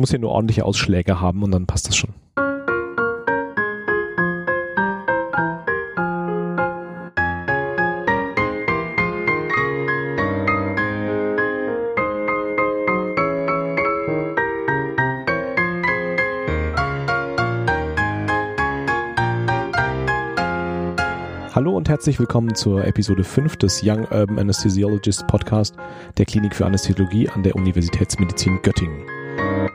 muss 0.00 0.10
hier 0.10 0.18
nur 0.18 0.30
ordentliche 0.30 0.64
Ausschläge 0.64 1.20
haben 1.20 1.42
und 1.42 1.52
dann 1.52 1.66
passt 1.66 1.86
das 1.86 1.96
schon. 1.96 2.10
Hallo 21.52 21.76
und 21.76 21.90
herzlich 21.90 22.18
willkommen 22.18 22.54
zur 22.54 22.86
Episode 22.86 23.22
5 23.22 23.56
des 23.56 23.82
Young 23.84 24.06
Urban 24.10 24.38
Anesthesiologist 24.38 25.26
Podcast 25.26 25.74
der 26.16 26.24
Klinik 26.24 26.54
für 26.54 26.64
Anästhesiologie 26.64 27.28
an 27.28 27.42
der 27.42 27.54
Universitätsmedizin 27.54 28.62
Göttingen. 28.62 29.19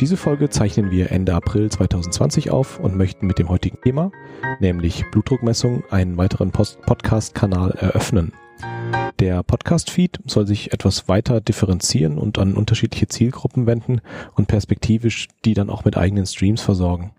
Diese 0.01 0.17
Folge 0.17 0.49
zeichnen 0.49 0.91
wir 0.91 1.11
Ende 1.11 1.33
April 1.33 1.71
2020 1.71 2.51
auf 2.51 2.79
und 2.79 2.97
möchten 2.97 3.27
mit 3.27 3.39
dem 3.39 3.47
heutigen 3.47 3.79
Thema, 3.81 4.11
nämlich 4.59 5.05
Blutdruckmessung, 5.09 5.85
einen 5.89 6.17
weiteren 6.17 6.51
Podcast-Kanal 6.51 7.71
eröffnen. 7.71 8.33
Der 9.19 9.41
Podcast-Feed 9.41 10.19
soll 10.25 10.47
sich 10.47 10.73
etwas 10.73 11.07
weiter 11.07 11.39
differenzieren 11.39 12.17
und 12.17 12.37
an 12.39 12.55
unterschiedliche 12.55 13.07
Zielgruppen 13.07 13.67
wenden 13.67 14.01
und 14.33 14.49
perspektivisch 14.49 15.29
die 15.45 15.53
dann 15.53 15.69
auch 15.69 15.85
mit 15.85 15.95
eigenen 15.95 16.25
Streams 16.25 16.61
versorgen. 16.61 17.13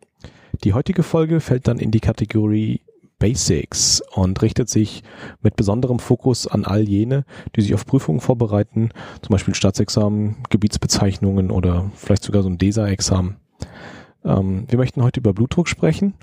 Die 0.63 0.75
heutige 0.75 1.03
Folge 1.03 1.41
fällt 1.41 1.69
dann 1.69 1.79
in 1.79 1.91
die 1.91 2.01
Kategorie 2.01 2.83
Basics 3.19 4.03
und 4.15 4.43
richtet 4.43 4.69
sich 4.69 5.03
mit 5.41 5.57
besonderem 5.57 5.99
Fokus 5.99 6.47
an 6.47 6.65
all 6.65 6.89
jene, 6.89 7.25
die 7.55 7.63
sich 7.63 7.75
auf 7.75 7.87
Prüfungen 7.87 8.21
vorbereiten, 8.21 8.91
zum 9.23 9.33
Beispiel 9.33 9.55
Staatsexamen, 9.55 10.37
Gebietsbezeichnungen 10.51 11.51
oder 11.51 11.91
vielleicht 11.95 12.25
sogar 12.25 12.43
so 12.43 12.49
ein 12.49 12.59
DESA-Examen. 12.59 13.37
Ähm, 14.27 14.65
wir 14.69 14.79
möchten 14.79 15.03
heute 15.03 15.21
über 15.21 15.33
Blutdruck 15.33 15.69
sprechen, 15.69 16.15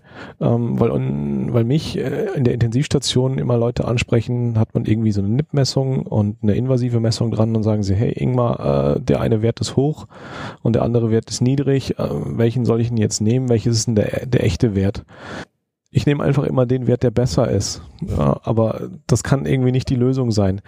ähm, 0.42 0.80
weil, 0.80 0.92
weil 0.92 1.64
mich 1.64 1.98
äh, 1.98 2.28
in 2.36 2.44
der 2.44 2.54
Intensivstation 2.54 3.38
immer 3.38 3.58
Leute 3.58 3.86
ansprechen, 3.86 4.60
hat 4.60 4.74
man 4.74 4.86
irgendwie 4.86 5.12
so 5.12 5.22
eine 5.22 5.30
NIP-Messung 5.30 6.06
und 6.06 6.38
eine 6.44 6.56
invasive 6.56 7.00
Messung 7.00 7.32
dran 7.32 7.56
und 7.56 7.64
sagen 7.64 7.84
sie, 7.84 7.96
hey 7.96 8.12
Ingmar, 8.12 8.98
äh, 8.98 9.00
der 9.00 9.22
eine 9.22 9.42
Wert 9.42 9.62
ist 9.62 9.78
hoch 9.78 10.08
und 10.62 10.74
der 10.74 10.84
andere 10.84 11.12
Wert 11.12 11.30
ist 11.30 11.42
niedrig, 11.42 11.98
äh, 11.98 12.10
welchen 12.12 12.66
soll 12.66 12.82
ich 12.82 12.90
denn 12.90 12.98
jetzt 12.98 13.22
nehmen, 13.22 13.48
welches 13.48 13.78
ist 13.78 13.88
denn 13.88 13.96
der, 13.96 14.26
der 14.26 14.44
echte 14.44 14.76
Wert? 14.76 15.06
Ich 15.94 16.08
nehme 16.08 16.24
einfach 16.24 16.44
immer 16.44 16.66
den 16.66 16.88
Wert, 16.88 17.04
der 17.04 17.12
besser 17.12 17.50
ist. 17.50 17.82
Ja, 18.02 18.40
aber 18.44 18.90
das 19.06 19.24
kann 19.24 19.46
irgendwie 19.46 19.72
nicht 19.72 19.90
die 19.90 19.96
Lösung 19.96 20.32
sein. 20.32 20.62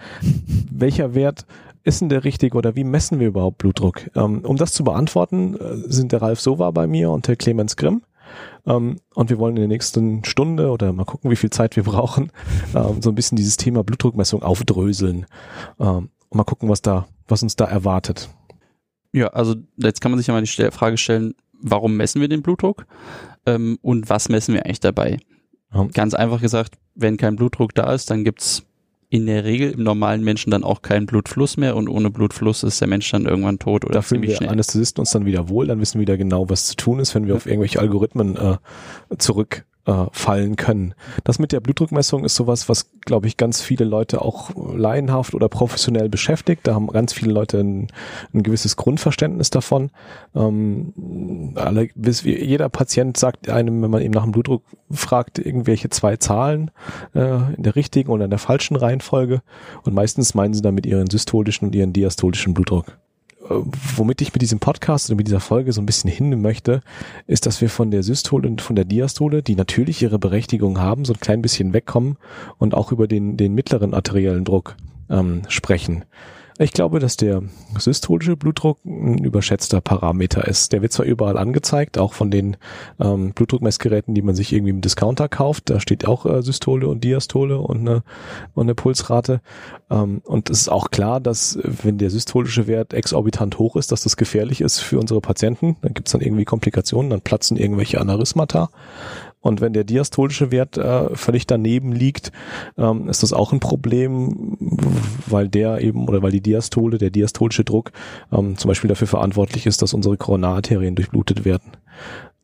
Welcher 0.70 1.14
Wert 1.14 1.46
ist 1.82 2.00
denn 2.00 2.08
der 2.08 2.24
richtige 2.24 2.56
oder 2.56 2.76
wie 2.76 2.84
messen 2.84 3.18
wir 3.18 3.26
überhaupt 3.26 3.58
Blutdruck? 3.58 4.08
Ähm, 4.14 4.44
um 4.44 4.56
das 4.56 4.72
zu 4.72 4.84
beantworten, 4.84 5.56
äh, 5.56 5.76
sind 5.88 6.12
der 6.12 6.22
Ralf 6.22 6.40
Sova 6.40 6.70
bei 6.70 6.86
mir 6.86 7.10
und 7.10 7.26
der 7.26 7.34
Clemens 7.34 7.76
Grimm. 7.76 8.02
Ähm, 8.66 9.00
und 9.14 9.28
wir 9.28 9.38
wollen 9.38 9.56
in 9.56 9.62
der 9.62 9.68
nächsten 9.68 10.24
Stunde 10.24 10.70
oder 10.70 10.92
mal 10.92 11.04
gucken, 11.04 11.30
wie 11.30 11.36
viel 11.36 11.50
Zeit 11.50 11.74
wir 11.74 11.82
brauchen, 11.82 12.30
ähm, 12.74 13.02
so 13.02 13.10
ein 13.10 13.16
bisschen 13.16 13.36
dieses 13.36 13.56
Thema 13.56 13.82
Blutdruckmessung 13.82 14.42
aufdröseln. 14.42 15.26
Und 15.78 16.10
mal 16.32 16.44
gucken, 16.44 16.68
was 16.68 16.82
da, 16.82 17.06
was 17.28 17.42
uns 17.42 17.56
da 17.56 17.64
erwartet. 17.64 18.28
Ja, 19.12 19.28
also 19.28 19.54
jetzt 19.76 20.00
kann 20.00 20.12
man 20.12 20.18
sich 20.18 20.28
ja 20.28 20.34
mal 20.34 20.42
die 20.42 20.70
Frage 20.70 20.96
stellen, 20.96 21.34
warum 21.60 21.96
messen 21.96 22.20
wir 22.20 22.28
den 22.28 22.42
Blutdruck? 22.42 22.86
Ähm, 23.46 23.78
und 23.82 24.08
was 24.10 24.28
messen 24.28 24.54
wir 24.54 24.64
eigentlich 24.64 24.80
dabei? 24.80 25.18
Ja. 25.72 25.84
Ganz 25.92 26.14
einfach 26.14 26.40
gesagt, 26.40 26.74
wenn 26.94 27.16
kein 27.16 27.36
Blutdruck 27.36 27.74
da 27.74 27.92
ist, 27.92 28.10
dann 28.10 28.24
gibt's 28.24 28.64
in 29.08 29.26
der 29.26 29.44
Regel 29.44 29.70
im 29.70 29.82
normalen 29.82 30.24
Menschen 30.24 30.50
dann 30.50 30.64
auch 30.64 30.82
keinen 30.82 31.06
Blutfluss 31.06 31.56
mehr 31.56 31.76
und 31.76 31.88
ohne 31.88 32.10
Blutfluss 32.10 32.64
ist 32.64 32.80
der 32.80 32.88
Mensch 32.88 33.10
dann 33.10 33.24
irgendwann 33.24 33.58
tot 33.58 33.84
oder 33.84 33.94
da 33.94 34.02
fühlen 34.02 34.22
wir 34.22 34.34
schnell. 34.34 34.48
Anästhesisten 34.48 35.00
uns 35.00 35.10
dann 35.10 35.24
wieder 35.24 35.48
wohl, 35.48 35.66
dann 35.66 35.80
wissen 35.80 35.94
wir 35.94 36.02
wieder 36.02 36.16
genau, 36.16 36.50
was 36.50 36.66
zu 36.66 36.76
tun 36.76 36.98
ist, 36.98 37.14
wenn 37.14 37.26
wir 37.26 37.36
auf 37.36 37.46
irgendwelche 37.46 37.78
Algorithmen 37.78 38.36
äh, 38.36 38.56
zurück 39.18 39.64
äh, 39.86 40.06
fallen 40.12 40.56
können. 40.56 40.94
Das 41.24 41.38
mit 41.38 41.52
der 41.52 41.60
Blutdruckmessung 41.60 42.24
ist 42.24 42.34
sowas, 42.34 42.68
was, 42.68 42.90
glaube 43.02 43.26
ich, 43.26 43.36
ganz 43.36 43.62
viele 43.62 43.84
Leute 43.84 44.22
auch 44.22 44.50
laienhaft 44.56 45.34
oder 45.34 45.48
professionell 45.48 46.08
beschäftigt. 46.08 46.66
Da 46.66 46.74
haben 46.74 46.88
ganz 46.88 47.12
viele 47.12 47.32
Leute 47.32 47.60
ein, 47.60 47.88
ein 48.34 48.42
gewisses 48.42 48.76
Grundverständnis 48.76 49.50
davon. 49.50 49.90
Ähm, 50.34 51.54
alle, 51.54 51.88
jeder 51.94 52.68
Patient 52.68 53.16
sagt 53.16 53.48
einem, 53.48 53.82
wenn 53.82 53.90
man 53.90 54.02
eben 54.02 54.14
nach 54.14 54.24
dem 54.24 54.32
Blutdruck 54.32 54.62
fragt, 54.90 55.38
irgendwelche 55.38 55.88
zwei 55.90 56.16
Zahlen 56.16 56.70
äh, 57.14 57.54
in 57.54 57.62
der 57.62 57.76
richtigen 57.76 58.10
oder 58.10 58.24
in 58.24 58.30
der 58.30 58.38
falschen 58.38 58.76
Reihenfolge. 58.76 59.42
Und 59.84 59.94
meistens 59.94 60.34
meinen 60.34 60.54
sie 60.54 60.62
damit 60.62 60.86
ihren 60.86 61.08
systolischen 61.08 61.68
und 61.68 61.74
ihren 61.74 61.92
diastolischen 61.92 62.54
Blutdruck 62.54 62.98
womit 63.48 64.20
ich 64.20 64.32
mit 64.32 64.42
diesem 64.42 64.58
Podcast 64.58 65.08
oder 65.08 65.16
mit 65.16 65.26
dieser 65.26 65.40
Folge 65.40 65.72
so 65.72 65.80
ein 65.80 65.86
bisschen 65.86 66.10
hin 66.10 66.40
möchte, 66.40 66.82
ist, 67.26 67.46
dass 67.46 67.60
wir 67.60 67.70
von 67.70 67.90
der 67.90 68.02
Systole 68.02 68.48
und 68.48 68.60
von 68.60 68.76
der 68.76 68.84
Diastole, 68.84 69.42
die 69.42 69.56
natürlich 69.56 70.02
ihre 70.02 70.18
Berechtigung 70.18 70.78
haben, 70.78 71.04
so 71.04 71.12
ein 71.12 71.20
klein 71.20 71.42
bisschen 71.42 71.72
wegkommen 71.72 72.16
und 72.58 72.74
auch 72.74 72.92
über 72.92 73.06
den, 73.06 73.36
den 73.36 73.54
mittleren 73.54 73.94
arteriellen 73.94 74.44
Druck 74.44 74.76
ähm, 75.10 75.42
sprechen. 75.48 76.04
Ich 76.58 76.72
glaube, 76.72 77.00
dass 77.00 77.18
der 77.18 77.42
systolische 77.78 78.34
Blutdruck 78.34 78.78
ein 78.86 79.18
überschätzter 79.18 79.82
Parameter 79.82 80.48
ist. 80.48 80.72
Der 80.72 80.80
wird 80.80 80.92
zwar 80.92 81.04
überall 81.04 81.36
angezeigt, 81.36 81.98
auch 81.98 82.14
von 82.14 82.30
den 82.30 82.56
ähm, 82.98 83.32
Blutdruckmessgeräten, 83.34 84.14
die 84.14 84.22
man 84.22 84.34
sich 84.34 84.54
irgendwie 84.54 84.70
im 84.70 84.80
Discounter 84.80 85.28
kauft. 85.28 85.68
Da 85.68 85.80
steht 85.80 86.06
auch 86.06 86.24
äh, 86.24 86.42
Systole 86.42 86.88
und 86.88 87.04
Diastole 87.04 87.58
und 87.58 87.80
eine, 87.80 88.02
und 88.54 88.64
eine 88.64 88.74
Pulsrate. 88.74 89.42
Ähm, 89.90 90.22
und 90.24 90.48
es 90.48 90.60
ist 90.60 90.68
auch 90.70 90.90
klar, 90.90 91.20
dass 91.20 91.58
wenn 91.62 91.98
der 91.98 92.08
systolische 92.08 92.66
Wert 92.66 92.94
exorbitant 92.94 93.58
hoch 93.58 93.76
ist, 93.76 93.92
dass 93.92 94.02
das 94.02 94.16
gefährlich 94.16 94.62
ist 94.62 94.78
für 94.78 94.98
unsere 94.98 95.20
Patienten. 95.20 95.76
Dann 95.82 95.92
gibt 95.92 96.08
es 96.08 96.12
dann 96.12 96.22
irgendwie 96.22 96.46
Komplikationen, 96.46 97.10
dann 97.10 97.20
platzen 97.20 97.58
irgendwelche 97.58 98.00
Aneurysmata. 98.00 98.70
Und 99.46 99.60
wenn 99.60 99.72
der 99.72 99.84
diastolische 99.84 100.50
Wert 100.50 100.76
äh, 100.76 101.14
völlig 101.14 101.46
daneben 101.46 101.92
liegt, 101.92 102.32
ähm, 102.76 103.08
ist 103.08 103.22
das 103.22 103.32
auch 103.32 103.52
ein 103.52 103.60
Problem, 103.60 104.56
weil 105.26 105.48
der 105.48 105.80
eben 105.80 106.08
oder 106.08 106.22
weil 106.22 106.32
die 106.32 106.40
Diastole, 106.40 106.98
der 106.98 107.10
diastolische 107.10 107.64
Druck 107.64 107.92
ähm, 108.32 108.58
zum 108.58 108.68
Beispiel 108.68 108.88
dafür 108.88 109.06
verantwortlich 109.06 109.66
ist, 109.66 109.82
dass 109.82 109.94
unsere 109.94 110.16
Koronararterien 110.16 110.96
durchblutet 110.96 111.44
werden. 111.44 111.72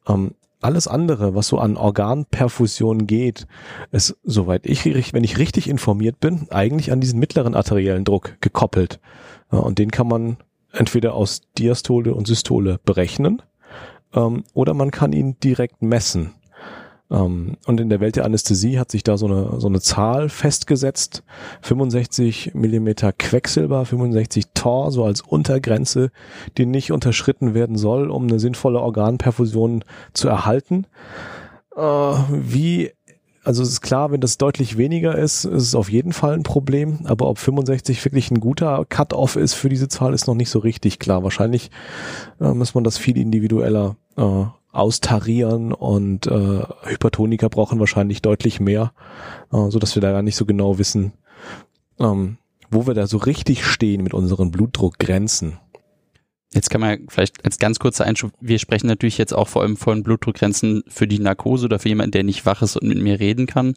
Ähm, 0.09 0.33
alles 0.61 0.87
andere, 0.87 1.35
was 1.35 1.49
so 1.49 1.59
an 1.59 1.77
Organperfusion 1.77 3.09
geht, 3.09 3.49
ist, 3.91 4.17
soweit 4.23 4.65
ich, 4.65 4.85
wenn 5.13 5.25
ich 5.25 5.39
richtig 5.39 5.69
informiert 5.69 6.21
bin, 6.21 6.47
eigentlich 6.51 6.93
an 6.93 7.01
diesen 7.01 7.19
mittleren 7.19 7.57
arteriellen 7.57 8.05
Druck 8.05 8.37
gekoppelt. 8.41 9.01
Und 9.49 9.81
den 9.81 9.91
kann 9.91 10.07
man 10.07 10.37
entweder 10.71 11.15
aus 11.15 11.41
Diastole 11.59 12.15
und 12.15 12.29
Systole 12.29 12.79
berechnen, 12.85 13.43
ähm, 14.15 14.45
oder 14.55 14.75
man 14.75 14.91
kann 14.91 15.13
ihn 15.13 15.37
direkt 15.41 15.83
messen. 15.83 16.35
Ähm, 17.13 17.57
und 17.67 17.79
in 17.79 17.91
der 17.91 18.01
Welt 18.01 18.17
der 18.17 18.25
Anästhesie 18.25 18.79
hat 18.79 18.91
sich 18.91 19.05
da 19.05 19.17
so 19.17 19.27
eine, 19.27 19.61
so 19.61 19.69
eine 19.69 19.81
Zahl 19.81 20.29
festgesetzt. 20.29 21.23
65 21.61 22.55
Millimeter 22.55 23.13
Quecksilber, 23.13 23.85
65 23.85 24.47
Tor, 24.55 24.91
so 24.91 25.05
als 25.05 25.21
Untergrenze, 25.21 26.11
die 26.57 26.67
nicht 26.67 26.91
unterschritten 26.91 27.55
werden 27.55 27.77
soll, 27.77 28.11
um 28.11 28.25
eine 28.25 28.41
sinnvolle 28.41 28.81
Organperfusion 28.81 29.85
zu 30.15 30.29
erhalten. 30.29 30.87
Äh, 31.77 31.81
wie 31.81 32.91
also 33.45 33.65
es 33.65 33.71
ist 33.71 33.81
klar, 33.81 34.13
wenn 34.13 34.21
das 34.21 34.39
deutlich 34.39 34.77
weniger 34.77 35.19
ist, 35.19 35.45
ist 35.45 35.65
es 35.65 35.75
auf 35.75 35.91
jeden 35.91 36.13
Fall 36.13 36.35
ein 36.35 36.45
Problem. 36.45 37.01
Aber 37.05 37.29
ob 37.29 37.39
65 37.39 38.05
wirklich 38.05 38.31
ein 38.31 38.39
guter 38.39 38.85
Cut-off 38.89 39.35
ist 39.35 39.55
für 39.55 39.69
diese 39.69 39.89
Zahl, 39.89 40.15
ist 40.15 40.29
noch 40.29 40.37
nicht 40.37 40.51
so 40.51 40.61
richtig 40.61 41.01
klar. 41.01 41.25
Wahrscheinlich 41.25 41.73
äh, 42.41 42.53
muss 42.53 42.75
man 42.75 42.85
das 42.85 42.99
viel 42.99 43.19
individueller 43.19 43.97
äh, 44.17 44.45
austarieren 44.73 45.73
und 45.73 46.27
äh, 46.27 46.63
Hypertoniker 46.85 47.49
brauchen 47.51 47.79
wahrscheinlich 47.79 48.23
deutlich 48.23 48.59
mehr, 48.59 48.93
äh, 49.53 49.71
so 49.71 49.79
dass 49.79 49.95
wir 49.95 50.01
da 50.01 50.13
gar 50.13 50.23
nicht 50.23 50.37
so 50.37 50.47
genau 50.47 50.79
wissen, 50.79 51.13
ähm, 52.01 52.39
wo 52.71 52.87
wir 52.87 52.95
da 52.95 53.07
so 53.07 53.19
richtig 53.19 53.65
stehen 53.65 54.03
mit 54.03 54.15
unseren 54.15 54.51
Blutdruckgrenzen. 54.51 55.59
Jetzt 56.55 56.71
kann 56.71 56.81
man 56.81 57.07
vielleicht 57.09 57.45
als 57.45 57.59
ganz 57.59 57.79
kurzer 57.79 58.05
Einschub, 58.05 58.33
wir 58.41 58.59
sprechen 58.59 58.87
natürlich 58.87 59.19
jetzt 59.19 59.35
auch 59.35 59.49
vor 59.49 59.63
allem 59.63 59.77
von 59.77 60.03
Blutdruckgrenzen 60.03 60.83
für 60.89 61.07
die 61.07 61.19
Narkose 61.19 61.67
oder 61.67 61.79
für 61.79 61.89
jemanden, 61.89 62.13
der 62.13 62.25
nicht 62.25 62.45
wach 62.47 62.63
ist 62.63 62.77
und 62.77 62.89
mit 62.89 62.99
mir 62.99 63.21
reden 63.21 63.47
kann. 63.47 63.75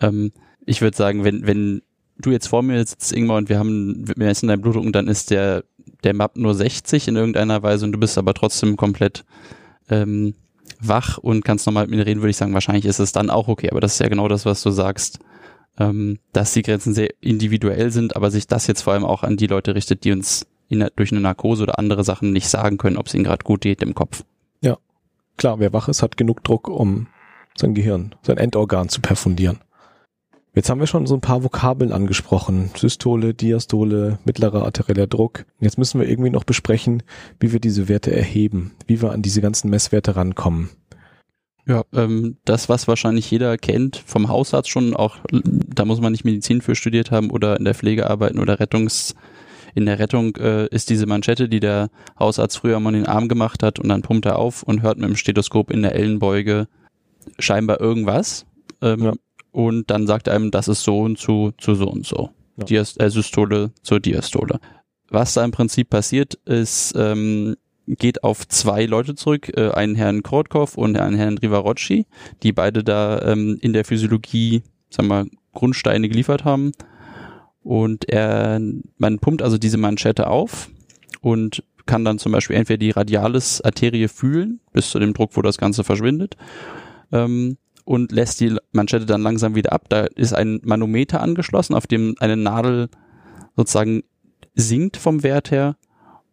Ähm, 0.00 0.32
ich 0.64 0.82
würde 0.82 0.96
sagen, 0.96 1.24
wenn, 1.24 1.46
wenn 1.46 1.82
du 2.18 2.30
jetzt 2.30 2.48
vor 2.48 2.62
mir 2.62 2.84
sitzt, 2.84 3.12
Ingmar, 3.12 3.38
und 3.38 3.48
wir 3.48 3.58
haben, 3.58 4.06
wir 4.06 4.14
messen 4.16 4.48
deinen 4.48 4.60
Blutdruck 4.60 4.84
und 4.84 4.94
dann 4.94 5.08
ist 5.08 5.30
der, 5.30 5.64
der 6.02 6.14
Map 6.14 6.36
nur 6.36 6.54
60 6.54 7.08
in 7.08 7.16
irgendeiner 7.16 7.62
Weise 7.62 7.84
und 7.84 7.92
du 7.92 7.98
bist 7.98 8.18
aber 8.18 8.34
trotzdem 8.34 8.76
komplett 8.76 9.24
ähm, 9.90 10.34
wach 10.80 11.18
und 11.18 11.44
kannst 11.44 11.66
nochmal 11.66 11.86
mit 11.86 11.96
mir 11.96 12.06
reden, 12.06 12.20
würde 12.20 12.30
ich 12.30 12.36
sagen, 12.36 12.54
wahrscheinlich 12.54 12.84
ist 12.84 12.98
es 12.98 13.12
dann 13.12 13.30
auch 13.30 13.48
okay. 13.48 13.70
Aber 13.70 13.80
das 13.80 13.94
ist 13.94 14.00
ja 14.00 14.08
genau 14.08 14.28
das, 14.28 14.44
was 14.44 14.62
du 14.62 14.70
sagst, 14.70 15.20
ähm, 15.78 16.18
dass 16.32 16.52
die 16.52 16.62
Grenzen 16.62 16.94
sehr 16.94 17.10
individuell 17.20 17.90
sind, 17.90 18.16
aber 18.16 18.30
sich 18.30 18.46
das 18.46 18.66
jetzt 18.66 18.82
vor 18.82 18.92
allem 18.92 19.04
auch 19.04 19.22
an 19.22 19.36
die 19.36 19.46
Leute 19.46 19.74
richtet, 19.74 20.04
die 20.04 20.12
uns 20.12 20.46
in, 20.68 20.86
durch 20.96 21.12
eine 21.12 21.20
Narkose 21.20 21.62
oder 21.62 21.78
andere 21.78 22.04
Sachen 22.04 22.32
nicht 22.32 22.48
sagen 22.48 22.78
können, 22.78 22.96
ob 22.96 23.06
es 23.06 23.14
ihnen 23.14 23.24
gerade 23.24 23.44
gut 23.44 23.60
geht 23.62 23.82
im 23.82 23.94
Kopf. 23.94 24.24
Ja, 24.60 24.78
klar, 25.36 25.60
wer 25.60 25.72
wach 25.72 25.88
ist, 25.88 26.02
hat 26.02 26.16
genug 26.16 26.42
Druck, 26.44 26.68
um 26.68 27.08
sein 27.56 27.74
Gehirn, 27.74 28.14
sein 28.22 28.38
Endorgan 28.38 28.88
zu 28.88 29.00
perfundieren. 29.00 29.60
Jetzt 30.56 30.70
haben 30.70 30.80
wir 30.80 30.86
schon 30.86 31.06
so 31.06 31.14
ein 31.14 31.20
paar 31.20 31.44
Vokabeln 31.44 31.92
angesprochen. 31.92 32.70
Systole, 32.74 33.34
Diastole, 33.34 34.18
mittlerer 34.24 34.64
arterieller 34.64 35.06
Druck. 35.06 35.44
Jetzt 35.60 35.76
müssen 35.76 36.00
wir 36.00 36.08
irgendwie 36.08 36.30
noch 36.30 36.44
besprechen, 36.44 37.02
wie 37.38 37.52
wir 37.52 37.60
diese 37.60 37.90
Werte 37.90 38.10
erheben, 38.10 38.72
wie 38.86 39.02
wir 39.02 39.12
an 39.12 39.20
diese 39.20 39.42
ganzen 39.42 39.68
Messwerte 39.68 40.16
rankommen. 40.16 40.70
Ja, 41.66 41.84
ähm, 41.92 42.38
das, 42.46 42.70
was 42.70 42.88
wahrscheinlich 42.88 43.30
jeder 43.30 43.58
kennt 43.58 44.02
vom 44.06 44.28
Hausarzt 44.28 44.70
schon, 44.70 44.96
auch 44.96 45.18
da 45.30 45.84
muss 45.84 46.00
man 46.00 46.12
nicht 46.12 46.24
Medizin 46.24 46.62
für 46.62 46.74
studiert 46.74 47.10
haben 47.10 47.30
oder 47.30 47.58
in 47.58 47.66
der 47.66 47.74
Pflege 47.74 48.08
arbeiten 48.08 48.38
oder 48.38 48.58
Rettungs, 48.58 49.14
in 49.74 49.84
der 49.84 49.98
Rettung 49.98 50.36
äh, 50.36 50.68
ist 50.68 50.88
diese 50.88 51.04
Manschette, 51.04 51.50
die 51.50 51.60
der 51.60 51.90
Hausarzt 52.18 52.56
früher 52.56 52.80
mal 52.80 52.94
in 52.94 53.02
den 53.02 53.08
Arm 53.08 53.28
gemacht 53.28 53.62
hat 53.62 53.78
und 53.78 53.90
dann 53.90 54.00
pumpt 54.00 54.24
er 54.24 54.38
auf 54.38 54.62
und 54.62 54.80
hört 54.80 54.96
mit 54.96 55.06
dem 55.06 55.16
Stethoskop 55.16 55.70
in 55.70 55.82
der 55.82 55.94
Ellenbeuge 55.94 56.66
scheinbar 57.38 57.78
irgendwas. 57.78 58.46
Ähm, 58.80 59.02
ja. 59.02 59.12
Und 59.56 59.90
dann 59.90 60.06
sagt 60.06 60.28
einem, 60.28 60.50
das 60.50 60.68
ist 60.68 60.82
so 60.82 61.00
und 61.00 61.16
zu, 61.16 61.54
zu 61.56 61.74
so 61.74 61.88
und 61.88 62.04
so. 62.04 62.28
Ja. 62.58 62.64
Diast 62.64 63.00
äh, 63.00 63.08
Systole 63.08 63.70
zur 63.80 64.00
Diastole. 64.00 64.60
Was 65.08 65.32
da 65.32 65.42
im 65.46 65.50
Prinzip 65.50 65.88
passiert, 65.88 66.34
ist, 66.44 66.92
ähm, 66.94 67.56
geht 67.86 68.22
auf 68.22 68.46
zwei 68.46 68.84
Leute 68.84 69.14
zurück, 69.14 69.50
äh, 69.56 69.70
einen 69.70 69.94
Herrn 69.94 70.22
Korotkov 70.22 70.76
und 70.76 70.98
einen 70.98 71.16
Herrn 71.16 71.38
Rivarocci, 71.38 72.04
die 72.42 72.52
beide 72.52 72.84
da 72.84 73.22
ähm, 73.22 73.56
in 73.62 73.72
der 73.72 73.86
Physiologie, 73.86 74.62
sagen 74.90 75.08
wir, 75.08 75.24
Grundsteine 75.54 76.10
geliefert 76.10 76.44
haben. 76.44 76.72
Und 77.62 78.10
er, 78.10 78.60
man 78.98 79.18
pumpt 79.20 79.40
also 79.40 79.56
diese 79.56 79.78
Manschette 79.78 80.26
auf 80.26 80.68
und 81.22 81.64
kann 81.86 82.04
dann 82.04 82.18
zum 82.18 82.32
Beispiel 82.32 82.56
entweder 82.56 82.76
die 82.76 82.90
Radialis-Arterie 82.90 84.08
fühlen, 84.08 84.60
bis 84.74 84.90
zu 84.90 84.98
dem 84.98 85.14
Druck, 85.14 85.30
wo 85.32 85.40
das 85.40 85.56
Ganze 85.56 85.82
verschwindet, 85.82 86.36
ähm, 87.10 87.56
und 87.86 88.12
lässt 88.12 88.40
die 88.40 88.56
Manschette 88.72 89.06
dann 89.06 89.22
langsam 89.22 89.54
wieder 89.54 89.72
ab. 89.72 89.86
Da 89.88 90.04
ist 90.04 90.34
ein 90.34 90.60
Manometer 90.64 91.22
angeschlossen, 91.22 91.74
auf 91.74 91.86
dem 91.86 92.16
eine 92.18 92.36
Nadel 92.36 92.88
sozusagen 93.56 94.02
sinkt 94.54 94.96
vom 94.96 95.22
Wert 95.22 95.50
her. 95.50 95.76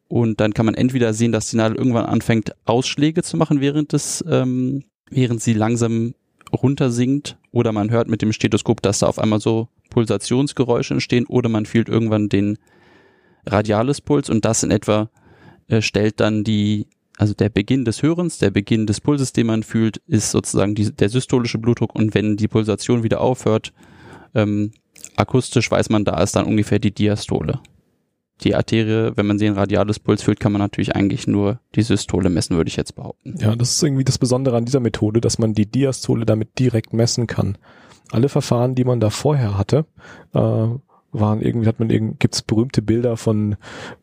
Und 0.07 0.41
dann 0.41 0.53
kann 0.53 0.65
man 0.65 0.75
entweder 0.75 1.13
sehen, 1.13 1.31
dass 1.31 1.49
die 1.49 1.57
Nadel 1.57 1.77
irgendwann 1.77 2.05
anfängt, 2.05 2.53
Ausschläge 2.65 3.23
zu 3.23 3.37
machen, 3.37 3.61
während 3.61 3.93
es, 3.93 4.23
ähm, 4.27 4.83
während 5.09 5.41
sie 5.41 5.53
langsam 5.53 6.15
runtersinkt, 6.51 7.37
oder 7.51 7.71
man 7.71 7.91
hört 7.91 8.07
mit 8.07 8.21
dem 8.21 8.33
Stethoskop, 8.33 8.81
dass 8.81 8.99
da 8.99 9.07
auf 9.07 9.19
einmal 9.19 9.39
so 9.39 9.69
Pulsationsgeräusche 9.89 10.95
entstehen, 10.95 11.25
oder 11.27 11.49
man 11.49 11.65
fühlt 11.65 11.87
irgendwann 11.87 12.29
den 12.29 12.57
Radialispuls 13.45 14.29
und 14.29 14.45
das 14.45 14.63
in 14.63 14.71
etwa 14.71 15.09
äh, 15.67 15.81
stellt 15.81 16.19
dann 16.19 16.43
die, 16.43 16.87
also 17.17 17.33
der 17.33 17.49
Beginn 17.49 17.85
des 17.85 18.01
Hörens, 18.01 18.39
der 18.39 18.51
Beginn 18.51 18.87
des 18.87 19.01
Pulses, 19.01 19.33
den 19.33 19.47
man 19.47 19.63
fühlt, 19.63 19.97
ist 20.07 20.31
sozusagen 20.31 20.75
die, 20.75 20.91
der 20.91 21.09
systolische 21.09 21.57
Blutdruck 21.57 21.95
und 21.95 22.13
wenn 22.13 22.37
die 22.37 22.47
Pulsation 22.47 23.03
wieder 23.03 23.21
aufhört, 23.21 23.73
ähm, 24.33 24.71
akustisch 25.15 25.69
weiß 25.69 25.89
man, 25.89 26.05
da 26.05 26.21
ist 26.21 26.35
dann 26.35 26.45
ungefähr 26.45 26.79
die 26.79 26.93
Diastole 26.93 27.59
die 28.43 28.55
Arterie, 28.55 29.13
wenn 29.15 29.25
man 29.25 29.39
sie 29.39 29.45
in 29.45 29.53
radiales 29.53 29.99
Puls 29.99 30.23
fühlt, 30.23 30.39
kann 30.39 30.51
man 30.51 30.59
natürlich 30.59 30.95
eigentlich 30.95 31.27
nur 31.27 31.59
die 31.75 31.81
Systole 31.81 32.29
messen, 32.29 32.57
würde 32.57 32.67
ich 32.67 32.75
jetzt 32.75 32.95
behaupten. 32.95 33.35
Ja, 33.39 33.55
das 33.55 33.71
ist 33.71 33.83
irgendwie 33.83 34.03
das 34.03 34.17
Besondere 34.17 34.57
an 34.57 34.65
dieser 34.65 34.79
Methode, 34.79 35.21
dass 35.21 35.39
man 35.39 35.53
die 35.53 35.65
Diastole 35.65 36.25
damit 36.25 36.59
direkt 36.59 36.93
messen 36.93 37.27
kann. 37.27 37.57
Alle 38.11 38.29
Verfahren, 38.29 38.75
die 38.75 38.83
man 38.83 38.99
da 38.99 39.09
vorher 39.09 39.57
hatte, 39.57 39.85
äh, 40.33 40.67
waren 41.13 41.41
irgendwie, 41.41 41.67
hat 41.67 41.79
man 41.79 41.89
irgendwie, 41.89 42.17
gibt's 42.19 42.41
berühmte 42.41 42.81
Bilder 42.81 43.17
von 43.17 43.55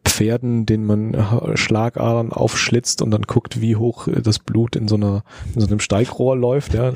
Pferden, 0.04 0.66
denen 0.66 0.86
man 0.86 1.14
äh, 1.14 1.56
Schlagadern 1.56 2.32
aufschlitzt 2.32 3.02
und 3.02 3.10
dann 3.10 3.22
guckt, 3.22 3.60
wie 3.60 3.76
hoch 3.76 4.08
äh, 4.08 4.22
das 4.22 4.38
Blut 4.38 4.76
in 4.76 4.88
so 4.88 4.94
einer, 4.96 5.24
in 5.54 5.60
so 5.60 5.66
einem 5.66 5.80
Steigrohr 5.80 6.36
läuft, 6.36 6.74
ja. 6.74 6.92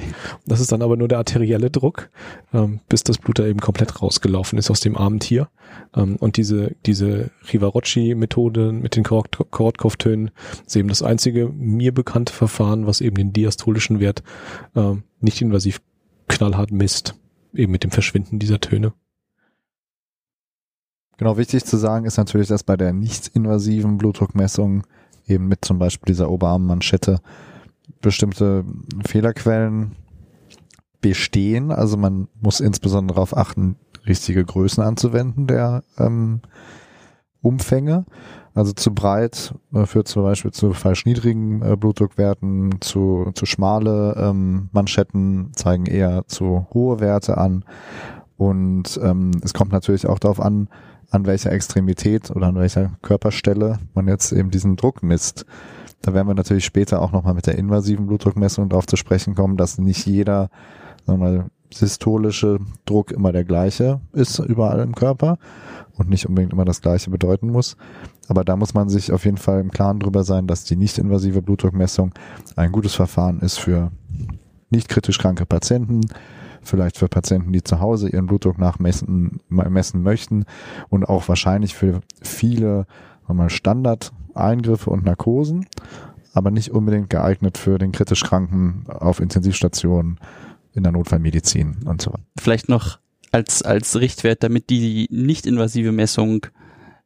Das 0.46 0.61
ist 0.61 0.72
dann 0.72 0.82
aber 0.82 0.96
nur 0.96 1.08
der 1.08 1.19
arterielle 1.19 1.70
Druck, 1.70 2.11
ähm, 2.52 2.81
bis 2.88 3.02
das 3.05 3.19
Blut 3.19 3.38
da 3.38 3.46
eben 3.46 3.61
komplett 3.61 4.00
rausgelaufen 4.00 4.58
ist 4.58 4.70
aus 4.70 4.81
dem 4.81 4.96
armen 4.96 5.20
Tier. 5.20 5.49
Ähm, 5.96 6.16
und 6.16 6.37
diese, 6.37 6.76
diese 6.87 7.31
Rivarocci-Methode 7.52 8.72
mit 8.72 8.96
den 8.96 9.05
Korotkov-Tönen 9.05 10.31
ist 10.66 10.76
eben 10.76 10.88
das 10.88 11.02
einzige 11.02 11.49
mir 11.49 11.93
bekannte 11.93 12.32
Verfahren, 12.32 12.87
was 12.87 13.00
eben 13.00 13.16
den 13.16 13.32
diastolischen 13.32 14.00
Wert 14.00 14.22
äh, 14.75 14.94
nicht 15.20 15.43
invasiv 15.43 15.81
knallhart 16.28 16.70
misst. 16.72 17.14
Eben 17.55 17.72
mit 17.72 17.84
dem 17.84 17.93
Verschwinden 17.93 18.38
dieser 18.38 18.61
Töne. 18.61 18.93
Genau, 21.16 21.37
wichtig 21.37 21.64
zu 21.64 21.76
sagen 21.76 22.06
ist 22.06 22.16
natürlich, 22.16 22.49
dass 22.49 22.64
bei 22.64 22.76
der 22.76 22.93
nicht-invasiven 22.93 23.99
Blutdruckmessung 23.99 24.84
eben 25.26 25.46
mit 25.46 25.64
zum 25.64 25.78
Beispiel 25.78 26.12
dieser 26.12 26.31
Oberarmmanschette 26.31 27.20
bestimmte 28.00 28.64
Fehlerquellen 29.06 29.96
bestehen. 31.00 31.70
Also 31.70 31.96
man 31.96 32.28
muss 32.40 32.61
insbesondere 32.61 33.16
darauf 33.16 33.37
achten, 33.37 33.76
richtige 34.06 34.44
Größen 34.44 34.82
anzuwenden 34.82 35.46
der 35.46 35.84
ähm, 35.99 36.40
Umfänge. 37.40 38.05
Also 38.55 38.72
zu 38.72 38.94
breit 38.94 39.55
äh, 39.75 39.84
führt 39.84 40.08
zum 40.08 40.22
Beispiel 40.22 40.52
zu 40.52 40.72
falsch 40.72 41.06
niedrigen 41.06 41.61
äh, 41.62 41.76
Blutdruckwerten, 41.76 42.76
zu, 42.81 43.31
zu 43.34 43.46
schmale 43.46 44.14
ähm, 44.16 44.69
Manschetten 44.72 45.50
zeigen 45.55 45.87
eher 45.87 46.26
zu 46.26 46.66
hohe 46.72 47.00
Werte 47.00 47.37
an. 47.37 47.64
Und 48.37 48.99
ähm, 49.02 49.32
es 49.43 49.55
kommt 49.55 49.72
natürlich 49.72 50.06
auch 50.06 50.19
darauf 50.19 50.40
an, 50.40 50.69
an 51.14 51.26
welcher 51.26 51.52
Extremität 51.52 52.31
oder 52.31 52.49
an 52.49 52.56
welcher 52.56 52.96
Körperstelle 53.02 53.78
man 53.94 54.08
jetzt 54.08 54.32
eben 54.32 54.50
diesen 54.50 54.76
Druck 54.76 55.02
misst. 55.02 55.46
Da 56.02 56.12
werden 56.12 56.26
wir 56.26 56.34
natürlich 56.34 56.64
später 56.64 57.00
auch 57.00 57.12
nochmal 57.12 57.34
mit 57.34 57.46
der 57.46 57.56
invasiven 57.56 58.06
Blutdruckmessung 58.06 58.69
darauf 58.69 58.87
zu 58.87 58.96
sprechen 58.96 59.34
kommen, 59.34 59.56
dass 59.56 59.78
nicht 59.78 60.06
jeder 60.06 60.50
sagen 61.06 61.20
wir 61.20 61.31
mal, 61.31 61.44
systolische 61.72 62.58
Druck 62.84 63.11
immer 63.11 63.32
der 63.32 63.44
gleiche 63.44 64.00
ist 64.12 64.38
überall 64.38 64.81
im 64.81 64.94
Körper 64.94 65.38
und 65.94 66.08
nicht 66.08 66.28
unbedingt 66.28 66.52
immer 66.52 66.64
das 66.64 66.81
gleiche 66.81 67.11
bedeuten 67.11 67.49
muss. 67.49 67.76
Aber 68.28 68.44
da 68.44 68.56
muss 68.56 68.75
man 68.75 68.88
sich 68.88 69.12
auf 69.12 69.25
jeden 69.25 69.38
Fall 69.38 69.61
im 69.61 69.70
Klaren 69.70 70.00
drüber 70.00 70.25
sein, 70.25 70.46
dass 70.46 70.64
die 70.64 70.76
nicht-invasive 70.76 71.43
Blutdruckmessung 71.43 72.12
ein 72.56 72.72
gutes 72.72 72.94
Verfahren 72.94 73.40
ist 73.40 73.58
für 73.58 73.90
nicht 74.70 74.88
kritisch 74.88 75.19
kranke 75.19 75.46
Patienten, 75.46 76.00
vielleicht 76.64 76.99
für 76.99 77.08
Patienten, 77.08 77.52
die 77.52 77.62
zu 77.62 77.81
Hause 77.81 78.08
ihren 78.08 78.26
Blutdruck 78.26 78.58
nachmessen 78.58 79.40
messen 79.49 80.02
möchten 80.02 80.44
und 80.88 81.05
auch 81.05 81.28
wahrscheinlich 81.28 81.75
für 81.75 82.00
viele 82.22 82.87
mal 83.28 83.50
Standardeingriffe 83.50 84.90
und 84.90 85.05
Narkosen, 85.05 85.66
aber 86.32 86.50
nicht 86.50 86.70
unbedingt 86.70 87.11
geeignet 87.11 87.56
für 87.56 87.78
den 87.78 87.93
kritisch 87.93 88.22
Kranken 88.22 88.84
auf 88.88 89.20
Intensivstationen 89.20 90.19
in 90.72 90.82
der 90.82 90.93
Notfallmedizin 90.93 91.84
und 91.84 92.02
so 92.02 92.11
weiter. 92.12 92.25
Vielleicht 92.38 92.69
noch 92.69 92.99
als, 93.32 93.62
als 93.62 93.99
Richtwert, 93.99 94.43
damit 94.43 94.70
die 94.70 95.08
nicht-invasive 95.11 95.93
Messung 95.93 96.46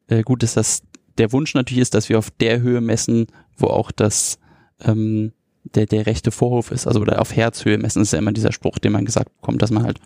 äh, 0.09 0.23
gut 0.23 0.43
ist, 0.43 0.57
dass 0.57 0.83
der 1.19 1.33
Wunsch 1.33 1.55
natürlich 1.55 1.83
ist, 1.83 1.95
dass 1.95 2.09
wir 2.09 2.19
auf 2.19 2.31
der 2.31 2.61
Höhe 2.61 2.81
messen, 2.81 3.27
wo 3.57 3.67
auch 3.67 3.91
das 3.91 4.39
ähm, 4.81 5.33
der, 5.75 5.87
der 5.87 6.07
rechte 6.07 6.31
Vorhof 6.31 6.71
ist, 6.71 6.87
also 6.87 7.01
oder 7.01 7.21
auf 7.21 7.35
Herzhöhe 7.35 7.79
messen, 7.79 8.03
ist 8.03 8.13
ja 8.13 8.19
immer 8.19 8.33
dieser 8.33 8.53
Spruch, 8.53 8.79
den 8.79 8.93
man 8.93 9.05
gesagt 9.05 9.35
bekommt, 9.41 9.63
dass 9.63 9.71
man 9.71 9.83
halt, 9.83 9.99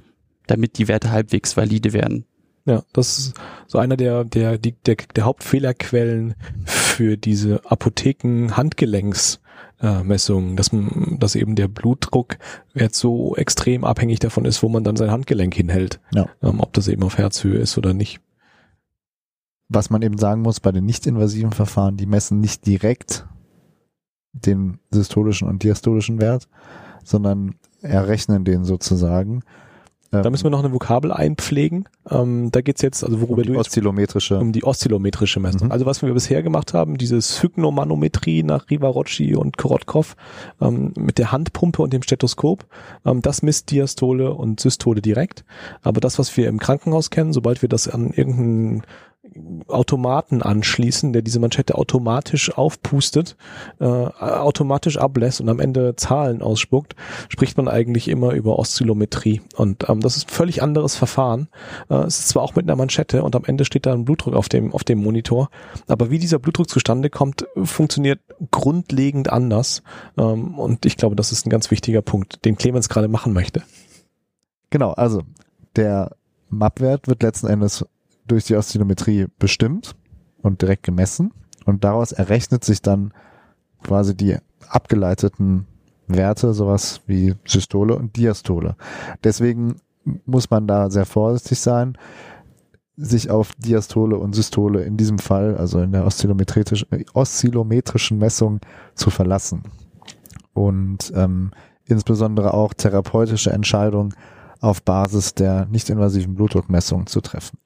damit 0.46 0.78
die 0.78 0.88
Werte 0.88 1.10
halbwegs 1.10 1.56
valide 1.56 1.92
werden. 1.92 2.24
Ja, 2.64 2.84
das 2.92 3.18
ist 3.18 3.34
so 3.66 3.78
einer 3.78 3.96
der, 3.96 4.24
der, 4.24 4.58
die, 4.58 4.76
der, 4.86 4.96
der 5.16 5.24
Hauptfehlerquellen 5.24 6.34
für 6.64 7.16
diese 7.16 7.68
Apotheken-Handgelenksmessungen, 7.68 10.56
dass, 10.56 10.70
dass 11.18 11.34
eben 11.34 11.56
der 11.56 11.66
Blutdruck 11.66 12.38
jetzt 12.74 13.00
so 13.00 13.34
extrem 13.34 13.84
abhängig 13.84 14.20
davon 14.20 14.44
ist, 14.44 14.62
wo 14.62 14.68
man 14.68 14.84
dann 14.84 14.94
sein 14.96 15.10
Handgelenk 15.10 15.54
hinhält. 15.54 15.98
Ja. 16.14 16.28
Ähm, 16.40 16.60
ob 16.60 16.72
das 16.72 16.86
eben 16.86 17.02
auf 17.02 17.18
Herzhöhe 17.18 17.58
ist 17.58 17.76
oder 17.78 17.94
nicht. 17.94 18.20
Was 19.68 19.90
man 19.90 20.02
eben 20.02 20.18
sagen 20.18 20.42
muss, 20.42 20.60
bei 20.60 20.70
den 20.70 20.84
nicht-invasiven 20.84 21.52
Verfahren, 21.52 21.96
die 21.96 22.06
messen 22.06 22.38
nicht 22.40 22.64
direkt 22.66 23.26
den 24.32 24.78
systolischen 24.90 25.48
und 25.48 25.62
diastolischen 25.62 26.20
Wert, 26.20 26.48
sondern 27.04 27.54
errechnen 27.80 28.44
den 28.44 28.64
sozusagen. 28.64 29.42
Da 30.12 30.28
müssen 30.28 30.44
wir 30.44 30.50
noch 30.50 30.62
eine 30.62 30.74
Vokabel 30.74 31.10
einpflegen. 31.10 31.88
Ähm, 32.10 32.50
da 32.52 32.60
geht's 32.60 32.82
jetzt, 32.82 33.02
also 33.02 33.22
worüber 33.22 33.38
um 33.38 33.42
die 33.44 33.52
du 33.54 33.58
oszillometrische. 33.58 34.38
um 34.38 34.52
die 34.52 34.62
oszillometrische 34.62 35.40
Messung. 35.40 35.68
Mhm. 35.68 35.72
Also 35.72 35.86
was 35.86 36.02
wir 36.02 36.12
bisher 36.12 36.42
gemacht 36.42 36.74
haben, 36.74 36.98
dieses 36.98 37.42
Hypnomanometrie 37.42 38.42
nach 38.42 38.68
Rivarocci 38.68 39.34
und 39.34 39.56
Korotkov 39.56 40.16
ähm, 40.60 40.92
mit 40.98 41.16
der 41.16 41.32
Handpumpe 41.32 41.80
und 41.80 41.94
dem 41.94 42.02
Stethoskop, 42.02 42.66
ähm, 43.06 43.22
das 43.22 43.40
misst 43.40 43.70
Diastole 43.70 44.34
und 44.34 44.60
Systole 44.60 45.00
direkt. 45.00 45.46
Aber 45.80 46.02
das, 46.02 46.18
was 46.18 46.36
wir 46.36 46.46
im 46.46 46.58
Krankenhaus 46.58 47.08
kennen, 47.08 47.32
sobald 47.32 47.62
wir 47.62 47.70
das 47.70 47.88
an 47.88 48.10
irgendeinen 48.10 48.82
Automaten 49.68 50.42
anschließen, 50.42 51.12
der 51.12 51.22
diese 51.22 51.40
Manschette 51.40 51.76
automatisch 51.76 52.56
aufpustet, 52.56 53.36
äh, 53.80 53.84
automatisch 53.84 54.98
ablässt 54.98 55.40
und 55.40 55.48
am 55.48 55.60
Ende 55.60 55.96
Zahlen 55.96 56.42
ausspuckt, 56.42 56.94
spricht 57.28 57.56
man 57.56 57.68
eigentlich 57.68 58.08
immer 58.08 58.32
über 58.32 58.58
Oszillometrie. 58.58 59.40
Und 59.56 59.88
ähm, 59.88 60.00
das 60.00 60.16
ist 60.16 60.28
ein 60.28 60.34
völlig 60.34 60.62
anderes 60.62 60.96
Verfahren. 60.96 61.48
Äh, 61.88 61.94
es 62.04 62.20
ist 62.20 62.28
zwar 62.28 62.42
auch 62.42 62.54
mit 62.54 62.66
einer 62.66 62.76
Manschette 62.76 63.22
und 63.22 63.36
am 63.36 63.44
Ende 63.44 63.64
steht 63.64 63.86
da 63.86 63.92
ein 63.92 64.04
Blutdruck 64.04 64.34
auf 64.34 64.48
dem, 64.48 64.72
auf 64.72 64.84
dem 64.84 65.02
Monitor, 65.02 65.50
aber 65.88 66.10
wie 66.10 66.18
dieser 66.18 66.38
Blutdruck 66.38 66.68
zustande 66.68 67.10
kommt, 67.10 67.46
funktioniert 67.62 68.20
grundlegend 68.50 69.32
anders. 69.32 69.82
Ähm, 70.18 70.58
und 70.58 70.86
ich 70.86 70.96
glaube, 70.96 71.16
das 71.16 71.32
ist 71.32 71.46
ein 71.46 71.50
ganz 71.50 71.70
wichtiger 71.70 72.02
Punkt, 72.02 72.44
den 72.44 72.56
Clemens 72.56 72.88
gerade 72.88 73.08
machen 73.08 73.32
möchte. 73.32 73.62
Genau, 74.70 74.92
also 74.92 75.22
der 75.76 76.16
Map-Wert 76.50 77.08
wird 77.08 77.22
letzten 77.22 77.46
Endes 77.46 77.84
durch 78.26 78.44
die 78.44 78.56
Oszillometrie 78.56 79.26
bestimmt 79.38 79.94
und 80.42 80.62
direkt 80.62 80.84
gemessen 80.84 81.32
und 81.64 81.84
daraus 81.84 82.12
errechnet 82.12 82.64
sich 82.64 82.82
dann 82.82 83.12
quasi 83.82 84.16
die 84.16 84.36
abgeleiteten 84.68 85.66
Werte, 86.06 86.54
sowas 86.54 87.00
wie 87.06 87.34
Systole 87.44 87.96
und 87.96 88.16
Diastole. 88.16 88.76
Deswegen 89.24 89.76
muss 90.26 90.50
man 90.50 90.66
da 90.66 90.90
sehr 90.90 91.06
vorsichtig 91.06 91.60
sein, 91.60 91.96
sich 92.96 93.30
auf 93.30 93.54
Diastole 93.54 94.16
und 94.16 94.34
Systole 94.34 94.82
in 94.82 94.96
diesem 94.96 95.18
Fall, 95.18 95.56
also 95.56 95.80
in 95.80 95.92
der 95.92 96.04
oszillometrischen, 96.04 98.18
Messung 98.18 98.60
zu 98.94 99.10
verlassen. 99.10 99.62
Und 100.52 101.12
ähm, 101.14 101.52
insbesondere 101.86 102.54
auch 102.54 102.74
therapeutische 102.74 103.50
Entscheidungen 103.50 104.14
auf 104.60 104.82
Basis 104.82 105.34
der 105.34 105.66
nicht-invasiven 105.66 106.34
Blutdruckmessung 106.34 107.06
zu 107.06 107.20
treffen. 107.20 107.58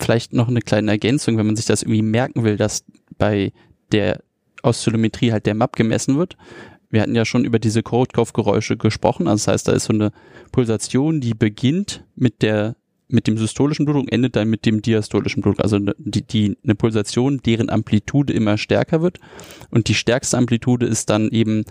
Vielleicht 0.00 0.32
noch 0.32 0.48
eine 0.48 0.60
kleine 0.60 0.90
Ergänzung, 0.90 1.36
wenn 1.36 1.46
man 1.46 1.56
sich 1.56 1.66
das 1.66 1.82
irgendwie 1.82 2.02
merken 2.02 2.42
will, 2.42 2.56
dass 2.56 2.84
bei 3.18 3.52
der 3.92 4.22
Oszillometrie 4.62 5.32
halt 5.32 5.46
der 5.46 5.54
MAP 5.54 5.76
gemessen 5.76 6.16
wird. 6.18 6.36
Wir 6.90 7.02
hatten 7.02 7.14
ja 7.14 7.24
schon 7.24 7.44
über 7.44 7.58
diese 7.58 7.82
Codekoff-Geräusche 7.82 8.76
gesprochen. 8.76 9.28
Also 9.28 9.46
das 9.46 9.52
heißt, 9.52 9.68
da 9.68 9.72
ist 9.72 9.84
so 9.84 9.92
eine 9.92 10.10
Pulsation, 10.52 11.20
die 11.20 11.34
beginnt 11.34 12.04
mit 12.16 12.42
der 12.42 12.76
mit 13.12 13.26
dem 13.26 13.36
systolischen 13.36 13.84
Blutdruck, 13.84 14.12
endet 14.12 14.36
dann 14.36 14.48
mit 14.48 14.64
dem 14.64 14.82
diastolischen 14.82 15.42
Blutdruck. 15.42 15.64
Also 15.64 15.78
die, 15.98 16.22
die, 16.22 16.56
eine 16.62 16.76
Pulsation, 16.76 17.40
deren 17.44 17.68
Amplitude 17.68 18.32
immer 18.32 18.56
stärker 18.56 19.02
wird. 19.02 19.18
Und 19.70 19.88
die 19.88 19.94
stärkste 19.94 20.38
Amplitude 20.38 20.86
ist 20.86 21.10
dann 21.10 21.28
eben 21.30 21.64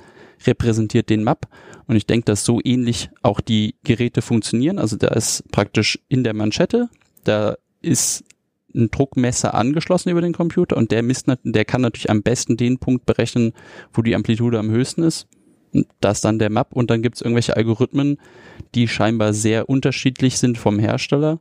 repräsentiert 0.45 1.09
den 1.09 1.23
MAP. 1.23 1.47
Und 1.87 1.95
ich 1.95 2.05
denke, 2.05 2.25
dass 2.25 2.45
so 2.45 2.59
ähnlich 2.63 3.09
auch 3.21 3.41
die 3.41 3.75
Geräte 3.83 4.21
funktionieren. 4.21 4.79
Also 4.79 4.97
da 4.97 5.07
ist 5.09 5.49
praktisch 5.51 5.99
in 6.09 6.23
der 6.23 6.33
Manschette, 6.33 6.89
da 7.23 7.55
ist 7.81 8.23
ein 8.75 8.91
Druckmesser 8.91 9.53
angeschlossen 9.53 10.09
über 10.09 10.21
den 10.21 10.33
Computer 10.33 10.77
und 10.77 10.91
der 10.91 11.01
misst, 11.01 11.25
der 11.43 11.65
kann 11.65 11.81
natürlich 11.81 12.09
am 12.09 12.21
besten 12.21 12.57
den 12.57 12.77
Punkt 12.77 13.05
berechnen, 13.05 13.53
wo 13.93 14.01
die 14.01 14.15
Amplitude 14.15 14.59
am 14.59 14.69
höchsten 14.69 15.03
ist. 15.03 15.27
Das 15.99 16.17
ist 16.17 16.25
dann 16.25 16.39
der 16.39 16.49
Map 16.49 16.73
und 16.73 16.89
dann 16.89 17.01
gibt 17.01 17.15
es 17.15 17.21
irgendwelche 17.21 17.55
Algorithmen, 17.55 18.17
die 18.75 18.87
scheinbar 18.87 19.33
sehr 19.33 19.69
unterschiedlich 19.69 20.37
sind 20.37 20.57
vom 20.57 20.79
Hersteller, 20.79 21.39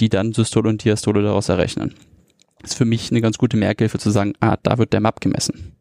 die 0.00 0.08
dann 0.08 0.32
Systole 0.32 0.68
und 0.70 0.84
Diastole 0.84 1.22
daraus 1.22 1.48
errechnen. 1.48 1.94
Das 2.60 2.72
ist 2.72 2.76
für 2.76 2.84
mich 2.84 3.10
eine 3.10 3.20
ganz 3.20 3.38
gute 3.38 3.56
Merkhilfe 3.56 3.98
zu 3.98 4.10
sagen, 4.10 4.34
ah, 4.40 4.56
da 4.62 4.78
wird 4.78 4.92
der 4.92 5.00
Map 5.00 5.20
gemessen. 5.20 5.76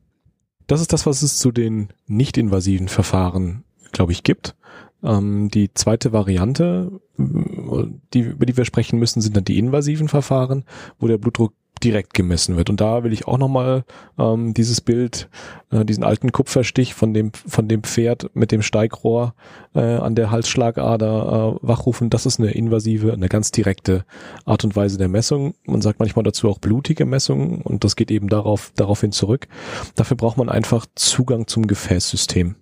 Das 0.68 0.82
ist 0.82 0.92
das, 0.92 1.06
was 1.06 1.22
es 1.22 1.40
zu 1.40 1.52
den 1.52 1.90
nicht-invasiven 2.08 2.90
Verfahren, 2.90 3.64
glaube 3.94 4.12
ich, 4.12 4.24
gibt. 4.24 4.56
Ähm, 5.04 5.50
die 5.50 5.74
zweite 5.74 6.12
Variante, 6.12 6.92
die, 7.18 8.20
über 8.20 8.46
die 8.46 8.58
wir 8.58 8.66
sprechen 8.66 9.00
müssen, 9.00 9.22
sind 9.22 9.36
dann 9.36 9.46
die 9.46 9.60
invasiven 9.60 10.08
Verfahren, 10.08 10.64
wo 11.00 11.08
der 11.08 11.18
Blutdruck 11.18 11.54
direkt 11.80 12.14
gemessen 12.14 12.58
wird. 12.58 12.70
Und 12.70 12.82
da 12.82 13.04
will 13.04 13.14
ich 13.14 13.28
auch 13.28 13.38
nochmal 13.38 13.84
ähm, 14.18 14.54
dieses 14.54 14.82
Bild, 14.82 15.30
äh, 15.72 15.86
diesen 15.86 16.04
alten 16.04 16.32
Kupferstich 16.32 16.94
von 16.94 17.14
dem, 17.14 17.32
von 17.34 17.68
dem 17.68 17.84
Pferd 17.84 18.30
mit 18.34 18.52
dem 18.52 18.62
Steigrohr 18.62 19.34
äh, 19.76 19.80
an 19.80 20.16
der 20.16 20.32
Halsschlagader 20.32 21.58
äh, 21.62 21.68
wachrufen. 21.68 22.10
Das 22.10 22.26
ist 22.26 22.40
eine 22.40 22.52
invasive, 22.52 23.14
eine 23.14 23.30
ganz 23.30 23.52
direkte 23.52 24.06
Art 24.46 24.64
und 24.64 24.76
Weise 24.76 24.98
der 24.98 25.08
Messung. 25.08 25.56
Man 25.66 25.82
sagt 25.82 26.00
manchmal 26.00 26.24
dazu 26.24 26.50
auch 26.50 26.60
blutige 26.60 27.06
Messung 27.06 27.62
und 27.62 27.84
das 27.84 27.96
geht 27.96 28.12
eben 28.12 28.30
darauf, 28.30 28.72
daraufhin 28.76 29.12
zurück. 29.12 29.48
Dafür 29.96 30.18
braucht 30.18 30.38
man 30.38 30.50
einfach 30.50 30.86
Zugang 30.96 31.48
zum 31.48 31.68
Gefäßsystem. 31.68 32.56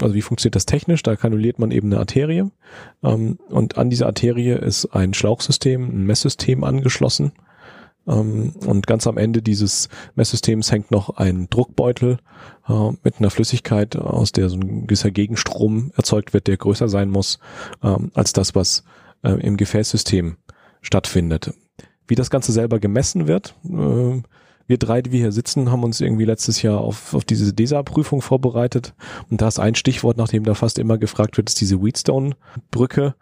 Also 0.00 0.14
wie 0.14 0.22
funktioniert 0.22 0.54
das 0.54 0.66
technisch? 0.66 1.02
Da 1.02 1.16
kanuliert 1.16 1.58
man 1.58 1.70
eben 1.70 1.88
eine 1.92 2.00
Arterie 2.00 2.44
ähm, 3.02 3.38
und 3.48 3.78
an 3.78 3.90
dieser 3.90 4.06
Arterie 4.06 4.52
ist 4.52 4.86
ein 4.86 5.14
Schlauchsystem, 5.14 5.82
ein 5.82 6.06
Messsystem 6.06 6.62
angeschlossen 6.62 7.32
und 8.06 8.86
ganz 8.86 9.06
am 9.06 9.18
Ende 9.18 9.42
dieses 9.42 9.88
Messsystems 10.14 10.70
hängt 10.70 10.92
noch 10.92 11.16
ein 11.16 11.48
Druckbeutel 11.50 12.18
äh, 12.68 12.90
mit 13.02 13.18
einer 13.18 13.30
Flüssigkeit, 13.30 13.96
aus 13.96 14.30
der 14.30 14.48
so 14.48 14.56
ein 14.56 14.86
gewisser 14.86 15.10
Gegenstrom 15.10 15.92
erzeugt 15.96 16.32
wird, 16.32 16.46
der 16.46 16.56
größer 16.56 16.88
sein 16.88 17.10
muss 17.10 17.40
ähm, 17.82 18.12
als 18.14 18.32
das, 18.32 18.54
was 18.54 18.84
äh, 19.22 19.32
im 19.32 19.56
Gefäßsystem 19.56 20.36
stattfindet. 20.82 21.52
Wie 22.06 22.14
das 22.14 22.30
Ganze 22.30 22.52
selber 22.52 22.78
gemessen 22.78 23.26
wird, 23.26 23.56
äh, 23.64 24.22
wir 24.68 24.78
drei, 24.78 25.02
die 25.02 25.12
wir 25.12 25.20
hier 25.20 25.32
sitzen, 25.32 25.70
haben 25.70 25.84
uns 25.84 26.00
irgendwie 26.00 26.24
letztes 26.24 26.62
Jahr 26.62 26.80
auf, 26.80 27.14
auf 27.14 27.24
diese 27.24 27.52
DESA-Prüfung 27.52 28.20
vorbereitet. 28.20 28.94
Und 29.30 29.40
da 29.40 29.48
ist 29.48 29.58
ein 29.58 29.76
Stichwort, 29.76 30.16
nachdem 30.16 30.44
da 30.44 30.54
fast 30.54 30.78
immer 30.78 30.98
gefragt 30.98 31.36
wird, 31.36 31.48
ist 31.48 31.60
diese 31.60 31.82
Wheatstone-Brücke. 31.82 33.14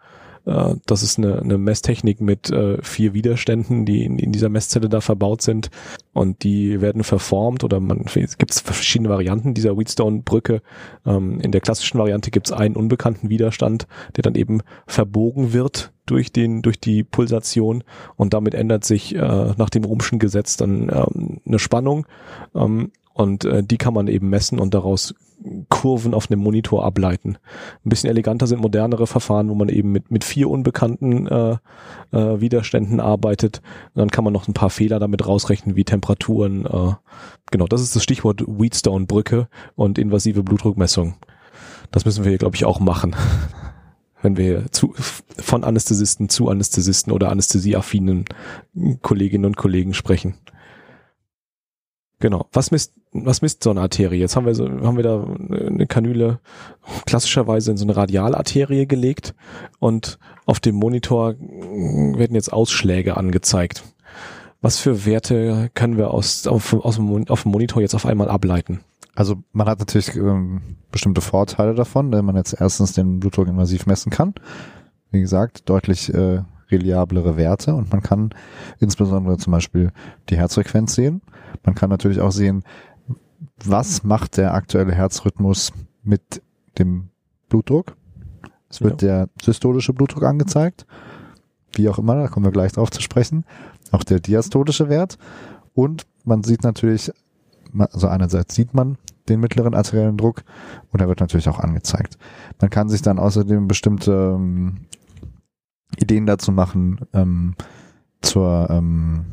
Äh, 0.45 0.75
das 0.85 1.03
ist 1.03 1.17
eine, 1.17 1.39
eine 1.39 1.57
Messtechnik 1.57 2.21
mit 2.21 2.49
äh, 2.49 2.81
vier 2.81 3.13
Widerständen, 3.13 3.85
die 3.85 4.03
in, 4.03 4.19
in 4.19 4.31
dieser 4.31 4.49
Messzelle 4.49 4.89
da 4.89 5.01
verbaut 5.01 5.41
sind. 5.41 5.69
Und 6.13 6.43
die 6.43 6.81
werden 6.81 7.03
verformt 7.03 7.63
oder 7.63 7.79
man 7.79 8.05
es 8.15 8.37
gibt 8.37 8.53
verschiedene 8.53 9.09
Varianten 9.09 9.53
dieser 9.53 9.77
Wheatstone-Brücke. 9.77 10.61
Ähm, 11.05 11.39
in 11.41 11.51
der 11.51 11.61
klassischen 11.61 11.99
Variante 11.99 12.31
gibt 12.31 12.47
es 12.47 12.53
einen 12.53 12.75
unbekannten 12.75 13.29
Widerstand, 13.29 13.87
der 14.15 14.21
dann 14.21 14.35
eben 14.35 14.61
verbogen 14.87 15.53
wird 15.53 15.91
durch 16.05 16.31
den 16.31 16.61
durch 16.61 16.79
die 16.79 17.03
Pulsation. 17.03 17.83
Und 18.15 18.33
damit 18.33 18.53
ändert 18.53 18.85
sich 18.85 19.15
äh, 19.15 19.53
nach 19.57 19.69
dem 19.69 19.83
Rumschen 19.83 20.19
Gesetz 20.19 20.57
dann 20.57 20.89
ähm, 20.89 21.41
eine 21.45 21.59
Spannung. 21.59 22.05
Ähm, 22.53 22.91
und 23.13 23.45
äh, 23.45 23.63
die 23.63 23.77
kann 23.77 23.93
man 23.93 24.07
eben 24.07 24.29
messen 24.29 24.59
und 24.59 24.73
daraus 24.73 25.15
Kurven 25.69 26.13
auf 26.13 26.29
einem 26.29 26.41
Monitor 26.41 26.83
ableiten. 26.83 27.37
Ein 27.85 27.89
bisschen 27.89 28.09
eleganter 28.09 28.47
sind 28.47 28.61
modernere 28.61 29.07
Verfahren, 29.07 29.49
wo 29.49 29.55
man 29.55 29.69
eben 29.69 29.91
mit, 29.91 30.11
mit 30.11 30.23
vier 30.23 30.49
unbekannten 30.49 31.27
äh, 31.27 31.57
äh, 32.11 32.41
Widerständen 32.41 32.99
arbeitet. 32.99 33.61
Und 33.93 33.99
dann 33.99 34.11
kann 34.11 34.23
man 34.23 34.33
noch 34.33 34.47
ein 34.47 34.53
paar 34.53 34.69
Fehler 34.69 34.99
damit 34.99 35.27
rausrechnen, 35.27 35.75
wie 35.75 35.83
Temperaturen. 35.83 36.65
Äh, 36.65 36.93
genau, 37.51 37.67
das 37.67 37.81
ist 37.81 37.95
das 37.95 38.03
Stichwort 38.03 38.43
Wheatstone-Brücke 38.47 39.47
und 39.75 39.97
invasive 39.97 40.43
Blutdruckmessung. 40.43 41.15
Das 41.91 42.05
müssen 42.05 42.23
wir 42.23 42.29
hier, 42.29 42.39
glaube 42.39 42.55
ich, 42.55 42.65
auch 42.65 42.79
machen. 42.79 43.15
Wenn 44.21 44.37
wir 44.37 44.71
zu, 44.71 44.93
von 45.37 45.63
Anästhesisten 45.63 46.29
zu 46.29 46.49
Anästhesisten 46.49 47.13
oder 47.13 47.29
anästhesieaffinen 47.29 48.25
Kolleginnen 49.03 49.45
und 49.45 49.57
Kollegen 49.57 49.93
sprechen. 49.93 50.35
Genau. 52.19 52.47
Was 52.53 52.71
misst, 52.71 52.93
was 53.11 53.41
misst 53.41 53.63
so 53.63 53.71
eine 53.71 53.81
Arterie? 53.81 54.19
Jetzt 54.19 54.35
haben 54.35 54.45
wir 54.45 54.55
so, 54.55 54.67
haben 54.67 54.97
wir 54.97 55.03
da 55.03 55.23
eine 55.23 55.85
Kanüle 55.85 56.39
klassischerweise 57.05 57.71
in 57.71 57.77
so 57.77 57.85
eine 57.85 57.95
Radialarterie 57.95 58.87
gelegt 58.87 59.35
und 59.79 60.17
auf 60.45 60.59
dem 60.59 60.75
Monitor 60.75 61.35
werden 61.35 62.35
jetzt 62.35 62.53
Ausschläge 62.53 63.17
angezeigt. 63.17 63.83
Was 64.61 64.79
für 64.79 65.05
Werte 65.05 65.69
können 65.73 65.97
wir 65.97 66.11
aus, 66.11 66.47
auf, 66.47 66.73
aus 66.73 66.95
dem, 66.95 67.27
auf 67.27 67.43
dem 67.43 67.51
Monitor 67.51 67.81
jetzt 67.81 67.95
auf 67.95 68.05
einmal 68.05 68.29
ableiten? 68.29 68.79
Also 69.13 69.35
man 69.53 69.67
hat 69.67 69.79
natürlich 69.79 70.15
ähm, 70.15 70.61
bestimmte 70.91 71.21
Vorteile 71.21 71.73
davon, 71.73 72.11
wenn 72.11 72.25
man 72.25 72.35
jetzt 72.35 72.55
erstens 72.59 72.93
den 72.93 73.19
Blutdruck 73.19 73.47
invasiv 73.47 73.85
messen 73.85 74.09
kann. 74.09 74.33
Wie 75.11 75.21
gesagt, 75.21 75.69
deutlich 75.69 76.13
äh, 76.13 76.41
reliablere 76.69 77.37
Werte 77.37 77.75
und 77.75 77.91
man 77.91 78.01
kann 78.01 78.31
insbesondere 78.79 79.37
zum 79.37 79.51
Beispiel 79.51 79.91
die 80.29 80.37
Herzfrequenz 80.37 80.95
sehen. 80.95 81.21
Man 81.63 81.75
kann 81.75 81.89
natürlich 81.89 82.19
auch 82.19 82.31
sehen, 82.31 82.63
was 83.63 84.03
macht 84.03 84.37
der 84.37 84.53
aktuelle 84.53 84.93
Herzrhythmus 84.93 85.71
mit 86.03 86.41
dem 86.77 87.09
Blutdruck. 87.49 87.95
Es 88.69 88.81
wird 88.81 89.01
ja. 89.01 89.07
der 89.07 89.29
systolische 89.41 89.93
Blutdruck 89.93 90.23
angezeigt. 90.23 90.85
Wie 91.73 91.89
auch 91.89 91.99
immer, 91.99 92.15
da 92.15 92.27
kommen 92.27 92.45
wir 92.45 92.51
gleich 92.51 92.73
drauf 92.73 92.91
zu 92.91 93.01
sprechen. 93.01 93.45
Auch 93.91 94.03
der 94.03 94.19
diastolische 94.19 94.89
Wert. 94.89 95.17
Und 95.73 96.05
man 96.23 96.43
sieht 96.43 96.63
natürlich, 96.63 97.11
also 97.77 98.07
einerseits 98.07 98.55
sieht 98.55 98.73
man 98.73 98.97
den 99.29 99.39
mittleren 99.39 99.73
arteriellen 99.73 100.17
Druck 100.17 100.43
und 100.91 101.01
er 101.01 101.07
wird 101.07 101.19
natürlich 101.19 101.49
auch 101.49 101.59
angezeigt. 101.59 102.17
Man 102.61 102.69
kann 102.69 102.89
sich 102.89 103.01
dann 103.01 103.19
außerdem 103.19 103.67
bestimmte 103.67 104.35
ähm, 104.35 104.85
Ideen 105.97 106.25
dazu 106.25 106.51
machen 106.51 106.99
ähm, 107.13 107.55
zur 108.21 108.67
ähm, 108.69 109.25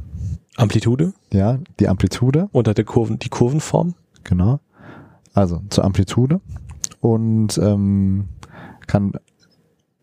Amplitude? 0.56 1.12
Ja, 1.32 1.58
die 1.80 1.88
Amplitude. 1.88 2.48
Oder 2.52 2.74
der 2.74 2.84
Kurven, 2.84 3.18
die 3.18 3.28
Kurvenform? 3.28 3.94
Genau. 4.24 4.60
Also 5.34 5.62
zur 5.70 5.84
Amplitude 5.84 6.40
und 7.00 7.58
ähm, 7.58 8.28
kann 8.86 9.12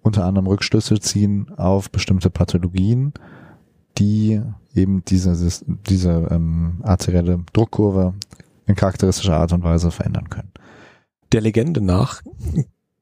unter 0.02 0.26
anderem 0.26 0.48
Rückschlüsse 0.48 1.00
ziehen 1.00 1.52
auf 1.58 1.92
bestimmte 1.92 2.30
Pathologien, 2.30 3.14
die 3.98 4.42
eben 4.74 5.04
diese, 5.06 5.36
diese 5.88 6.28
ähm, 6.32 6.80
arterielle 6.84 7.44
Druckkurve 7.54 8.14
in 8.66 8.76
charakteristischer 8.76 9.38
Art 9.38 9.54
und 9.54 9.64
Weise 9.64 9.92
verändern 9.92 10.30
können. 10.30 10.52
Der 11.32 11.42
Legende 11.42 11.82
nach 11.82 12.22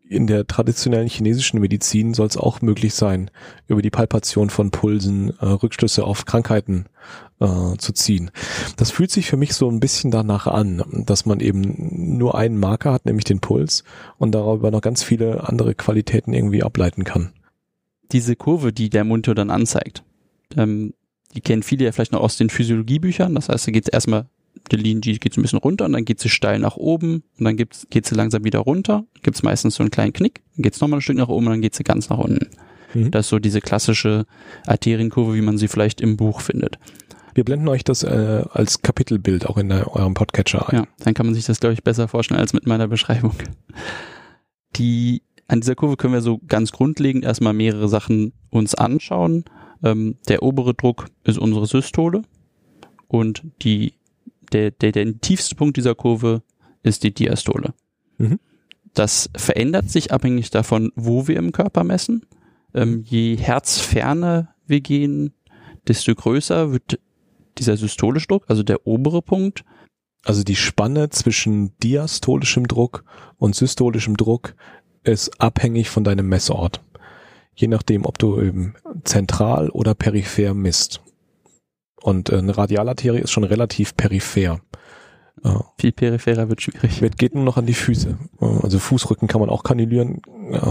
in 0.10 0.28
der 0.28 0.48
traditionellen 0.48 1.08
chinesischen 1.08 1.60
Medizin 1.60 2.14
soll 2.14 2.28
es 2.28 2.38
auch 2.38 2.62
möglich 2.62 2.94
sein, 2.94 3.30
über 3.68 3.82
die 3.82 3.90
Palpation 3.90 4.50
von 4.50 4.72
Pulsen 4.72 5.34
äh, 5.40 5.46
Rückschlüsse 5.46 6.04
auf 6.04 6.26
Krankheiten 6.26 6.86
äh, 7.40 7.78
zu 7.78 7.94
ziehen. 7.94 8.32
Das 8.78 8.92
fühlt 8.92 9.12
sich 9.12 9.28
für 9.28 9.38
mich 9.38 9.54
so 9.54 9.70
ein 9.70 9.80
bisschen 9.80 10.12
danach 10.12 10.48
an, 10.48 10.84
dass 11.06 11.26
man 11.26 11.40
eben 11.40 12.18
nur 12.18 12.38
einen 12.38 12.58
Marker 12.58 12.94
hat, 12.94 13.06
nämlich 13.06 13.26
den 13.26 13.40
Puls, 13.40 13.84
und 14.18 14.34
darüber 14.34 14.72
noch 14.72 14.82
ganz 14.82 15.04
viele 15.04 15.48
andere 15.48 15.76
Qualitäten 15.76 16.34
irgendwie 16.34 16.64
ableiten 16.64 17.04
kann. 17.04 17.34
diese 18.12 18.36
Kurve, 18.36 18.72
die 18.74 18.90
der 18.90 19.04
Monitor 19.04 19.36
dann 19.36 19.52
anzeigt, 19.52 20.04
ähm, 20.56 20.94
die 21.36 21.42
kennen 21.42 21.64
viele 21.64 21.86
ja 21.86 21.92
vielleicht 21.92 22.14
noch 22.14 22.22
aus 22.22 22.38
den 22.38 22.50
Physiologiebüchern. 22.50 23.36
Das 23.36 23.50
heißt, 23.50 23.68
da 23.68 23.72
geht 23.72 23.88
es 23.88 23.94
erstmal, 23.94 24.28
Lean 24.76 25.00
G 25.02 25.14
geht 25.14 25.38
ein 25.38 25.42
bisschen 25.42 25.60
runter 25.60 25.86
und 25.86 25.94
dann 25.94 26.04
geht 26.04 26.20
sie 26.20 26.30
steil 26.30 26.60
nach 26.60 26.76
oben 26.76 27.24
und 27.38 27.46
dann 27.46 27.56
gibt's, 27.56 27.88
geht 27.90 28.06
sie 28.06 28.16
langsam 28.16 28.44
wieder 28.44 28.60
runter. 28.60 29.06
Gibt 29.24 29.38
es 29.38 29.44
meistens 29.44 29.76
so 29.76 29.84
einen 29.84 29.92
kleinen 29.92 30.14
Knick, 30.14 30.42
dann 30.56 30.64
geht 30.64 30.74
es 30.74 30.82
nochmal 30.82 31.00
ein 31.00 31.02
Stück 31.02 31.18
nach 31.18 31.30
oben 31.30 31.46
und 31.46 31.54
dann 31.54 31.62
geht 31.62 31.76
sie 31.76 31.84
ganz 31.84 32.10
nach 32.10 32.18
unten. 32.18 32.50
Mhm. 32.94 33.12
Das 33.12 33.28
ist 33.28 33.30
so 33.30 33.40
diese 33.40 33.62
klassische 33.62 34.26
Arterienkurve, 34.66 35.36
wie 35.36 35.42
man 35.42 35.58
sie 35.58 35.68
vielleicht 35.68 36.02
im 36.02 36.18
Buch 36.18 36.42
findet. 36.42 36.78
Wir 37.34 37.44
blenden 37.44 37.68
euch 37.68 37.84
das 37.84 38.02
äh, 38.02 38.44
als 38.52 38.82
Kapitelbild 38.82 39.46
auch 39.46 39.58
in 39.58 39.70
der, 39.70 39.96
eurem 39.96 40.16
Podcatcher 40.16 40.70
ein. 40.70 40.76
Ja, 40.76 40.88
dann 41.00 41.14
kann 41.14 41.28
man 41.28 41.36
sich 41.36 41.46
das, 41.46 41.60
glaube 41.60 41.74
ich, 41.74 41.84
besser 41.84 42.08
vorstellen 42.08 42.40
als 42.40 42.54
mit 42.54 42.66
meiner 42.66 42.88
Beschreibung. 42.88 43.34
Die, 44.76 45.22
an 45.48 45.62
dieser 45.62 45.76
Kurve 45.76 45.98
können 45.98 46.14
wir 46.14 46.22
so 46.22 46.40
ganz 46.48 46.72
grundlegend 46.72 47.24
erstmal 47.24 47.54
mehrere 47.54 47.90
Sachen 47.90 48.34
uns 48.50 48.74
anschauen. 48.74 49.46
Ähm, 49.84 50.18
der 50.28 50.42
obere 50.42 50.74
Druck 50.74 51.10
ist 51.24 51.38
unsere 51.38 51.68
Systole 51.68 52.24
und 53.08 53.44
die, 53.62 53.94
der, 54.54 54.72
der, 54.72 54.92
der 54.92 55.20
tiefste 55.20 55.56
Punkt 55.56 55.77
dieser 55.77 55.96
Kurve 55.96 56.42
ist 56.84 57.04
die 57.04 57.13
Diastole. 57.13 57.74
Mhm. 58.18 58.39
Das 58.94 59.30
verändert 59.36 59.89
sich 59.89 60.12
abhängig 60.12 60.50
davon, 60.50 60.92
wo 60.96 61.27
wir 61.27 61.38
im 61.38 61.51
Körper 61.51 61.84
messen. 61.84 62.25
Ähm, 62.74 63.04
je 63.06 63.36
herzferner 63.38 64.56
wir 64.66 64.82
gehen, 64.82 65.34
desto 65.88 66.13
größer 66.13 66.72
wird 66.72 67.00
dieser 67.58 67.77
systolische 67.77 68.27
Druck, 68.27 68.46
also 68.48 68.63
der 68.63 68.86
obere 68.88 69.22
Punkt. 69.22 69.63
Also 70.24 70.44
die 70.44 70.56
Spanne 70.56 71.10
zwischen 71.10 71.77
diastolischem 71.80 72.68
Druck 72.68 73.04
und 73.38 73.56
systolischem 73.56 74.18
Druck 74.18 74.56
ist 75.04 75.39
abhängig 75.39 75.89
von 75.89 76.04
deinem 76.04 76.27
Messort. 76.27 76.82
Je 77.56 77.68
nachdem, 77.68 78.06
ob 78.06 78.20
du 78.20 78.39
eben 78.42 78.75
zentral 79.04 79.70
oder 79.70 79.96
peripher 79.96 80.54
misst. 80.54 81.01
Und 82.08 82.30
äh, 82.30 82.38
eine 82.38 82.58
Radialarterie 82.58 83.20
ist 83.20 83.32
schon 83.32 83.44
relativ 83.44 83.98
peripher. 83.98 84.62
Viel 85.78 85.92
peripherer 85.92 86.48
wird 86.48 86.62
schwierig. 86.62 87.02
Wird 87.02 87.18
geht 87.18 87.36
nur 87.36 87.44
noch 87.44 87.58
an 87.58 87.66
die 87.66 87.74
Füße. 87.74 88.18
Also 88.40 88.80
Fußrücken 88.80 89.28
kann 89.28 89.42
man 89.42 89.50
auch 89.50 89.62
kanülieren. 89.62 90.22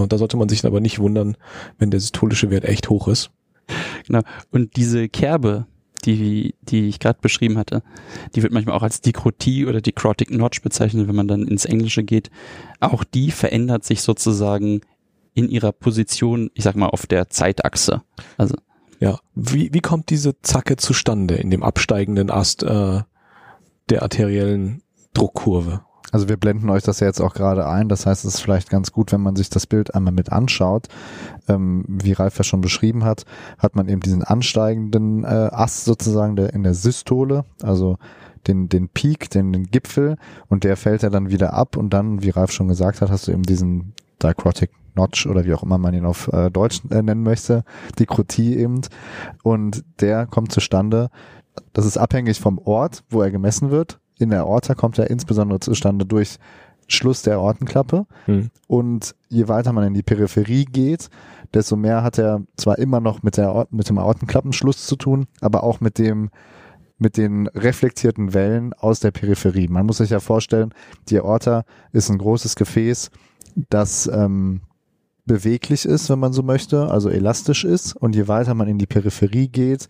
Da 0.09 0.17
sollte 0.17 0.39
man 0.39 0.49
sich 0.49 0.65
aber 0.65 0.81
nicht 0.81 0.99
wundern, 0.99 1.37
wenn 1.79 1.91
der 1.91 2.01
systolische 2.01 2.49
Wert 2.51 2.65
echt 2.65 2.89
hoch 2.89 3.07
ist. 3.07 3.31
Genau. 4.07 4.23
Und 4.51 4.77
diese 4.77 5.11
Kerbe, 5.11 5.67
die, 6.07 6.55
die 6.63 6.89
ich 6.89 7.01
gerade 7.01 7.19
beschrieben 7.21 7.59
hatte, 7.59 7.83
die 8.35 8.43
wird 8.43 8.55
manchmal 8.55 8.75
auch 8.75 8.83
als 8.83 9.03
Dikrotie 9.03 9.67
oder 9.67 9.83
Dicrotic 9.83 10.31
Notch 10.31 10.63
bezeichnet, 10.63 11.07
wenn 11.07 11.15
man 11.17 11.29
dann 11.29 11.47
ins 11.47 11.67
Englische 11.67 12.03
geht. 12.03 12.31
Auch 12.81 13.05
die 13.05 13.31
verändert 13.31 13.85
sich 13.85 14.01
sozusagen 14.01 14.81
in 15.35 15.51
ihrer 15.51 15.73
Position, 15.73 16.51
ich 16.55 16.65
sag 16.65 16.77
mal, 16.77 16.89
auf 16.89 17.07
der 17.07 17.29
Zeitachse. 17.29 18.03
Also 18.39 18.57
ja, 18.99 19.19
wie, 19.35 19.73
wie 19.73 19.81
kommt 19.81 20.11
diese 20.11 20.41
Zacke 20.43 20.77
zustande 20.77 21.35
in 21.35 21.51
dem 21.51 21.63
absteigenden 21.63 22.31
Ast 22.31 22.63
äh, 22.63 23.03
der 23.91 24.03
arteriellen 24.03 24.83
Druckkurve? 25.13 25.83
Also 26.13 26.29
wir 26.29 26.37
blenden 26.37 26.71
euch 26.71 26.83
das 26.83 27.01
ja 27.01 27.09
jetzt 27.09 27.21
auch 27.21 27.35
gerade 27.35 27.67
ein. 27.67 27.89
Das 27.89 28.07
heißt, 28.07 28.25
es 28.25 28.35
ist 28.35 28.41
vielleicht 28.41 28.71
ganz 28.71 28.93
gut, 28.93 29.13
wenn 29.13 29.21
man 29.21 29.37
sich 29.37 29.51
das 29.51 29.67
Bild 29.67 29.95
einmal 29.95 30.13
mit 30.13 30.33
anschaut. 30.33 30.87
Ähm, 31.49 31.85
wie 31.89 32.13
Ralf 32.13 32.39
ja 32.39 32.45
schon 32.45 32.61
beschrieben 32.61 33.05
hat, 33.05 33.25
hat 33.59 33.75
man 33.75 33.89
eben 33.89 34.01
diesen 34.01 34.23
ansteigenden 34.23 35.25
äh, 35.25 35.51
Ast 35.53 35.85
sozusagen 35.85 36.37
der, 36.37 36.55
in 36.55 36.63
der 36.63 36.75
Systole, 36.75 37.45
also 37.63 37.99
den, 38.47 38.69
den 38.69 38.89
Peak, 38.89 39.31
den, 39.31 39.53
den 39.53 39.65
Gipfel 39.65 40.17
und 40.49 40.63
der 40.63 40.77
fällt 40.77 41.03
ja 41.03 41.11
dann 41.11 41.31
wieder 41.31 41.53
ab 41.53 41.77
und 41.77 41.91
dann, 41.91 42.23
wie 42.23 42.31
Ralf 42.31 42.53
schon 42.53 42.69
gesagt 42.69 43.01
hat, 43.01 43.11
hast 43.11 43.27
du 43.27 43.33
eben 43.33 43.43
diesen 43.43 43.93
Dichrotic 44.23 44.71
Notch 44.97 45.27
oder 45.27 45.45
wie 45.45 45.55
auch 45.55 45.63
immer 45.63 45.79
man 45.79 45.95
ihn 45.95 46.05
auf 46.05 46.29
äh, 46.33 46.51
Deutsch 46.51 46.81
äh, 46.91 47.03
nennen 47.03 47.23
möchte, 47.23 47.65
die 47.99 48.07
Krotie 48.07 48.57
eben 48.57 48.81
und 49.43 49.85
der 50.01 50.27
kommt 50.27 50.53
zustande, 50.53 51.11
das 51.73 51.87
ist 51.87 51.99
abhängig 51.99 52.41
vom 52.41 52.59
Ort, 52.59 53.05
wo 53.09 53.23
er 53.23 53.31
gemessen 53.31 53.71
wird, 53.71 54.01
in 54.19 54.31
der 54.31 54.41
Aorta 54.41 54.75
kommt 54.75 54.99
er 54.99 55.11
insbesondere 55.11 55.61
zustande 55.61 56.07
durch 56.07 56.39
Schluss 56.89 57.23
der 57.23 57.37
Aortenklappe. 57.37 58.07
Hm. 58.27 58.51
Und 58.67 59.15
je 59.29 59.49
weiter 59.49 59.73
man 59.73 59.85
in 59.85 59.95
die 59.95 60.03
Peripherie 60.03 60.65
geht, 60.65 61.11
desto 61.53 61.77
mehr 61.77 62.03
hat 62.03 62.19
er 62.19 62.43
zwar 62.57 62.79
immer 62.79 63.01
noch 63.01 63.23
mit 63.23 63.37
der 63.37 63.67
mit 63.71 63.89
dem 63.89 63.99
Aortenklappenschluss 63.99 64.87
zu 64.87 64.97
tun, 64.97 65.27
aber 65.41 65.65
auch 65.65 65.81
mit 65.81 65.99
dem 65.99 66.31
mit 66.99 67.19
den 67.19 67.47
reflektierten 67.49 68.33
Wellen 68.33 68.73
aus 68.73 69.01
der 69.01 69.11
Peripherie. 69.11 69.69
Man 69.69 69.85
muss 69.85 69.99
sich 69.99 70.11
ja 70.11 70.21
vorstellen, 70.21 70.73
die 71.09 71.19
Aorta 71.19 71.65
ist 71.93 72.09
ein 72.09 72.19
großes 72.19 72.57
Gefäß, 72.57 73.11
das 73.69 74.07
ähm, 74.07 74.63
beweglich 75.27 75.85
ist, 75.85 76.09
wenn 76.09 76.19
man 76.19 76.33
so 76.33 76.43
möchte, 76.43 76.89
also 76.91 77.11
elastisch 77.11 77.65
ist. 77.65 77.95
Und 77.95 78.15
je 78.15 78.29
weiter 78.29 78.55
man 78.55 78.69
in 78.69 78.79
die 78.79 78.87
Peripherie 78.87 79.49
geht, 79.49 79.89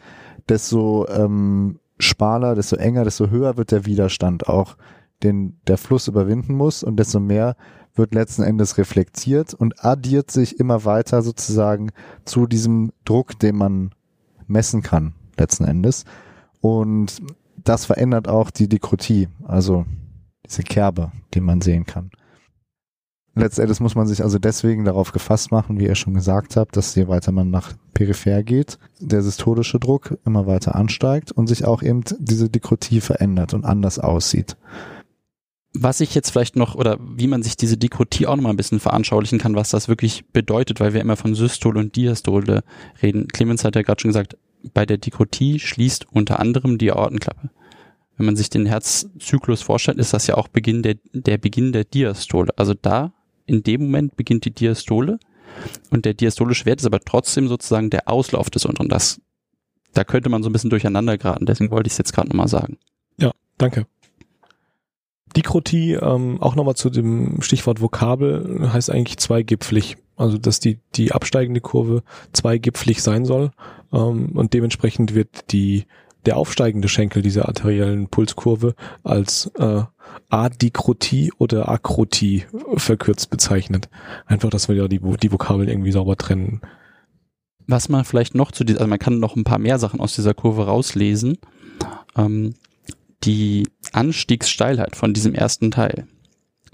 desto 0.48 1.06
ähm, 1.08 1.78
schmaler, 1.98 2.54
desto 2.54 2.76
enger, 2.76 3.04
desto 3.04 3.30
höher 3.30 3.56
wird 3.56 3.70
der 3.70 3.86
Widerstand 3.86 4.48
auch, 4.48 4.76
den 5.22 5.58
der 5.66 5.78
Fluss 5.78 6.08
überwinden 6.08 6.54
muss 6.54 6.82
und 6.82 6.96
desto 6.96 7.20
mehr 7.20 7.56
wird 7.94 8.14
letzten 8.14 8.42
Endes 8.42 8.76
reflektiert 8.76 9.54
und 9.54 9.84
addiert 9.84 10.30
sich 10.30 10.60
immer 10.60 10.84
weiter 10.84 11.22
sozusagen 11.22 11.90
zu 12.24 12.46
diesem 12.46 12.92
Druck, 13.04 13.38
den 13.38 13.56
man 13.56 13.90
messen 14.46 14.82
kann, 14.82 15.14
letzten 15.38 15.64
Endes. 15.64 16.04
Und 16.60 17.22
das 17.56 17.86
verändert 17.86 18.28
auch 18.28 18.50
die 18.50 18.68
Dekrotie, 18.68 19.28
also 19.44 19.86
diese 20.46 20.62
Kerbe, 20.62 21.12
die 21.34 21.40
man 21.40 21.60
sehen 21.60 21.86
kann. 21.86 22.10
Letztendlich 23.38 23.80
muss 23.80 23.94
man 23.94 24.06
sich 24.06 24.22
also 24.22 24.38
deswegen 24.38 24.86
darauf 24.86 25.12
gefasst 25.12 25.52
machen, 25.52 25.78
wie 25.78 25.84
ihr 25.84 25.94
schon 25.94 26.14
gesagt 26.14 26.56
habt, 26.56 26.74
dass 26.74 26.94
je 26.94 27.06
weiter 27.06 27.32
man 27.32 27.50
nach 27.50 27.74
peripher 27.92 28.42
geht, 28.42 28.78
der 28.98 29.22
systolische 29.22 29.78
Druck 29.78 30.16
immer 30.24 30.46
weiter 30.46 30.74
ansteigt 30.74 31.32
und 31.32 31.46
sich 31.46 31.66
auch 31.66 31.82
eben 31.82 32.02
diese 32.18 32.48
Dekrotie 32.48 33.02
verändert 33.02 33.52
und 33.52 33.66
anders 33.66 33.98
aussieht. 33.98 34.56
Was 35.74 36.00
ich 36.00 36.14
jetzt 36.14 36.30
vielleicht 36.30 36.56
noch, 36.56 36.76
oder 36.76 36.96
wie 36.98 37.26
man 37.26 37.42
sich 37.42 37.58
diese 37.58 37.76
Dekrotie 37.76 38.26
auch 38.26 38.36
noch 38.36 38.44
mal 38.44 38.50
ein 38.50 38.56
bisschen 38.56 38.80
veranschaulichen 38.80 39.38
kann, 39.38 39.54
was 39.54 39.68
das 39.68 39.86
wirklich 39.86 40.24
bedeutet, 40.32 40.80
weil 40.80 40.94
wir 40.94 41.02
immer 41.02 41.16
von 41.16 41.34
Systole 41.34 41.78
und 41.78 41.94
Diastole 41.94 42.64
reden. 43.02 43.28
Clemens 43.28 43.64
hat 43.64 43.76
ja 43.76 43.82
gerade 43.82 44.00
schon 44.00 44.08
gesagt, 44.08 44.38
bei 44.72 44.86
der 44.86 44.96
Dekrotie 44.96 45.58
schließt 45.58 46.06
unter 46.10 46.40
anderem 46.40 46.78
die 46.78 46.90
Aortenklappe. 46.90 47.50
Wenn 48.16 48.24
man 48.24 48.36
sich 48.36 48.48
den 48.48 48.64
Herzzyklus 48.64 49.60
vorstellt, 49.60 49.98
ist 49.98 50.14
das 50.14 50.26
ja 50.26 50.36
auch 50.36 50.48
Beginn 50.48 50.82
der, 50.82 50.96
der 51.12 51.36
Beginn 51.36 51.72
der 51.72 51.84
Diastole. 51.84 52.50
Also 52.56 52.72
da 52.72 53.12
in 53.46 53.62
dem 53.62 53.82
Moment 53.82 54.16
beginnt 54.16 54.44
die 54.44 54.54
Diastole 54.54 55.18
und 55.90 56.04
der 56.04 56.14
diastolische 56.14 56.66
Wert 56.66 56.80
ist 56.80 56.86
aber 56.86 57.00
trotzdem 57.00 57.48
sozusagen 57.48 57.90
der 57.90 58.08
Auslauf 58.08 58.50
des 58.50 58.64
unteren. 58.64 58.88
Das, 58.88 59.20
da 59.94 60.04
könnte 60.04 60.28
man 60.28 60.42
so 60.42 60.50
ein 60.50 60.52
bisschen 60.52 60.70
durcheinander 60.70 61.16
geraten, 61.16 61.46
deswegen 61.46 61.70
wollte 61.70 61.88
ich 61.88 61.92
es 61.92 61.98
jetzt 61.98 62.12
gerade 62.12 62.28
nochmal 62.28 62.48
sagen. 62.48 62.78
Ja, 63.18 63.32
danke. 63.58 63.86
Dikrotie, 65.36 65.92
ähm, 65.94 66.40
auch 66.40 66.54
nochmal 66.54 66.76
zu 66.76 66.88
dem 66.88 67.42
Stichwort 67.42 67.80
Vokabel, 67.80 68.72
heißt 68.72 68.90
eigentlich 68.90 69.18
zweigipflig. 69.18 69.96
Also 70.16 70.38
dass 70.38 70.60
die, 70.60 70.78
die 70.94 71.12
absteigende 71.12 71.60
Kurve 71.60 72.02
zweigipflig 72.32 73.02
sein 73.02 73.26
soll 73.26 73.50
ähm, 73.92 74.30
und 74.34 74.54
dementsprechend 74.54 75.14
wird 75.14 75.52
die 75.52 75.84
der 76.26 76.36
aufsteigende 76.36 76.88
Schenkel 76.88 77.22
dieser 77.22 77.48
arteriellen 77.48 78.08
Pulskurve 78.08 78.74
als 79.02 79.50
äh, 79.58 79.82
Adikrotie 80.28 81.32
oder 81.38 81.68
Akrotie 81.68 82.44
verkürzt 82.76 83.30
bezeichnet. 83.30 83.88
Einfach, 84.26 84.50
dass 84.50 84.68
wir 84.68 84.76
ja 84.76 84.88
die, 84.88 85.00
die 85.00 85.32
Vokabeln 85.32 85.68
irgendwie 85.68 85.92
sauber 85.92 86.16
trennen. 86.16 86.60
Was 87.66 87.88
man 87.88 88.04
vielleicht 88.04 88.34
noch 88.34 88.52
zu 88.52 88.64
dieser, 88.64 88.80
also 88.80 88.88
man 88.88 88.98
kann 88.98 89.18
noch 89.18 89.36
ein 89.36 89.44
paar 89.44 89.58
mehr 89.58 89.78
Sachen 89.78 90.00
aus 90.00 90.14
dieser 90.14 90.34
Kurve 90.34 90.66
rauslesen. 90.66 91.38
Ähm, 92.16 92.54
die 93.24 93.66
Anstiegssteilheit 93.92 94.94
von 94.94 95.14
diesem 95.14 95.34
ersten 95.34 95.70
Teil 95.70 96.06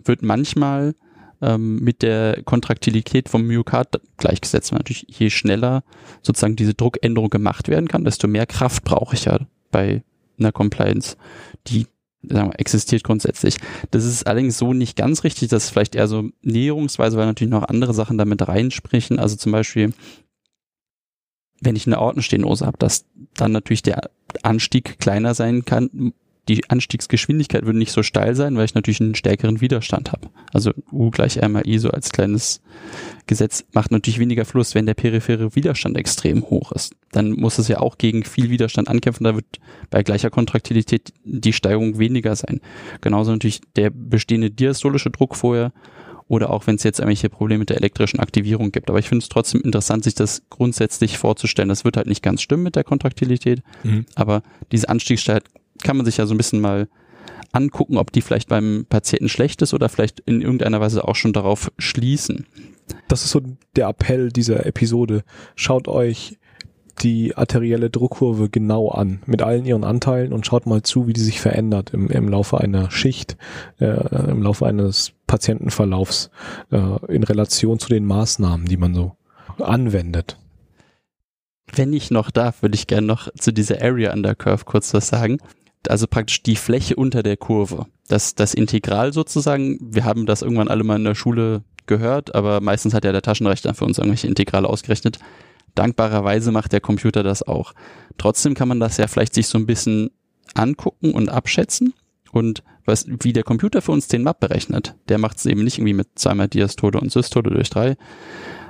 wird 0.04 0.22
manchmal 0.22 0.94
ähm, 1.42 1.81
mit 1.81 2.02
der 2.02 2.42
Kontraktilität 2.44 3.28
vom 3.28 3.46
Myokard 3.46 4.00
gleichgesetzt. 4.16 4.72
Weil 4.72 4.78
natürlich 4.78 5.07
je 5.09 5.28
schneller 5.28 5.83
sozusagen 6.22 6.57
diese 6.57 6.74
Druckänderung 6.74 7.28
gemacht 7.28 7.68
werden 7.68 7.88
kann, 7.88 8.05
desto 8.05 8.28
mehr 8.28 8.46
Kraft 8.46 8.85
brauche 8.85 9.14
ich 9.14 9.26
ja 9.26 9.40
bei 9.70 10.02
einer 10.38 10.52
Compliance, 10.52 11.16
die 11.66 11.87
sagen 12.22 12.50
wir, 12.50 12.61
existiert 12.61 13.02
grundsätzlich. 13.02 13.57
Das 13.90 14.05
ist 14.05 14.26
allerdings 14.26 14.59
so 14.59 14.72
nicht 14.72 14.96
ganz 14.96 15.24
richtig. 15.24 15.48
Das 15.48 15.64
ist 15.64 15.70
vielleicht 15.70 15.94
eher 15.94 16.07
so 16.07 16.31
näherungsweise, 16.42 17.16
weil 17.16 17.26
natürlich 17.26 17.50
noch 17.50 17.68
andere 17.68 17.94
Sachen 17.94 18.18
damit 18.18 18.46
reinsprechen. 18.46 19.18
Also 19.18 19.37
zum 19.37 19.52
Beispiel, 19.52 19.92
wenn 21.61 21.76
ich 21.76 21.87
eine 21.87 22.00
Ortenstenose 22.00 22.66
habe, 22.66 22.78
dass 22.78 23.07
dann 23.35 23.52
natürlich 23.52 23.83
der 23.83 24.11
Anstieg 24.42 24.98
kleiner 24.98 25.35
sein 25.35 25.64
kann, 25.64 26.12
die 26.48 26.68
Anstiegsgeschwindigkeit 26.68 27.64
würde 27.64 27.78
nicht 27.78 27.92
so 27.92 28.02
steil 28.02 28.35
sein, 28.35 28.57
weil 28.57 28.64
ich 28.64 28.74
natürlich 28.74 29.00
einen 29.00 29.14
stärkeren 29.14 29.61
Widerstand 29.61 30.11
habe. 30.11 30.28
Also 30.52 30.72
U 30.90 31.11
gleich 31.11 31.37
R 31.37 31.48
mal 31.48 31.66
I 31.66 31.78
so 31.78 31.90
als 31.90 32.11
kleines 32.11 32.61
Gesetz 33.26 33.64
macht 33.72 33.92
natürlich 33.92 34.18
weniger 34.18 34.44
Fluss, 34.44 34.74
wenn 34.74 34.87
der 34.87 34.94
periphere 34.94 35.55
Widerstand 35.55 35.96
extrem 35.96 36.42
hoch 36.50 36.72
ist. 36.72 36.96
Dann 37.12 37.31
muss 37.31 37.59
es 37.59 37.68
ja 37.68 37.78
auch 37.78 37.96
gegen 37.96 38.24
viel 38.24 38.50
Widerstand 38.50 38.88
ankämpfen, 38.88 39.24
da 39.24 39.37
wird 39.37 39.61
bei 39.90 40.02
gleicher 40.02 40.31
Kontraktilität 40.31 41.12
die 41.24 41.52
Steigerung 41.52 41.98
weniger 41.98 42.35
sein. 42.35 42.61
Genauso 43.00 43.31
natürlich 43.31 43.61
der 43.76 43.90
bestehende 43.90 44.50
diastolische 44.50 45.11
Druck 45.11 45.37
vorher 45.37 45.72
oder 46.26 46.50
auch 46.50 46.66
wenn 46.66 46.76
es 46.76 46.83
jetzt 46.83 46.98
irgendwelche 46.98 47.28
Probleme 47.28 47.61
mit 47.61 47.70
der 47.70 47.76
elektrischen 47.76 48.18
Aktivierung 48.18 48.72
gibt. 48.72 48.88
Aber 48.88 48.98
ich 48.98 49.09
finde 49.09 49.22
es 49.22 49.28
trotzdem 49.28 49.61
interessant, 49.61 50.02
sich 50.02 50.14
das 50.14 50.42
grundsätzlich 50.50 51.18
vorzustellen. 51.18 51.68
Das 51.68 51.85
wird 51.85 51.96
halt 51.96 52.07
nicht 52.07 52.22
ganz 52.22 52.42
stimmen 52.42 52.62
mit 52.62 52.74
der 52.74 52.85
Kontraktilität, 52.85 53.62
mhm. 53.85 54.07
aber 54.14 54.42
diese 54.72 54.88
Anstiegszeit 54.88 55.44
kann 55.82 55.96
man 55.96 56.06
sich 56.06 56.16
ja 56.16 56.26
so 56.26 56.34
ein 56.34 56.38
bisschen 56.38 56.60
mal 56.60 56.88
angucken, 57.52 57.98
ob 57.98 58.12
die 58.12 58.22
vielleicht 58.22 58.48
beim 58.48 58.86
Patienten 58.88 59.28
schlecht 59.28 59.62
ist 59.62 59.74
oder 59.74 59.88
vielleicht 59.88 60.20
in 60.20 60.40
irgendeiner 60.40 60.80
Weise 60.80 61.06
auch 61.06 61.16
schon 61.16 61.32
darauf 61.32 61.70
schließen. 61.78 62.46
Das 63.08 63.24
ist 63.24 63.30
so 63.30 63.42
der 63.76 63.88
Appell 63.88 64.30
dieser 64.30 64.66
Episode. 64.66 65.22
Schaut 65.54 65.86
euch 65.88 66.38
die 67.00 67.36
arterielle 67.36 67.90
Druckkurve 67.90 68.48
genau 68.48 68.88
an, 68.90 69.22
mit 69.26 69.42
allen 69.42 69.64
ihren 69.64 69.84
Anteilen 69.84 70.32
und 70.32 70.46
schaut 70.46 70.66
mal 70.66 70.82
zu, 70.82 71.06
wie 71.06 71.12
die 71.12 71.20
sich 71.20 71.40
verändert 71.40 71.90
im, 71.94 72.08
im 72.08 72.28
Laufe 72.28 72.58
einer 72.58 72.90
Schicht, 72.90 73.36
äh, 73.78 74.30
im 74.30 74.42
Laufe 74.42 74.66
eines 74.66 75.12
Patientenverlaufs, 75.26 76.30
äh, 76.70 77.12
in 77.12 77.22
Relation 77.22 77.78
zu 77.78 77.88
den 77.88 78.04
Maßnahmen, 78.04 78.66
die 78.66 78.76
man 78.76 78.94
so 78.94 79.16
anwendet. 79.58 80.38
Wenn 81.74 81.92
ich 81.92 82.10
noch 82.10 82.30
darf, 82.30 82.62
würde 82.62 82.74
ich 82.74 82.86
gerne 82.86 83.06
noch 83.06 83.32
zu 83.34 83.52
dieser 83.52 83.80
Area 83.80 84.12
Under 84.12 84.34
Curve 84.34 84.64
kurz 84.64 84.92
was 84.92 85.08
sagen. 85.08 85.38
Also 85.88 86.06
praktisch 86.06 86.42
die 86.42 86.56
Fläche 86.56 86.96
unter 86.96 87.22
der 87.22 87.36
Kurve. 87.36 87.86
Das, 88.08 88.34
das 88.34 88.54
Integral 88.54 89.12
sozusagen, 89.12 89.78
wir 89.80 90.04
haben 90.04 90.26
das 90.26 90.42
irgendwann 90.42 90.68
alle 90.68 90.84
mal 90.84 90.96
in 90.96 91.04
der 91.04 91.14
Schule 91.14 91.62
gehört, 91.86 92.34
aber 92.34 92.60
meistens 92.60 92.94
hat 92.94 93.04
ja 93.04 93.12
der 93.12 93.22
Taschenrechner 93.22 93.74
für 93.74 93.84
uns 93.84 93.98
irgendwelche 93.98 94.28
Integrale 94.28 94.68
ausgerechnet. 94.68 95.18
Dankbarerweise 95.74 96.52
macht 96.52 96.72
der 96.72 96.80
Computer 96.80 97.22
das 97.22 97.42
auch. 97.42 97.72
Trotzdem 98.18 98.54
kann 98.54 98.68
man 98.68 98.80
das 98.80 98.98
ja 98.98 99.06
vielleicht 99.06 99.34
sich 99.34 99.46
so 99.46 99.58
ein 99.58 99.66
bisschen 99.66 100.10
angucken 100.54 101.12
und 101.12 101.28
abschätzen. 101.28 101.94
Und 102.30 102.62
was, 102.84 103.06
wie 103.08 103.32
der 103.32 103.42
Computer 103.42 103.82
für 103.82 103.92
uns 103.92 104.08
den 104.08 104.22
Map 104.22 104.40
berechnet, 104.40 104.94
der 105.08 105.18
macht 105.18 105.38
es 105.38 105.46
eben 105.46 105.64
nicht 105.64 105.78
irgendwie 105.78 105.94
mit 105.94 106.08
zweimal 106.14 106.48
Diastole 106.48 107.00
und 107.00 107.12
Systole 107.12 107.50
durch 107.50 107.70
drei, 107.70 107.96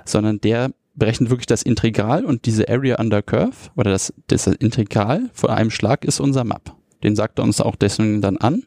sondern 0.05 0.40
der 0.40 0.72
berechnet 0.94 1.31
wirklich 1.31 1.46
das 1.46 1.62
Integral 1.62 2.25
und 2.25 2.44
diese 2.44 2.68
Area 2.68 3.01
under 3.01 3.22
Curve 3.22 3.70
oder 3.77 3.90
das, 3.90 4.12
das 4.27 4.46
Integral 4.46 5.31
vor 5.33 5.51
einem 5.51 5.70
Schlag 5.70 6.05
ist 6.05 6.20
unser 6.20 6.44
Map. 6.44 6.75
Den 7.03 7.17
sagt 7.17 7.38
er 7.38 7.45
uns 7.45 7.61
auch 7.61 7.77
deswegen 7.77 8.21
dann 8.21 8.37
an. 8.37 8.65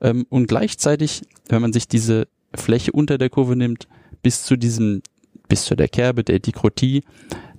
Ähm, 0.00 0.26
und 0.28 0.46
gleichzeitig, 0.46 1.22
wenn 1.48 1.62
man 1.62 1.72
sich 1.72 1.88
diese 1.88 2.28
Fläche 2.54 2.92
unter 2.92 3.18
der 3.18 3.30
Kurve 3.30 3.56
nimmt, 3.56 3.88
bis 4.22 4.44
zu 4.44 4.56
diesem 4.56 5.02
bis 5.48 5.64
zu 5.66 5.76
der 5.76 5.88
Kerbe, 5.88 6.24
der 6.24 6.38
Dikrotie, 6.38 7.04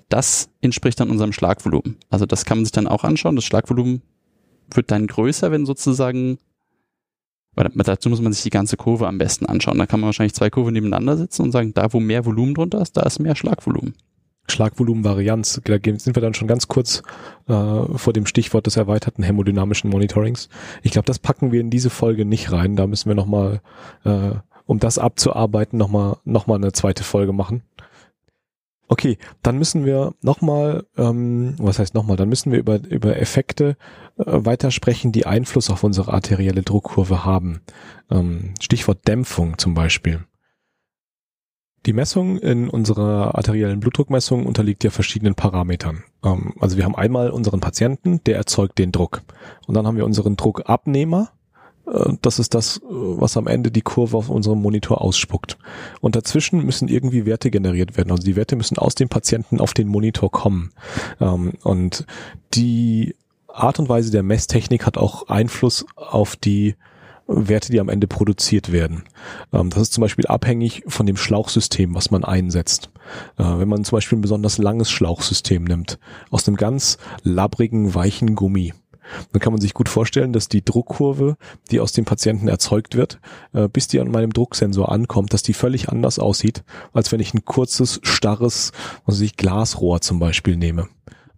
das 0.09 0.49
entspricht 0.61 0.99
dann 0.99 1.11
unserem 1.11 1.31
Schlagvolumen. 1.31 1.97
Also 2.09 2.25
das 2.25 2.43
kann 2.43 2.57
man 2.57 2.65
sich 2.65 2.71
dann 2.71 2.87
auch 2.87 3.03
anschauen. 3.03 3.35
Das 3.35 3.45
Schlagvolumen 3.45 4.01
wird 4.71 4.89
dann 4.89 5.05
größer, 5.05 5.51
wenn 5.51 5.65
sozusagen, 5.65 6.39
oder 7.55 7.69
dazu 7.69 8.09
muss 8.09 8.21
man 8.21 8.33
sich 8.33 8.41
die 8.41 8.49
ganze 8.49 8.77
Kurve 8.77 9.07
am 9.07 9.19
besten 9.19 9.45
anschauen. 9.45 9.77
Da 9.77 9.85
kann 9.85 9.99
man 9.99 10.07
wahrscheinlich 10.07 10.33
zwei 10.33 10.49
Kurven 10.49 10.73
nebeneinander 10.73 11.17
setzen 11.17 11.43
und 11.43 11.51
sagen, 11.51 11.73
da 11.73 11.93
wo 11.93 11.99
mehr 11.99 12.25
Volumen 12.25 12.55
drunter 12.55 12.81
ist, 12.81 12.97
da 12.97 13.03
ist 13.03 13.19
mehr 13.19 13.35
Schlagvolumen. 13.35 13.93
Schlagvolumenvarianz, 14.49 15.61
da 15.63 15.77
sind 15.83 16.15
wir 16.15 16.21
dann 16.21 16.33
schon 16.33 16.47
ganz 16.47 16.67
kurz 16.67 17.01
äh, 17.47 17.53
vor 17.53 18.13
dem 18.13 18.25
Stichwort 18.25 18.65
des 18.65 18.77
erweiterten 18.77 19.23
hämodynamischen 19.23 19.89
Monitorings. 19.89 20.49
Ich 20.81 20.91
glaube, 20.91 21.05
das 21.05 21.19
packen 21.19 21.51
wir 21.51 21.61
in 21.61 21.69
diese 21.69 21.89
Folge 21.89 22.25
nicht 22.25 22.51
rein. 22.51 22.75
Da 22.75 22.85
müssen 22.87 23.09
wir 23.09 23.15
nochmal, 23.15 23.61
äh, 24.03 24.31
um 24.65 24.79
das 24.79 24.97
abzuarbeiten, 24.97 25.77
nochmal 25.79 26.17
noch 26.25 26.47
mal 26.47 26.55
eine 26.55 26.73
zweite 26.73 27.03
Folge 27.03 27.33
machen. 27.33 27.63
Okay, 28.89 29.17
dann 29.41 29.57
müssen 29.57 29.85
wir 29.85 30.13
nochmal, 30.21 30.85
ähm, 30.97 31.55
was 31.57 31.79
heißt 31.79 31.95
nochmal, 31.95 32.17
dann 32.17 32.29
müssen 32.29 32.51
wir 32.51 32.59
über, 32.59 32.79
über 32.87 33.17
Effekte 33.17 33.77
äh, 34.17 34.23
weitersprechen, 34.25 35.11
die 35.11 35.25
Einfluss 35.25 35.69
auf 35.69 35.83
unsere 35.83 36.13
arterielle 36.13 36.63
Druckkurve 36.63 37.23
haben. 37.23 37.61
Ähm, 38.11 38.53
Stichwort 38.61 39.07
Dämpfung 39.07 39.57
zum 39.57 39.73
Beispiel. 39.73 40.19
Die 41.85 41.93
Messung 41.93 42.37
in 42.37 42.69
unserer 42.69 43.35
arteriellen 43.35 43.81
Blutdruckmessung 43.81 44.45
unterliegt 44.45 44.83
ja 44.83 44.89
verschiedenen 44.89 45.35
Parametern. 45.35 46.03
Ähm, 46.23 46.53
also 46.59 46.77
wir 46.77 46.85
haben 46.85 46.95
einmal 46.95 47.29
unseren 47.29 47.59
Patienten, 47.59 48.21
der 48.25 48.37
erzeugt 48.37 48.77
den 48.77 48.91
Druck. 48.91 49.21
Und 49.67 49.75
dann 49.75 49.85
haben 49.85 49.97
wir 49.97 50.05
unseren 50.05 50.37
Druckabnehmer, 50.37 51.31
äh, 51.85 52.13
das 52.21 52.39
ist 52.39 52.53
das, 52.53 52.81
was 52.89 53.35
am 53.35 53.47
Ende 53.47 53.69
die 53.69 53.81
Kurve 53.81 54.15
auf 54.15 54.29
unserem 54.29 54.61
Monitor 54.61 55.01
ausspuckt. 55.01 55.57
Und 55.99 56.15
dazwischen 56.15 56.65
müssen 56.65 56.87
irgendwie 56.87 57.25
Werte 57.25 57.51
generiert 57.51 57.97
werden. 57.97 58.11
Also 58.11 58.23
die 58.23 58.35
Werte 58.35 58.55
müssen 58.55 58.77
aus 58.77 58.95
dem 58.95 59.09
Patienten 59.09 59.59
auf 59.59 59.73
den 59.73 59.87
Monitor 59.87 60.31
kommen. 60.31 60.71
Ähm, 61.19 61.53
und 61.63 62.05
die 62.53 63.15
Art 63.47 63.79
und 63.79 63.89
Weise 63.89 64.11
der 64.11 64.23
Messtechnik 64.23 64.85
hat 64.85 64.97
auch 64.97 65.27
Einfluss 65.27 65.85
auf 65.95 66.35
die 66.35 66.75
Werte, 67.35 67.71
die 67.71 67.79
am 67.79 67.89
Ende 67.89 68.07
produziert 68.07 68.71
werden. 68.71 69.03
Ähm, 69.51 69.69
das 69.69 69.83
ist 69.83 69.93
zum 69.93 70.01
Beispiel 70.01 70.27
abhängig 70.27 70.83
von 70.87 71.05
dem 71.05 71.17
Schlauchsystem, 71.17 71.95
was 71.95 72.11
man 72.11 72.23
einsetzt. 72.23 72.89
Äh, 73.37 73.43
wenn 73.43 73.67
man 73.67 73.83
zum 73.83 73.97
Beispiel 73.97 74.17
ein 74.17 74.21
besonders 74.21 74.57
langes 74.57 74.89
Schlauchsystem 74.89 75.63
nimmt, 75.63 75.99
aus 76.29 76.47
einem 76.47 76.57
ganz 76.57 76.97
labbrigen, 77.23 77.95
weichen 77.95 78.35
Gummi, 78.35 78.73
dann 79.31 79.41
kann 79.41 79.53
man 79.53 79.61
sich 79.61 79.73
gut 79.73 79.89
vorstellen, 79.89 80.33
dass 80.33 80.47
die 80.47 80.63
Druckkurve, 80.63 81.37
die 81.71 81.79
aus 81.79 81.91
dem 81.91 82.05
Patienten 82.05 82.47
erzeugt 82.47 82.95
wird, 82.95 83.19
äh, 83.53 83.67
bis 83.67 83.87
die 83.87 83.99
an 83.99 84.09
meinem 84.09 84.31
Drucksensor 84.33 84.91
ankommt, 84.91 85.33
dass 85.33 85.43
die 85.43 85.53
völlig 85.53 85.89
anders 85.89 86.19
aussieht, 86.19 86.63
als 86.93 87.11
wenn 87.11 87.19
ich 87.19 87.33
ein 87.33 87.45
kurzes, 87.45 87.99
starres, 88.03 88.71
was 89.05 89.19
ich 89.21 89.37
Glasrohr 89.37 90.01
zum 90.01 90.19
Beispiel 90.19 90.55
nehme. 90.55 90.87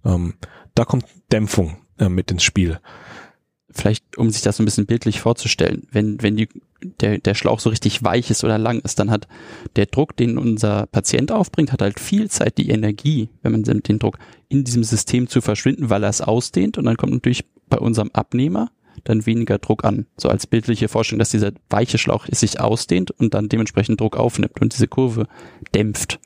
Ähm, 0.04 0.36
da 0.76 0.86
kommt 0.86 1.06
Dämpfung 1.32 1.78
äh, 1.98 2.10
mit 2.10 2.32
ins 2.32 2.44
Spiel 2.44 2.80
vielleicht 3.76 4.18
um 4.18 4.30
sich 4.30 4.42
das 4.42 4.58
so 4.58 4.64
ein 4.64 4.66
bisschen 4.66 4.86
bildlich 4.86 5.20
vorzustellen, 5.20 5.86
wenn, 5.92 6.22
wenn 6.22 6.38
die, 6.38 6.48
der, 7.02 7.20
der 7.20 7.36
Schlauch 7.36 7.60
so 7.60 7.70
richtig 7.70 8.04
weich 8.04 8.32
ist 8.32 8.44
oder 8.44 8.58
lang 8.58 8.80
ist, 8.80 9.00
dann 9.00 9.12
hat 9.12 9.28
der 9.76 9.86
Druck, 9.86 10.16
den 10.16 10.38
unser 10.38 10.88
Patient 10.88 11.32
aufbringt, 11.32 11.72
hat 11.72 11.82
halt 11.82 12.00
viel 12.00 12.30
Zeit, 12.30 12.58
die 12.58 12.70
Energie, 12.70 13.30
wenn 13.44 13.52
man 13.52 13.64
den 13.64 14.00
Druck 14.00 14.18
in 14.48 14.64
diesem 14.64 14.84
System 14.84 15.28
zu 15.28 15.42
verschwinden, 15.42 15.90
weil 15.90 16.04
er 16.04 16.10
es 16.10 16.22
ausdehnt 16.22 16.78
und 16.78 16.86
dann 16.86 16.98
kommt 16.98 17.14
natürlich 17.14 17.46
bei 17.68 17.78
unserem 17.78 18.12
Abnehmer 18.14 18.72
dann 19.04 19.26
weniger 19.26 19.58
Druck 19.58 19.84
an. 19.84 20.06
So 20.18 20.30
als 20.30 20.48
bildliche 20.48 20.88
Vorstellung, 20.88 21.20
dass 21.20 21.30
dieser 21.30 21.52
weiche 21.70 21.98
Schlauch 21.98 22.28
sich 22.32 22.62
ausdehnt 22.62 23.12
und 23.12 23.34
dann 23.34 23.50
dementsprechend 23.50 24.00
Druck 24.00 24.16
aufnimmt 24.16 24.62
und 24.62 24.74
diese 24.74 24.88
Kurve 24.88 25.28
dämpft. 25.74 26.20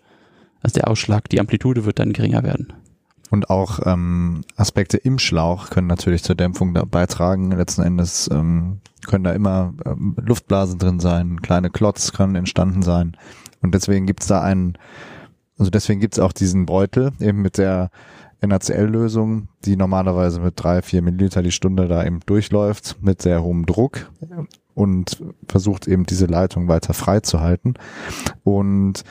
Also 0.61 0.75
der 0.75 0.87
Ausschlag, 0.87 1.29
die 1.29 1.39
Amplitude 1.39 1.85
wird 1.85 1.99
dann 1.99 2.13
geringer 2.13 2.43
werden. 2.43 2.73
Und 3.29 3.49
auch 3.49 3.79
ähm, 3.85 4.41
Aspekte 4.55 4.97
im 4.97 5.19
Schlauch 5.19 5.69
können 5.69 5.87
natürlich 5.87 6.23
zur 6.23 6.35
Dämpfung 6.35 6.73
beitragen. 6.73 7.51
Letzten 7.51 7.83
Endes 7.83 8.29
ähm, 8.31 8.79
können 9.07 9.23
da 9.23 9.33
immer 9.33 9.73
ähm, 9.85 10.15
Luftblasen 10.19 10.79
drin 10.79 10.99
sein, 10.99 11.41
kleine 11.41 11.69
Klotz 11.69 12.11
können 12.11 12.35
entstanden 12.35 12.81
sein. 12.81 13.15
Und 13.61 13.75
deswegen 13.75 14.05
gibt's 14.05 14.27
da 14.27 14.41
einen, 14.41 14.77
also 15.57 15.69
deswegen 15.69 15.99
gibt's 15.99 16.19
auch 16.19 16.33
diesen 16.33 16.65
Beutel 16.65 17.11
eben 17.19 17.41
mit 17.41 17.57
der 17.57 17.91
NaCl-Lösung, 18.41 19.49
die 19.65 19.75
normalerweise 19.75 20.39
mit 20.39 20.53
drei, 20.55 20.81
vier 20.81 21.01
Milliliter 21.01 21.43
die 21.43 21.51
Stunde 21.51 21.87
da 21.87 22.05
eben 22.05 22.21
durchläuft, 22.25 22.97
mit 23.01 23.21
sehr 23.21 23.43
hohem 23.43 23.65
Druck 23.65 24.09
und 24.79 25.21
versucht 25.45 25.89
eben 25.89 26.05
diese 26.05 26.25
Leitung 26.25 26.69
weiter 26.69 26.93
freizuhalten. 26.93 27.73
Und 28.45 29.03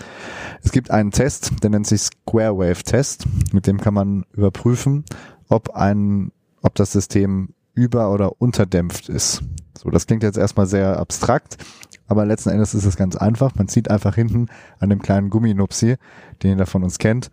es 0.63 0.73
gibt 0.73 0.91
einen 0.91 1.11
Test, 1.11 1.63
der 1.63 1.69
nennt 1.69 1.87
sich 1.87 2.01
Square 2.01 2.57
Wave 2.57 2.83
Test. 2.85 3.27
Mit 3.53 3.67
dem 3.67 3.79
kann 3.79 3.93
man 3.93 4.25
überprüfen, 4.33 5.05
ob 5.49 5.77
ein, 5.77 6.33
ob 6.63 6.75
das 6.75 6.93
System 6.93 7.51
über- 7.75 8.11
oder 8.11 8.41
unterdämpft 8.41 9.11
ist. 9.11 9.43
So, 9.77 9.91
das 9.91 10.07
klingt 10.07 10.23
jetzt 10.23 10.39
erstmal 10.39 10.67
sehr 10.67 10.99
abstrakt, 10.99 11.59
aber 12.07 12.25
letzten 12.25 12.49
Endes 12.49 12.73
ist 12.73 12.87
es 12.87 12.97
ganz 12.97 13.15
einfach. 13.15 13.55
Man 13.55 13.69
zieht 13.69 13.91
einfach 13.91 14.15
hinten 14.15 14.47
an 14.79 14.89
dem 14.89 15.03
kleinen 15.03 15.29
Gumminupsi, 15.29 15.97
den 16.43 16.53
jeder 16.53 16.65
von 16.65 16.83
uns 16.83 16.97
kennt, 16.97 17.31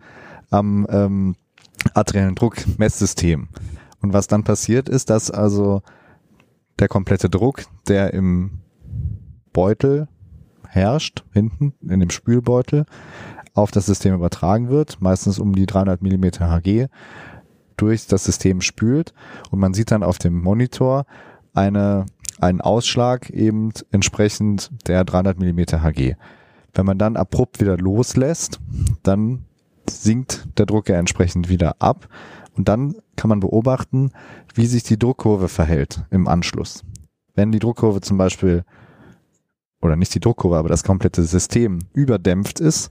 am 0.50 0.86
ähm, 0.90 1.36
arteriellen 1.94 2.34
Druckmesssystem. 2.34 3.48
Und 4.02 4.12
was 4.12 4.26
dann 4.26 4.44
passiert 4.44 4.90
ist, 4.90 5.08
dass 5.08 5.30
also 5.30 5.80
der 6.78 6.88
komplette 6.88 7.30
Druck, 7.30 7.64
der 7.88 8.12
im 8.14 8.60
Beutel 9.52 10.08
herrscht, 10.66 11.24
hinten 11.32 11.72
in 11.80 12.00
dem 12.00 12.10
Spülbeutel, 12.10 12.84
auf 13.54 13.70
das 13.70 13.86
System 13.86 14.14
übertragen 14.14 14.68
wird, 14.68 15.00
meistens 15.00 15.38
um 15.38 15.54
die 15.54 15.66
300 15.66 16.02
Millimeter 16.02 16.50
Hg, 16.50 16.88
durch 17.76 18.06
das 18.06 18.24
System 18.24 18.60
spült 18.60 19.14
und 19.50 19.58
man 19.58 19.74
sieht 19.74 19.90
dann 19.90 20.02
auf 20.02 20.18
dem 20.18 20.40
Monitor 20.40 21.06
eine, 21.54 22.06
einen 22.38 22.60
Ausschlag 22.60 23.30
eben 23.30 23.72
entsprechend 23.90 24.70
der 24.86 25.04
300 25.04 25.38
Millimeter 25.38 25.82
Hg. 25.82 26.16
Wenn 26.74 26.86
man 26.86 26.98
dann 26.98 27.16
abrupt 27.16 27.60
wieder 27.60 27.78
loslässt, 27.78 28.60
dann 29.02 29.44
sinkt 29.88 30.46
der 30.58 30.66
Druck 30.66 30.88
ja 30.88 30.96
entsprechend 30.96 31.48
wieder 31.48 31.76
ab 31.78 32.08
und 32.54 32.68
dann 32.68 32.96
kann 33.16 33.28
man 33.28 33.40
beobachten, 33.40 34.10
wie 34.54 34.66
sich 34.66 34.82
die 34.82 34.98
Druckkurve 34.98 35.48
verhält 35.48 36.04
im 36.10 36.28
Anschluss. 36.28 36.84
Wenn 37.34 37.52
die 37.52 37.58
Druckkurve 37.58 38.00
zum 38.00 38.18
Beispiel, 38.18 38.64
oder 39.80 39.96
nicht 39.96 40.14
die 40.14 40.20
Druckkurve, 40.20 40.56
aber 40.56 40.68
das 40.68 40.84
komplette 40.84 41.24
System 41.24 41.80
überdämpft 41.92 42.60
ist, 42.60 42.90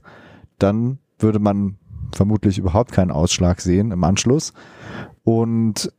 dann 0.58 0.98
würde 1.18 1.38
man 1.38 1.78
vermutlich 2.14 2.58
überhaupt 2.58 2.92
keinen 2.92 3.10
Ausschlag 3.10 3.60
sehen 3.60 3.90
im 3.90 4.04
Anschluss. 4.04 4.52
Und 5.24 5.92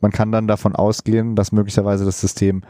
man 0.00 0.12
kann 0.12 0.32
dann 0.32 0.46
davon 0.46 0.76
ausgehen, 0.76 1.36
dass 1.36 1.52
möglicherweise 1.52 2.04
das 2.04 2.20
System 2.20 2.62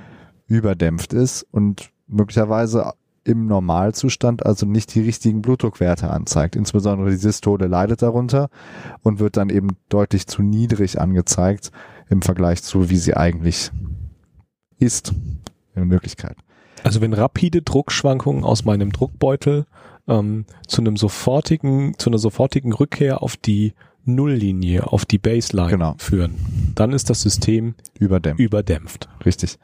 überdämpft 0.46 1.12
ist 1.12 1.42
und 1.50 1.90
möglicherweise 2.06 2.92
im 3.26 3.46
Normalzustand 3.46 4.46
also 4.46 4.66
nicht 4.66 4.94
die 4.94 5.00
richtigen 5.00 5.42
Blutdruckwerte 5.42 6.10
anzeigt. 6.10 6.54
Insbesondere 6.56 7.10
die 7.10 7.16
Systole 7.16 7.66
leidet 7.66 8.02
darunter 8.02 8.48
und 9.02 9.18
wird 9.18 9.36
dann 9.36 9.50
eben 9.50 9.70
deutlich 9.88 10.26
zu 10.26 10.42
niedrig 10.42 11.00
angezeigt 11.00 11.72
im 12.08 12.22
Vergleich 12.22 12.62
zu, 12.62 12.88
wie 12.88 12.96
sie 12.96 13.14
eigentlich 13.14 13.70
ist 14.78 15.12
in 15.74 15.90
Wirklichkeit. 15.90 16.36
Also 16.84 17.00
wenn 17.00 17.12
rapide 17.12 17.62
Druckschwankungen 17.62 18.44
aus 18.44 18.64
meinem 18.64 18.92
Druckbeutel 18.92 19.66
ähm, 20.06 20.44
zu 20.68 20.82
einem 20.82 20.96
sofortigen, 20.96 21.94
zu 21.98 22.10
einer 22.10 22.18
sofortigen 22.18 22.72
Rückkehr 22.72 23.22
auf 23.22 23.36
die 23.36 23.72
Nulllinie, 24.04 24.86
auf 24.92 25.04
die 25.04 25.18
Baseline 25.18 25.70
Genau. 25.70 25.94
führen, 25.98 26.34
dann 26.76 26.92
ist 26.92 27.10
das 27.10 27.22
System 27.22 27.74
Überdämpft. 27.98 28.40
überdämpft. 28.40 29.08
Richtig. 29.24 29.58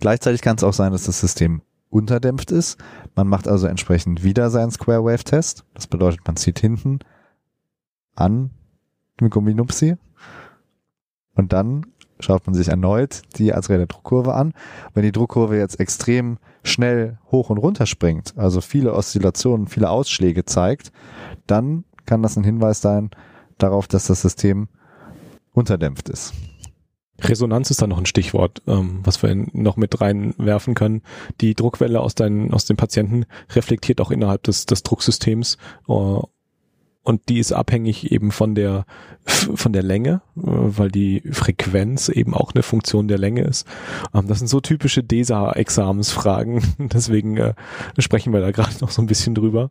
Gleichzeitig 0.00 0.40
kann 0.40 0.56
es 0.56 0.64
auch 0.64 0.72
sein, 0.72 0.92
dass 0.92 1.04
das 1.04 1.20
System 1.20 1.60
unterdämpft 1.90 2.50
ist. 2.50 2.78
Man 3.14 3.28
macht 3.28 3.48
also 3.48 3.66
entsprechend 3.66 4.22
wieder 4.22 4.50
seinen 4.50 4.70
Square 4.70 5.04
Wave 5.04 5.24
Test. 5.24 5.64
Das 5.74 5.86
bedeutet, 5.86 6.20
man 6.26 6.36
zieht 6.36 6.58
hinten 6.58 7.00
an 8.14 8.50
dem 9.20 9.30
Gumminupsi 9.30 9.96
und 11.34 11.52
dann 11.52 11.86
schaut 12.20 12.46
man 12.46 12.54
sich 12.54 12.68
erneut 12.68 13.22
die 13.36 13.54
arterielle 13.54 13.86
Druckkurve 13.86 14.34
an. 14.34 14.52
Wenn 14.92 15.04
die 15.04 15.12
Druckkurve 15.12 15.56
jetzt 15.56 15.78
extrem 15.78 16.38
schnell 16.64 17.18
hoch 17.30 17.50
und 17.50 17.58
runter 17.58 17.86
springt, 17.86 18.34
also 18.36 18.60
viele 18.60 18.92
Oszillationen, 18.92 19.68
viele 19.68 19.88
Ausschläge 19.90 20.44
zeigt, 20.44 20.92
dann 21.46 21.84
kann 22.06 22.22
das 22.22 22.36
ein 22.36 22.44
Hinweis 22.44 22.80
sein 22.80 23.10
darauf, 23.58 23.86
dass 23.86 24.06
das 24.06 24.22
System 24.22 24.68
unterdämpft 25.52 26.08
ist. 26.08 26.32
Resonanz 27.20 27.70
ist 27.70 27.82
da 27.82 27.86
noch 27.86 27.98
ein 27.98 28.06
Stichwort, 28.06 28.62
ähm, 28.66 29.00
was 29.02 29.22
wir 29.22 29.34
noch 29.52 29.76
mit 29.76 30.00
reinwerfen 30.00 30.74
können. 30.74 31.02
Die 31.40 31.54
Druckwelle 31.54 32.00
aus, 32.00 32.14
deinen, 32.14 32.52
aus 32.52 32.64
dem 32.64 32.76
Patienten 32.76 33.24
reflektiert 33.50 34.00
auch 34.00 34.10
innerhalb 34.10 34.42
des, 34.44 34.66
des 34.66 34.82
Drucksystems 34.82 35.58
äh, 35.88 36.20
und 37.08 37.30
die 37.30 37.38
ist 37.38 37.52
abhängig 37.52 38.12
eben 38.12 38.32
von 38.32 38.54
der 38.54 38.84
von 39.24 39.72
der 39.72 39.82
Länge, 39.82 40.20
äh, 40.36 40.42
weil 40.42 40.90
die 40.90 41.22
Frequenz 41.32 42.10
eben 42.10 42.34
auch 42.34 42.52
eine 42.54 42.62
Funktion 42.62 43.08
der 43.08 43.16
Länge 43.16 43.42
ist. 43.42 43.66
Ähm, 44.14 44.28
das 44.28 44.38
sind 44.40 44.48
so 44.48 44.60
typische 44.60 45.02
DESA-Examensfragen, 45.02 46.62
deswegen 46.92 47.38
äh, 47.38 47.54
sprechen 47.98 48.32
wir 48.34 48.40
da 48.40 48.50
gerade 48.50 48.74
noch 48.80 48.90
so 48.90 49.00
ein 49.00 49.06
bisschen 49.06 49.34
drüber. 49.34 49.70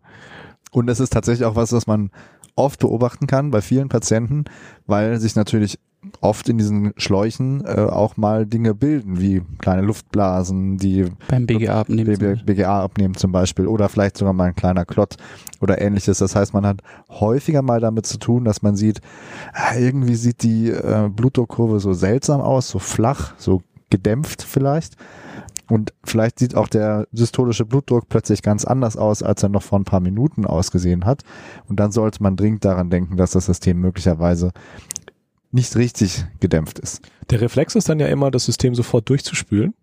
Und 0.71 0.89
es 0.89 0.99
ist 0.99 1.13
tatsächlich 1.13 1.45
auch 1.45 1.55
was, 1.55 1.71
was 1.71 1.85
man 1.85 2.09
oft 2.55 2.79
beobachten 2.79 3.27
kann 3.27 3.51
bei 3.51 3.61
vielen 3.61 3.87
Patienten, 3.87 4.45
weil 4.87 5.19
sich 5.19 5.35
natürlich 5.35 5.79
oft 6.21 6.47
in 6.49 6.57
diesen 6.57 6.93
Schläuchen 6.97 7.65
äh, 7.65 7.81
auch 7.81 8.17
mal 8.17 8.45
Dinge 8.45 8.73
bilden, 8.73 9.19
wie 9.19 9.41
kleine 9.59 9.81
Luftblasen, 9.81 10.77
die 10.77 11.05
Beim 11.27 11.45
BGA 11.45 11.81
abnehmen. 11.81 12.07
Beispiel. 12.07 12.41
BGA 12.45 12.83
abnehmen 12.83 13.15
zum 13.15 13.31
Beispiel 13.31 13.67
oder 13.67 13.89
vielleicht 13.89 14.17
sogar 14.17 14.33
mal 14.33 14.45
ein 14.45 14.55
kleiner 14.55 14.85
Klott 14.85 15.17
oder 15.59 15.81
ähnliches. 15.81 16.19
Das 16.19 16.35
heißt, 16.35 16.53
man 16.53 16.65
hat 16.65 16.81
häufiger 17.09 17.61
mal 17.61 17.79
damit 17.79 18.05
zu 18.05 18.17
tun, 18.17 18.45
dass 18.45 18.61
man 18.61 18.75
sieht, 18.75 19.01
ah, 19.53 19.75
irgendwie 19.75 20.15
sieht 20.15 20.43
die 20.43 20.69
äh, 20.69 21.09
Blutdruckkurve 21.09 21.79
so 21.79 21.93
seltsam 21.93 22.41
aus, 22.41 22.69
so 22.69 22.79
flach, 22.79 23.33
so 23.37 23.61
gedämpft 23.89 24.43
vielleicht. 24.43 24.95
Und 25.69 25.93
vielleicht 26.05 26.39
sieht 26.39 26.55
auch 26.55 26.69
der 26.69 27.07
systolische 27.11 27.65
Blutdruck 27.65 28.07
plötzlich 28.07 28.41
ganz 28.41 28.63
anders 28.63 28.95
aus, 28.95 29.21
als 29.21 29.43
er 29.43 29.49
noch 29.49 29.63
vor 29.63 29.77
ein 29.77 29.83
paar 29.83 29.99
Minuten 29.99 30.45
ausgesehen 30.45 31.05
hat. 31.05 31.23
Und 31.67 31.79
dann 31.79 31.91
sollte 31.91 32.23
man 32.23 32.37
dringend 32.37 32.63
daran 32.63 32.89
denken, 32.89 33.17
dass 33.17 33.31
das 33.31 33.47
System 33.47 33.81
möglicherweise 33.81 34.51
nicht 35.51 35.75
richtig 35.75 36.25
gedämpft 36.39 36.79
ist. 36.79 37.01
Der 37.29 37.41
Reflex 37.41 37.75
ist 37.75 37.89
dann 37.89 37.99
ja 37.99 38.07
immer, 38.07 38.31
das 38.31 38.45
System 38.45 38.75
sofort 38.75 39.09
durchzuspülen. 39.09 39.73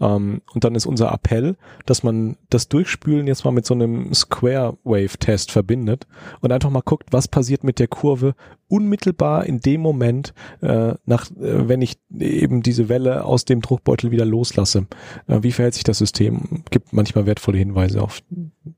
Ähm, 0.00 0.42
und 0.54 0.64
dann 0.64 0.74
ist 0.74 0.86
unser 0.86 1.12
Appell, 1.12 1.56
dass 1.86 2.02
man 2.02 2.36
das 2.50 2.68
Durchspülen 2.68 3.26
jetzt 3.26 3.44
mal 3.44 3.50
mit 3.50 3.66
so 3.66 3.74
einem 3.74 4.12
Square 4.14 4.76
Wave 4.84 5.18
Test 5.18 5.50
verbindet 5.52 6.06
und 6.40 6.52
einfach 6.52 6.70
mal 6.70 6.82
guckt, 6.82 7.08
was 7.12 7.28
passiert 7.28 7.64
mit 7.64 7.78
der 7.78 7.88
Kurve 7.88 8.34
unmittelbar 8.68 9.46
in 9.46 9.60
dem 9.60 9.80
Moment, 9.80 10.34
äh, 10.60 10.94
nach, 11.04 11.30
äh, 11.30 11.68
wenn 11.68 11.82
ich 11.82 11.98
eben 12.18 12.62
diese 12.62 12.88
Welle 12.88 13.24
aus 13.24 13.44
dem 13.44 13.60
Druckbeutel 13.60 14.10
wieder 14.10 14.24
loslasse. 14.24 14.86
Äh, 15.26 15.42
wie 15.42 15.52
verhält 15.52 15.74
sich 15.74 15.84
das 15.84 15.98
System? 15.98 16.64
Gibt 16.70 16.92
manchmal 16.92 17.26
wertvolle 17.26 17.58
Hinweise 17.58 18.02
auf 18.02 18.22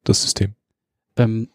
das 0.05 0.23
System. 0.23 0.55
ähm, 1.17 1.49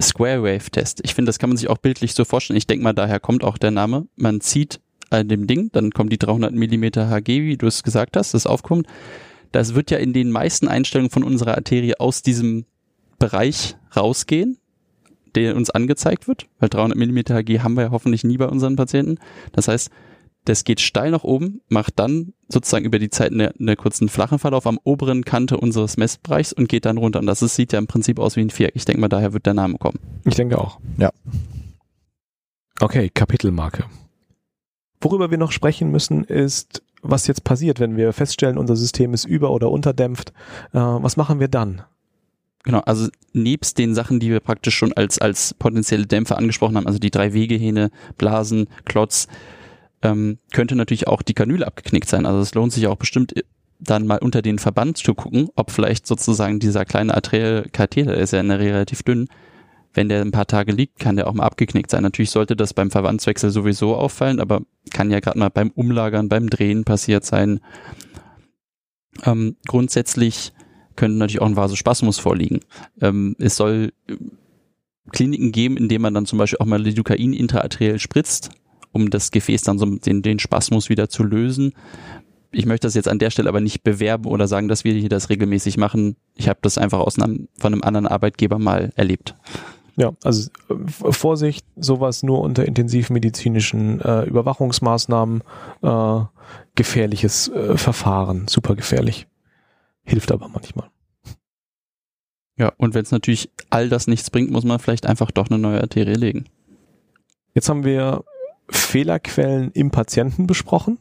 Square 0.00 0.42
Wave 0.42 0.70
Test. 0.70 1.00
Ich 1.04 1.14
finde, 1.14 1.30
das 1.30 1.38
kann 1.38 1.50
man 1.50 1.56
sich 1.56 1.68
auch 1.68 1.78
bildlich 1.78 2.14
so 2.14 2.24
vorstellen. 2.24 2.56
Ich 2.56 2.66
denke 2.66 2.84
mal, 2.84 2.92
daher 2.92 3.20
kommt 3.20 3.44
auch 3.44 3.58
der 3.58 3.70
Name. 3.70 4.06
Man 4.16 4.40
zieht 4.40 4.80
an 5.10 5.28
dem 5.28 5.46
Ding, 5.46 5.70
dann 5.72 5.90
kommt 5.90 6.12
die 6.12 6.18
300 6.18 6.52
Millimeter 6.52 7.08
HG, 7.08 7.42
wie 7.42 7.56
du 7.56 7.66
es 7.66 7.82
gesagt 7.82 8.16
hast, 8.16 8.34
das 8.34 8.46
aufkommt. 8.46 8.86
Das 9.52 9.74
wird 9.74 9.90
ja 9.90 9.98
in 9.98 10.12
den 10.12 10.30
meisten 10.30 10.68
Einstellungen 10.68 11.10
von 11.10 11.24
unserer 11.24 11.56
Arterie 11.56 11.94
aus 11.98 12.22
diesem 12.22 12.66
Bereich 13.18 13.76
rausgehen, 13.96 14.58
der 15.34 15.56
uns 15.56 15.70
angezeigt 15.70 16.28
wird, 16.28 16.46
weil 16.58 16.68
300 16.68 16.98
Millimeter 16.98 17.34
HG 17.34 17.60
haben 17.60 17.74
wir 17.74 17.84
ja 17.84 17.90
hoffentlich 17.90 18.24
nie 18.24 18.36
bei 18.36 18.48
unseren 18.48 18.76
Patienten. 18.76 19.18
Das 19.52 19.68
heißt, 19.68 19.90
das 20.46 20.64
geht 20.64 20.80
steil 20.80 21.10
nach 21.10 21.24
oben, 21.24 21.60
macht 21.68 21.98
dann 21.98 22.32
sozusagen 22.48 22.84
über 22.84 22.98
die 22.98 23.10
Zeit 23.10 23.32
eine, 23.32 23.52
eine 23.58 23.76
kurzen 23.76 24.08
flachen 24.08 24.38
Verlauf 24.38 24.66
am 24.66 24.78
oberen 24.84 25.24
Kante 25.24 25.58
unseres 25.58 25.96
Messbereichs 25.96 26.52
und 26.52 26.68
geht 26.68 26.86
dann 26.86 26.96
runter. 26.96 27.18
Und 27.18 27.26
das 27.26 27.42
ist, 27.42 27.56
sieht 27.56 27.72
ja 27.72 27.78
im 27.78 27.86
Prinzip 27.86 28.18
aus 28.18 28.36
wie 28.36 28.40
ein 28.40 28.50
Viereck. 28.50 28.74
Ich 28.76 28.84
denke 28.84 29.00
mal, 29.00 29.08
daher 29.08 29.32
wird 29.32 29.46
der 29.46 29.54
Name 29.54 29.76
kommen. 29.78 29.98
Ich 30.24 30.36
denke 30.36 30.58
auch. 30.58 30.78
Ja. 30.98 31.10
Okay, 32.80 33.10
Kapitelmarke. 33.12 33.84
Worüber 35.00 35.30
wir 35.30 35.38
noch 35.38 35.52
sprechen 35.52 35.90
müssen, 35.90 36.24
ist, 36.24 36.82
was 37.02 37.26
jetzt 37.26 37.44
passiert, 37.44 37.80
wenn 37.80 37.96
wir 37.96 38.12
feststellen, 38.12 38.58
unser 38.58 38.76
System 38.76 39.14
ist 39.14 39.24
über- 39.24 39.50
oder 39.50 39.70
unterdämpft. 39.70 40.30
Äh, 40.72 40.78
was 40.78 41.16
machen 41.16 41.40
wir 41.40 41.48
dann? 41.48 41.82
Genau, 42.62 42.80
also 42.80 43.08
nebst 43.32 43.78
den 43.78 43.94
Sachen, 43.94 44.18
die 44.18 44.30
wir 44.30 44.40
praktisch 44.40 44.74
schon 44.76 44.92
als, 44.92 45.20
als 45.20 45.54
potenzielle 45.54 46.06
Dämpfer 46.06 46.36
angesprochen 46.36 46.76
haben, 46.76 46.88
also 46.88 46.98
die 46.98 47.12
drei 47.12 47.32
Wegehähne, 47.32 47.90
Blasen, 48.18 48.66
Klotz, 48.84 49.28
ähm, 50.02 50.38
könnte 50.52 50.76
natürlich 50.76 51.08
auch 51.08 51.22
die 51.22 51.34
Kanüle 51.34 51.66
abgeknickt 51.66 52.08
sein. 52.08 52.26
Also 52.26 52.40
es 52.40 52.54
lohnt 52.54 52.72
sich 52.72 52.86
auch 52.86 52.96
bestimmt 52.96 53.34
dann 53.78 54.06
mal 54.06 54.18
unter 54.18 54.42
den 54.42 54.58
Verband 54.58 54.96
zu 54.96 55.14
gucken, 55.14 55.48
ob 55.54 55.70
vielleicht 55.70 56.06
sozusagen 56.06 56.58
dieser 56.60 56.84
kleine 56.84 57.14
Arterial-Katheter, 57.14 58.14
ist 58.16 58.32
ja 58.32 58.40
in 58.40 58.48
der 58.48 58.58
Regel 58.58 58.72
relativ 58.72 59.02
dünn, 59.02 59.28
wenn 59.92 60.08
der 60.08 60.20
ein 60.20 60.30
paar 60.30 60.46
Tage 60.46 60.72
liegt, 60.72 60.98
kann 60.98 61.16
der 61.16 61.26
auch 61.26 61.34
mal 61.34 61.44
abgeknickt 61.44 61.90
sein. 61.90 62.02
Natürlich 62.02 62.30
sollte 62.30 62.54
das 62.54 62.74
beim 62.74 62.90
Verbandswechsel 62.90 63.50
sowieso 63.50 63.96
auffallen, 63.96 64.40
aber 64.40 64.62
kann 64.90 65.10
ja 65.10 65.20
gerade 65.20 65.38
mal 65.38 65.48
beim 65.48 65.70
Umlagern, 65.70 66.28
beim 66.28 66.50
Drehen 66.50 66.84
passiert 66.84 67.24
sein. 67.24 67.60
Ähm, 69.24 69.56
grundsätzlich 69.66 70.52
könnte 70.96 71.16
natürlich 71.16 71.40
auch 71.40 71.46
ein 71.46 71.56
Vasospasmus 71.56 72.18
vorliegen. 72.18 72.60
Ähm, 73.00 73.36
es 73.38 73.56
soll 73.56 73.92
äh, 74.08 74.16
Kliniken 75.12 75.52
geben, 75.52 75.76
in 75.76 75.88
denen 75.88 76.02
man 76.02 76.14
dann 76.14 76.26
zum 76.26 76.38
Beispiel 76.38 76.58
auch 76.58 76.66
mal 76.66 76.82
Lidocain 76.82 77.32
intraarteriell 77.32 77.98
spritzt, 77.98 78.50
um 78.96 79.10
das 79.10 79.30
Gefäß 79.30 79.62
dann 79.62 79.78
so 79.78 79.86
den, 79.86 80.22
den 80.22 80.38
Spasmus 80.38 80.88
wieder 80.88 81.08
zu 81.08 81.22
lösen. 81.22 81.72
Ich 82.50 82.66
möchte 82.66 82.86
das 82.86 82.94
jetzt 82.94 83.08
an 83.08 83.18
der 83.18 83.30
Stelle 83.30 83.48
aber 83.48 83.60
nicht 83.60 83.84
bewerben 83.84 84.26
oder 84.26 84.48
sagen, 84.48 84.68
dass 84.68 84.84
wir 84.84 84.94
hier 84.94 85.10
das 85.10 85.28
regelmäßig 85.28 85.76
machen. 85.76 86.16
Ich 86.34 86.48
habe 86.48 86.58
das 86.62 86.78
einfach 86.78 87.00
aus 87.00 87.18
einem, 87.18 87.48
von 87.58 87.72
einem 87.72 87.82
anderen 87.82 88.06
Arbeitgeber 88.06 88.58
mal 88.58 88.92
erlebt. 88.96 89.34
Ja, 89.96 90.12
also 90.24 90.50
äh, 90.68 91.12
Vorsicht, 91.12 91.66
sowas 91.76 92.22
nur 92.22 92.40
unter 92.40 92.64
intensivmedizinischen 92.64 94.00
äh, 94.00 94.24
Überwachungsmaßnahmen, 94.24 95.42
äh, 95.82 96.20
gefährliches 96.74 97.48
äh, 97.48 97.76
Verfahren, 97.76 98.48
super 98.48 98.74
gefährlich. 98.74 99.26
Hilft 100.04 100.32
aber 100.32 100.48
manchmal. 100.48 100.88
Ja, 102.58 102.72
und 102.78 102.94
wenn 102.94 103.02
es 103.02 103.10
natürlich 103.10 103.50
all 103.68 103.88
das 103.88 104.06
nichts 104.06 104.30
bringt, 104.30 104.50
muss 104.50 104.64
man 104.64 104.78
vielleicht 104.78 105.06
einfach 105.06 105.30
doch 105.30 105.48
eine 105.50 105.58
neue 105.58 105.80
Arterie 105.80 106.14
legen. 106.14 106.46
Jetzt 107.54 107.68
haben 107.70 107.84
wir 107.84 108.24
Fehlerquellen 108.68 109.70
im 109.72 109.90
Patienten 109.90 110.46
besprochen. 110.46 110.98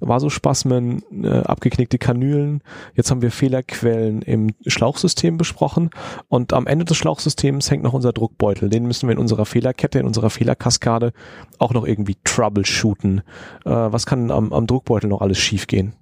Vasospasmen, 0.00 1.02
äh, 1.24 1.40
abgeknickte 1.40 1.98
Kanülen. 1.98 2.62
Jetzt 2.94 3.10
haben 3.10 3.22
wir 3.22 3.32
Fehlerquellen 3.32 4.22
im 4.22 4.54
Schlauchsystem 4.66 5.36
besprochen. 5.36 5.90
Und 6.28 6.52
am 6.52 6.66
Ende 6.66 6.84
des 6.84 6.96
Schlauchsystems 6.96 7.70
hängt 7.70 7.82
noch 7.82 7.94
unser 7.94 8.12
Druckbeutel. 8.12 8.68
Den 8.68 8.86
müssen 8.86 9.08
wir 9.08 9.12
in 9.12 9.18
unserer 9.18 9.44
Fehlerkette, 9.44 9.98
in 9.98 10.06
unserer 10.06 10.30
Fehlerkaskade 10.30 11.12
auch 11.58 11.72
noch 11.72 11.84
irgendwie 11.84 12.16
troubleshooten. 12.22 13.22
Äh, 13.64 13.70
was 13.70 14.06
kann 14.06 14.30
am, 14.30 14.52
am 14.52 14.66
Druckbeutel 14.66 15.10
noch 15.10 15.20
alles 15.20 15.38
schiefgehen? 15.38 15.94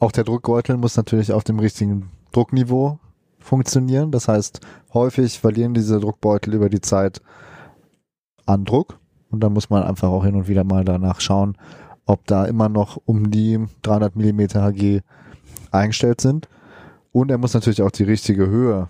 Auch 0.00 0.12
der 0.12 0.24
Druckbeutel 0.24 0.76
muss 0.76 0.96
natürlich 0.96 1.32
auf 1.32 1.44
dem 1.44 1.58
richtigen 1.58 2.10
Druckniveau 2.32 2.98
funktionieren. 3.38 4.10
Das 4.10 4.28
heißt, 4.28 4.60
häufig 4.94 5.38
verlieren 5.38 5.74
diese 5.74 6.00
Druckbeutel 6.00 6.54
über 6.54 6.68
die 6.68 6.80
Zeit 6.80 7.20
an 8.46 8.64
Druck. 8.64 8.98
Und 9.30 9.40
dann 9.40 9.52
muss 9.52 9.70
man 9.70 9.82
einfach 9.82 10.08
auch 10.08 10.24
hin 10.24 10.34
und 10.34 10.48
wieder 10.48 10.64
mal 10.64 10.84
danach 10.84 11.20
schauen, 11.20 11.56
ob 12.04 12.26
da 12.26 12.44
immer 12.46 12.68
noch 12.68 13.00
um 13.04 13.30
die 13.30 13.64
300 13.82 14.16
Millimeter 14.16 14.62
Hg 14.62 15.02
eingestellt 15.70 16.20
sind. 16.20 16.48
Und 17.12 17.30
er 17.30 17.38
muss 17.38 17.54
natürlich 17.54 17.82
auch 17.82 17.90
die 17.90 18.04
richtige 18.04 18.48
Höhe 18.48 18.88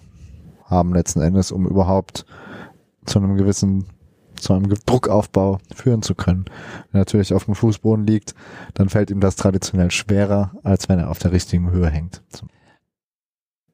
haben 0.64 0.94
letzten 0.94 1.20
Endes, 1.20 1.52
um 1.52 1.66
überhaupt 1.66 2.24
zu 3.04 3.18
einem 3.18 3.36
gewissen 3.36 3.86
zu 4.40 4.54
einem 4.54 4.74
Druckaufbau 4.86 5.58
führen 5.74 6.02
zu 6.02 6.14
können. 6.14 6.46
Wenn 6.90 6.98
er 6.98 7.00
natürlich 7.00 7.34
auf 7.34 7.44
dem 7.44 7.54
Fußboden 7.54 8.06
liegt, 8.06 8.34
dann 8.74 8.88
fällt 8.88 9.10
ihm 9.10 9.20
das 9.20 9.36
traditionell 9.36 9.90
schwerer, 9.90 10.52
als 10.62 10.88
wenn 10.88 10.98
er 10.98 11.10
auf 11.10 11.18
der 11.18 11.32
richtigen 11.32 11.70
Höhe 11.70 11.90
hängt. 11.90 12.22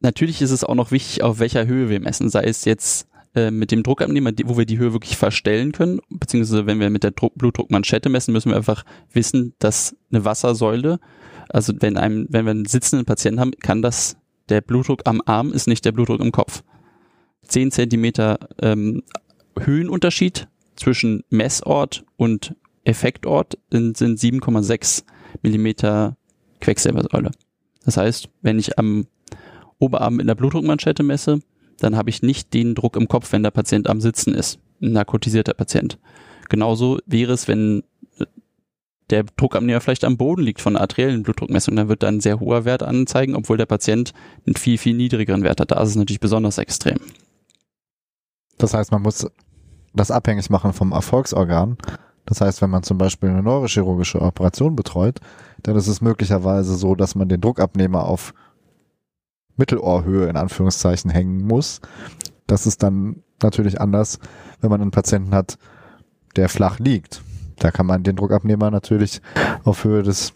natürlich 0.00 0.42
ist 0.42 0.50
es 0.50 0.64
auch 0.64 0.74
noch 0.74 0.90
wichtig, 0.90 1.22
auf 1.22 1.38
welcher 1.38 1.66
Höhe 1.66 1.88
wir 1.88 2.00
messen, 2.00 2.28
sei 2.28 2.44
es 2.44 2.64
jetzt 2.64 3.08
äh, 3.36 3.50
mit 3.50 3.70
dem 3.70 3.82
Druckabnehmer, 3.82 4.32
wo 4.46 4.56
wir 4.56 4.64
die 4.64 4.78
Höhe 4.78 4.92
wirklich 4.92 5.16
verstellen 5.16 5.72
können, 5.72 6.00
beziehungsweise 6.08 6.66
wenn 6.66 6.80
wir 6.80 6.90
mit 6.90 7.04
der 7.04 7.10
Druck, 7.10 7.34
Blutdruckmanschette 7.36 8.08
messen, 8.08 8.32
müssen 8.32 8.50
wir 8.50 8.56
einfach 8.56 8.84
wissen, 9.12 9.54
dass 9.58 9.94
eine 10.10 10.24
Wassersäule, 10.24 10.98
also 11.50 11.74
wenn 11.78 11.98
einem, 11.98 12.26
wenn 12.30 12.46
wir 12.46 12.52
einen 12.52 12.64
sitzenden 12.64 13.04
Patienten 13.04 13.40
haben, 13.40 13.52
kann 13.60 13.82
das 13.82 14.16
der 14.48 14.60
Blutdruck 14.60 15.02
am 15.04 15.20
Arm 15.26 15.52
ist 15.52 15.66
nicht 15.66 15.84
der 15.84 15.92
Blutdruck 15.92 16.20
im 16.20 16.32
Kopf. 16.32 16.62
Zehn 17.42 17.70
Zentimeter 17.70 18.38
ähm, 18.62 19.02
Höhenunterschied 19.58 20.48
zwischen 20.76 21.22
Messort 21.30 22.04
und 22.16 22.54
Effektort 22.84 23.58
sind, 23.70 23.96
sind 23.96 24.18
7,6 24.18 25.04
Millimeter 25.42 26.16
Quecksilbersäule. 26.60 27.32
Das 27.84 27.96
heißt, 27.96 28.28
wenn 28.42 28.58
ich 28.58 28.78
am 28.78 29.06
Oberarm 29.78 30.20
in 30.20 30.26
der 30.26 30.34
Blutdruckmanschette 30.34 31.02
messe, 31.02 31.40
dann 31.80 31.96
habe 31.96 32.10
ich 32.10 32.22
nicht 32.22 32.54
den 32.54 32.74
Druck 32.74 32.96
im 32.96 33.08
Kopf, 33.08 33.32
wenn 33.32 33.42
der 33.42 33.50
Patient 33.50 33.88
am 33.88 34.00
Sitzen 34.00 34.34
ist, 34.34 34.58
ein 34.80 34.92
narkotisierter 34.92 35.54
Patient. 35.54 35.98
Genauso 36.48 36.98
wäre 37.06 37.32
es, 37.32 37.48
wenn 37.48 37.82
der 39.10 39.24
Druckabnehmer 39.24 39.80
vielleicht 39.80 40.04
am 40.04 40.16
Boden 40.16 40.42
liegt 40.42 40.60
von 40.60 40.74
einer 40.74 40.80
arteriellen 40.80 41.22
Blutdruckmessung, 41.22 41.76
dann 41.76 41.88
wird 41.88 42.02
da 42.02 42.08
ein 42.08 42.20
sehr 42.20 42.40
hoher 42.40 42.64
Wert 42.64 42.82
anzeigen, 42.82 43.36
obwohl 43.36 43.56
der 43.56 43.66
Patient 43.66 44.12
einen 44.46 44.56
viel, 44.56 44.78
viel 44.78 44.96
niedrigeren 44.96 45.42
Wert 45.42 45.60
hat. 45.60 45.70
Da 45.70 45.80
ist 45.80 45.90
es 45.90 45.96
natürlich 45.96 46.20
besonders 46.20 46.58
extrem. 46.58 46.98
Das 48.58 48.74
heißt, 48.74 48.90
man 48.90 49.02
muss 49.02 49.26
das 49.94 50.10
abhängig 50.10 50.50
machen 50.50 50.72
vom 50.72 50.92
Erfolgsorgan. 50.92 51.76
Das 52.24 52.40
heißt, 52.40 52.60
wenn 52.60 52.70
man 52.70 52.82
zum 52.82 52.98
Beispiel 52.98 53.28
eine 53.28 53.42
neurochirurgische 53.42 54.20
Operation 54.20 54.74
betreut, 54.74 55.20
dann 55.62 55.76
ist 55.76 55.86
es 55.86 56.00
möglicherweise 56.00 56.74
so, 56.74 56.96
dass 56.96 57.14
man 57.14 57.28
den 57.28 57.40
Druckabnehmer 57.40 58.04
auf 58.04 58.34
Mittelohrhöhe 59.56 60.28
in 60.28 60.36
Anführungszeichen 60.36 61.10
hängen 61.10 61.46
muss. 61.46 61.80
Das 62.46 62.66
ist 62.66 62.82
dann 62.82 63.22
natürlich 63.42 63.80
anders, 63.80 64.18
wenn 64.60 64.70
man 64.70 64.80
einen 64.80 64.90
Patienten 64.90 65.34
hat, 65.34 65.58
der 66.36 66.48
flach 66.48 66.78
liegt. 66.78 67.22
Da 67.58 67.70
kann 67.70 67.86
man 67.86 68.02
den 68.02 68.16
Druckabnehmer 68.16 68.70
natürlich 68.70 69.20
auf 69.64 69.84
Höhe 69.84 70.02
des 70.02 70.34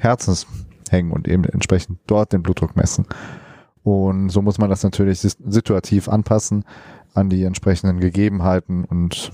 Herzens 0.00 0.46
hängen 0.90 1.12
und 1.12 1.28
eben 1.28 1.44
entsprechend 1.44 1.98
dort 2.06 2.32
den 2.32 2.42
Blutdruck 2.42 2.76
messen. 2.76 3.06
Und 3.82 4.28
so 4.28 4.42
muss 4.42 4.58
man 4.58 4.68
das 4.68 4.82
natürlich 4.82 5.20
situativ 5.20 6.08
anpassen 6.08 6.64
an 7.14 7.30
die 7.30 7.44
entsprechenden 7.44 8.00
Gegebenheiten 8.00 8.84
und 8.84 9.32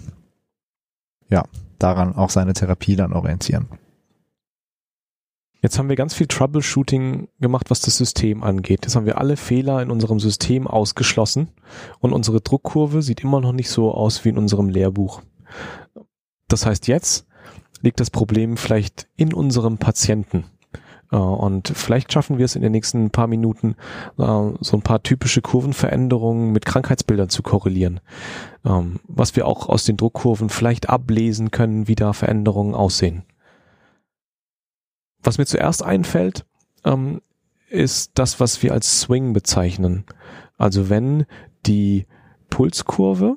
ja, 1.28 1.44
daran 1.78 2.14
auch 2.14 2.30
seine 2.30 2.52
Therapie 2.52 2.96
dann 2.96 3.12
orientieren. 3.12 3.68
Jetzt 5.66 5.80
haben 5.80 5.88
wir 5.88 5.96
ganz 5.96 6.14
viel 6.14 6.28
Troubleshooting 6.28 7.26
gemacht, 7.40 7.70
was 7.70 7.80
das 7.80 7.96
System 7.96 8.44
angeht. 8.44 8.84
Jetzt 8.84 8.94
haben 8.94 9.04
wir 9.04 9.18
alle 9.18 9.36
Fehler 9.36 9.82
in 9.82 9.90
unserem 9.90 10.20
System 10.20 10.68
ausgeschlossen 10.68 11.48
und 11.98 12.12
unsere 12.12 12.40
Druckkurve 12.40 13.02
sieht 13.02 13.24
immer 13.24 13.40
noch 13.40 13.50
nicht 13.50 13.68
so 13.68 13.90
aus 13.90 14.24
wie 14.24 14.28
in 14.28 14.38
unserem 14.38 14.68
Lehrbuch. 14.68 15.22
Das 16.46 16.66
heißt, 16.66 16.86
jetzt 16.86 17.26
liegt 17.82 17.98
das 17.98 18.10
Problem 18.10 18.56
vielleicht 18.56 19.08
in 19.16 19.34
unserem 19.34 19.78
Patienten. 19.78 20.44
Äh, 21.10 21.16
und 21.16 21.66
vielleicht 21.66 22.12
schaffen 22.12 22.38
wir 22.38 22.44
es 22.44 22.54
in 22.54 22.62
den 22.62 22.70
nächsten 22.70 23.10
paar 23.10 23.26
Minuten, 23.26 23.74
äh, 24.18 24.22
so 24.60 24.76
ein 24.76 24.82
paar 24.82 25.02
typische 25.02 25.42
Kurvenveränderungen 25.42 26.52
mit 26.52 26.64
Krankheitsbildern 26.64 27.28
zu 27.28 27.42
korrelieren. 27.42 27.98
Ähm, 28.64 29.00
was 29.08 29.34
wir 29.34 29.48
auch 29.48 29.68
aus 29.68 29.82
den 29.82 29.96
Druckkurven 29.96 30.48
vielleicht 30.48 30.88
ablesen 30.88 31.50
können, 31.50 31.88
wie 31.88 31.96
da 31.96 32.12
Veränderungen 32.12 32.76
aussehen. 32.76 33.24
Was 35.26 35.38
mir 35.38 35.46
zuerst 35.46 35.82
einfällt, 35.82 36.46
ähm, 36.84 37.20
ist 37.68 38.12
das, 38.14 38.38
was 38.38 38.62
wir 38.62 38.72
als 38.72 39.00
Swing 39.00 39.32
bezeichnen. 39.32 40.04
Also 40.56 40.88
wenn 40.88 41.26
die 41.66 42.06
Pulskurve 42.48 43.36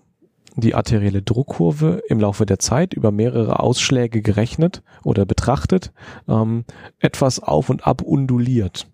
die 0.56 0.76
arterielle 0.76 1.22
Druckkurve 1.22 2.04
im 2.08 2.20
Laufe 2.20 2.46
der 2.46 2.60
Zeit 2.60 2.94
über 2.94 3.12
mehrere 3.12 3.60
Ausschläge 3.60 4.22
gerechnet 4.22 4.84
oder 5.04 5.26
betrachtet 5.26 5.92
ähm, 6.28 6.66
etwas 7.00 7.40
auf 7.40 7.70
und 7.70 7.88
ab 7.88 8.02
unduliert. 8.02 8.88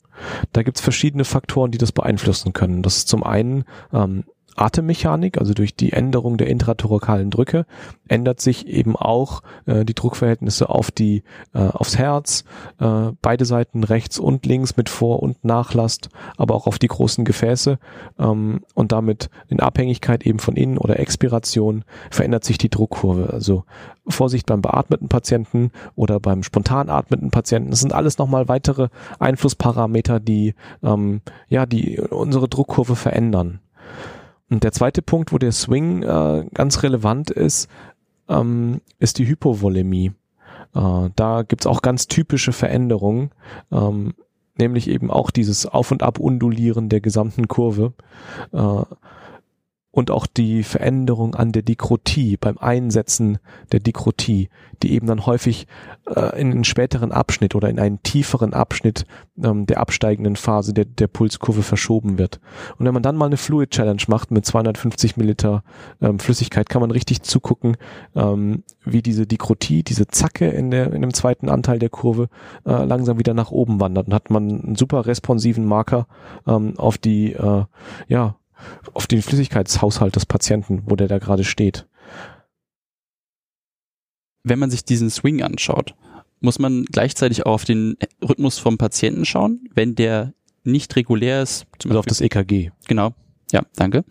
Da 0.54 0.64
gibt's 0.64 0.82
verschiedene 0.82 1.26
Faktoren, 1.26 1.72
die 1.72 1.78
das 1.78 1.92
beeinflussen 1.92 2.54
können. 2.54 2.82
Das 2.82 2.98
ist 2.98 3.10
zum 3.10 3.24
einen 3.24 3.66
ähm, 3.92 4.24
Atemmechanik, 4.56 5.38
also 5.38 5.54
durch 5.54 5.76
die 5.76 5.92
Änderung 5.92 6.38
der 6.38 6.48
intratorokalen 6.48 7.30
Drücke, 7.30 7.66
ändert 8.08 8.40
sich 8.42 8.68
eben 8.68 8.96
auch 8.96 9.42
äh, 9.66 9.86
die 9.86 9.94
Druckverhältnisse 9.94 10.70
auf 10.70 10.92
die 10.92 11.24
äh, 11.54 11.60
aufs 11.60 11.98
Herz, 11.98 12.44
äh, 12.80 13.12
beide 13.22 13.46
Seiten 13.46 13.84
rechts 13.84 14.18
und 14.18 14.46
links 14.46 14.78
mit 14.78 14.90
Vor- 14.90 15.22
und 15.22 15.44
Nachlast, 15.44 16.10
aber 16.38 16.56
auch 16.56 16.68
auf 16.68 16.80
die 16.80 16.88
großen 16.88 17.26
Gefäße 17.26 17.80
ähm, 18.20 18.62
und 18.74 18.92
damit 18.92 19.30
in 19.48 19.60
Abhängigkeit 19.60 20.26
eben 20.26 20.40
von 20.40 20.56
Innen- 20.56 20.78
oder 20.78 21.00
Expiration 21.00 21.84
verändert 22.10 22.44
sich 22.44 22.58
die 22.58 22.70
Druckkurve. 22.70 23.32
Also 23.32 23.66
Vorsicht 24.08 24.46
beim 24.46 24.62
beatmeten 24.62 25.10
Patienten 25.10 25.72
oder 25.96 26.20
beim 26.20 26.44
spontan 26.44 26.90
atmenden 26.90 27.32
Patienten. 27.32 27.72
Das 27.72 27.80
sind 27.80 27.94
alles 27.94 28.18
nochmal 28.18 28.48
weitere 28.48 28.90
Einflussparameter, 29.20 30.20
die 30.20 30.54
ähm, 30.84 31.22
ja 31.50 31.66
die 31.66 32.00
unsere 32.00 32.48
Druckkurve 32.48 32.96
verändern. 32.96 33.60
Und 34.50 34.64
der 34.64 34.72
zweite 34.72 35.02
Punkt, 35.02 35.32
wo 35.32 35.38
der 35.38 35.52
Swing 35.52 36.04
äh, 36.04 36.46
ganz 36.54 36.84
relevant 36.84 37.32
ist, 37.32 37.68
ähm, 38.30 38.82
ist 39.00 39.18
die 39.18 39.28
Hypovolemie. 39.28 40.14
Äh, 40.76 41.10
da 41.16 41.44
gibt's 41.44 41.66
auch 41.66 41.82
ganz 41.82 42.08
typische 42.08 42.52
Veränderungen, 42.52 43.32
ähm, 43.72 44.14
nämlich 44.58 44.88
eben 44.90 45.10
auch 45.10 45.32
dieses 45.32 45.66
Auf- 45.66 45.92
und 45.92 46.04
Ab-Undulieren 46.04 46.90
der 46.90 47.02
gesamten 47.02 47.48
Kurve. 47.48 47.94
Äh, 48.52 48.84
und 49.96 50.12
auch 50.12 50.28
die 50.28 50.64
Veränderung 50.64 51.36
an 51.36 51.54
der 51.54 51.62
Dikrotie 51.62 52.36
beim 52.36 52.58
Einsetzen 52.58 53.38
der 53.72 53.80
Dikrotie, 53.80 54.50
die 54.84 54.92
eben 54.92 55.08
dann 55.08 55.26
häufig 55.26 55.68
äh, 56.14 56.38
in 56.38 56.52
einen 56.52 56.66
späteren 56.66 57.14
Abschnitt 57.14 57.56
oder 57.56 57.70
in 57.70 57.80
einen 57.80 58.04
tieferen 58.04 58.54
Abschnitt 58.54 59.06
ähm, 59.42 59.66
der 59.66 59.80
absteigenden 59.80 60.36
Phase 60.36 60.74
der, 60.74 60.84
der 60.84 61.08
Pulskurve 61.08 61.64
verschoben 61.64 62.18
wird. 62.18 62.42
Und 62.78 62.86
wenn 62.86 62.94
man 62.94 63.04
dann 63.04 63.16
mal 63.16 63.28
eine 63.28 63.38
Fluid 63.38 63.70
Challenge 63.70 64.02
macht 64.10 64.32
mit 64.32 64.46
250 64.46 65.16
Milliliter 65.16 65.64
ähm, 66.02 66.20
Flüssigkeit, 66.20 66.68
kann 66.68 66.82
man 66.82 66.92
richtig 66.92 67.22
zugucken, 67.22 67.78
ähm, 68.18 68.64
wie 68.84 69.02
diese 69.02 69.26
Dikrotie, 69.26 69.84
diese 69.84 70.08
Zacke 70.08 70.50
in 70.50 70.72
der 70.72 70.92
in 70.92 71.04
dem 71.04 71.14
zweiten 71.14 71.48
Anteil 71.48 71.80
der 71.80 71.90
Kurve 71.90 72.28
äh, 72.66 72.84
langsam 72.84 73.18
wieder 73.18 73.34
nach 73.34 73.52
oben 73.52 73.80
wandert. 73.80 74.08
Und 74.08 74.14
hat 74.14 74.30
man 74.30 74.62
einen 74.62 74.76
super 74.76 75.06
responsiven 75.06 75.64
Marker 75.64 76.06
ähm, 76.46 76.78
auf 76.78 76.98
die 76.98 77.32
äh, 77.32 77.64
ja 78.10 78.36
auf 78.94 79.08
den 79.08 79.22
Flüssigkeitshaushalt 79.22 80.16
des 80.16 80.26
Patienten, 80.26 80.84
wo 80.86 80.96
der 80.96 81.08
da 81.08 81.20
gerade 81.20 81.44
steht. 81.44 81.88
Wenn 84.44 84.60
man 84.60 84.70
sich 84.70 84.86
diesen 84.86 85.10
Swing 85.10 85.42
anschaut, 85.42 85.96
muss 86.40 86.60
man 86.60 86.86
gleichzeitig 86.86 87.46
auch 87.46 87.54
auf 87.54 87.66
den 87.66 87.98
Rhythmus 88.22 88.60
vom 88.60 88.78
Patienten 88.78 89.26
schauen, 89.26 89.68
wenn 89.74 89.96
der 89.96 90.34
nicht 90.64 90.96
regulär 90.96 91.42
ist. 91.42 91.66
Zum 91.80 91.92
also 91.92 92.00
auf 92.00 92.06
das 92.06 92.22
EKG. 92.22 92.72
Genau. 92.88 93.14
Ja, 93.52 93.64
danke. 93.76 94.04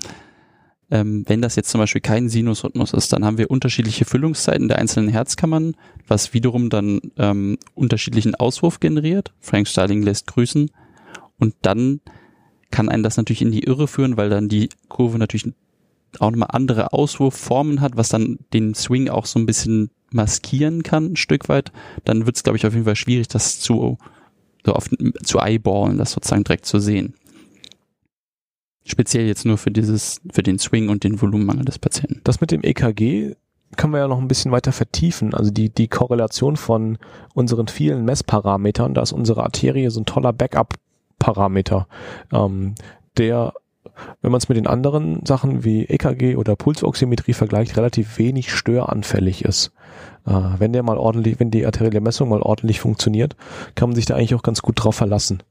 Ähm, 0.90 1.24
wenn 1.26 1.42
das 1.42 1.56
jetzt 1.56 1.70
zum 1.70 1.80
Beispiel 1.80 2.00
kein 2.00 2.28
Sinusrhythmus 2.28 2.92
ist, 2.92 3.12
dann 3.12 3.24
haben 3.24 3.38
wir 3.38 3.50
unterschiedliche 3.50 4.04
Füllungszeiten 4.04 4.68
der 4.68 4.78
einzelnen 4.78 5.08
Herzkammern, 5.08 5.76
was 6.06 6.34
wiederum 6.34 6.70
dann 6.70 7.00
ähm, 7.16 7.58
unterschiedlichen 7.74 8.34
Auswurf 8.34 8.80
generiert. 8.80 9.32
Frank 9.40 9.66
Starling 9.66 10.02
lässt 10.02 10.26
grüßen. 10.26 10.70
Und 11.38 11.54
dann 11.62 12.00
kann 12.74 12.88
einen 12.88 13.04
das 13.04 13.16
natürlich 13.16 13.40
in 13.40 13.52
die 13.52 13.62
Irre 13.62 13.86
führen, 13.86 14.16
weil 14.16 14.28
dann 14.28 14.48
die 14.48 14.68
Kurve 14.88 15.16
natürlich 15.16 15.54
auch 16.18 16.32
nochmal 16.32 16.48
andere 16.50 16.92
Auswurfformen 16.92 17.80
hat, 17.80 17.96
was 17.96 18.08
dann 18.08 18.40
den 18.52 18.74
Swing 18.74 19.08
auch 19.08 19.26
so 19.26 19.38
ein 19.38 19.46
bisschen 19.46 19.90
maskieren 20.10 20.82
kann, 20.82 21.12
ein 21.12 21.16
Stück 21.16 21.48
weit. 21.48 21.70
Dann 22.02 22.26
wird 22.26 22.34
es, 22.34 22.42
glaube 22.42 22.56
ich, 22.56 22.66
auf 22.66 22.72
jeden 22.72 22.84
Fall 22.84 22.96
schwierig, 22.96 23.28
das 23.28 23.60
zu, 23.60 23.98
so 24.66 24.74
oft 24.74 24.90
zu 25.22 25.38
eyeballen, 25.38 25.98
das 25.98 26.10
sozusagen 26.10 26.42
direkt 26.42 26.66
zu 26.66 26.80
sehen. 26.80 27.14
Speziell 28.84 29.26
jetzt 29.26 29.46
nur 29.46 29.56
für 29.56 29.70
dieses, 29.70 30.20
für 30.32 30.42
den 30.42 30.58
Swing 30.58 30.88
und 30.88 31.04
den 31.04 31.22
Volumenmangel 31.22 31.64
des 31.64 31.78
Patienten. 31.78 32.22
Das 32.24 32.40
mit 32.40 32.50
dem 32.50 32.64
EKG 32.64 33.36
können 33.76 33.92
wir 33.92 34.00
ja 34.00 34.08
noch 34.08 34.20
ein 34.20 34.28
bisschen 34.28 34.50
weiter 34.50 34.72
vertiefen. 34.72 35.32
Also 35.32 35.52
die, 35.52 35.70
die 35.70 35.86
Korrelation 35.86 36.56
von 36.56 36.98
unseren 37.34 37.68
vielen 37.68 38.04
Messparametern, 38.04 38.94
da 38.94 39.02
ist 39.02 39.12
unsere 39.12 39.44
Arterie 39.44 39.90
so 39.90 40.00
ein 40.00 40.06
toller 40.06 40.32
Backup 40.32 40.74
Parameter, 41.24 41.86
ähm, 42.34 42.74
der, 43.16 43.54
wenn 44.20 44.30
man 44.30 44.38
es 44.38 44.50
mit 44.50 44.58
den 44.58 44.66
anderen 44.66 45.24
Sachen 45.24 45.64
wie 45.64 45.84
EKG 45.84 46.36
oder 46.36 46.54
Pulsoximetrie 46.54 47.32
vergleicht, 47.32 47.78
relativ 47.78 48.18
wenig 48.18 48.52
störanfällig 48.52 49.42
ist. 49.42 49.72
Äh, 50.26 50.32
wenn 50.58 50.74
der 50.74 50.82
mal 50.82 50.98
ordentlich, 50.98 51.40
wenn 51.40 51.50
die 51.50 51.64
arterielle 51.64 52.02
Messung 52.02 52.28
mal 52.28 52.42
ordentlich 52.42 52.80
funktioniert, 52.80 53.36
kann 53.74 53.88
man 53.88 53.96
sich 53.96 54.04
da 54.04 54.16
eigentlich 54.16 54.34
auch 54.34 54.42
ganz 54.42 54.60
gut 54.60 54.74
drauf 54.76 54.96
verlassen. 54.96 55.42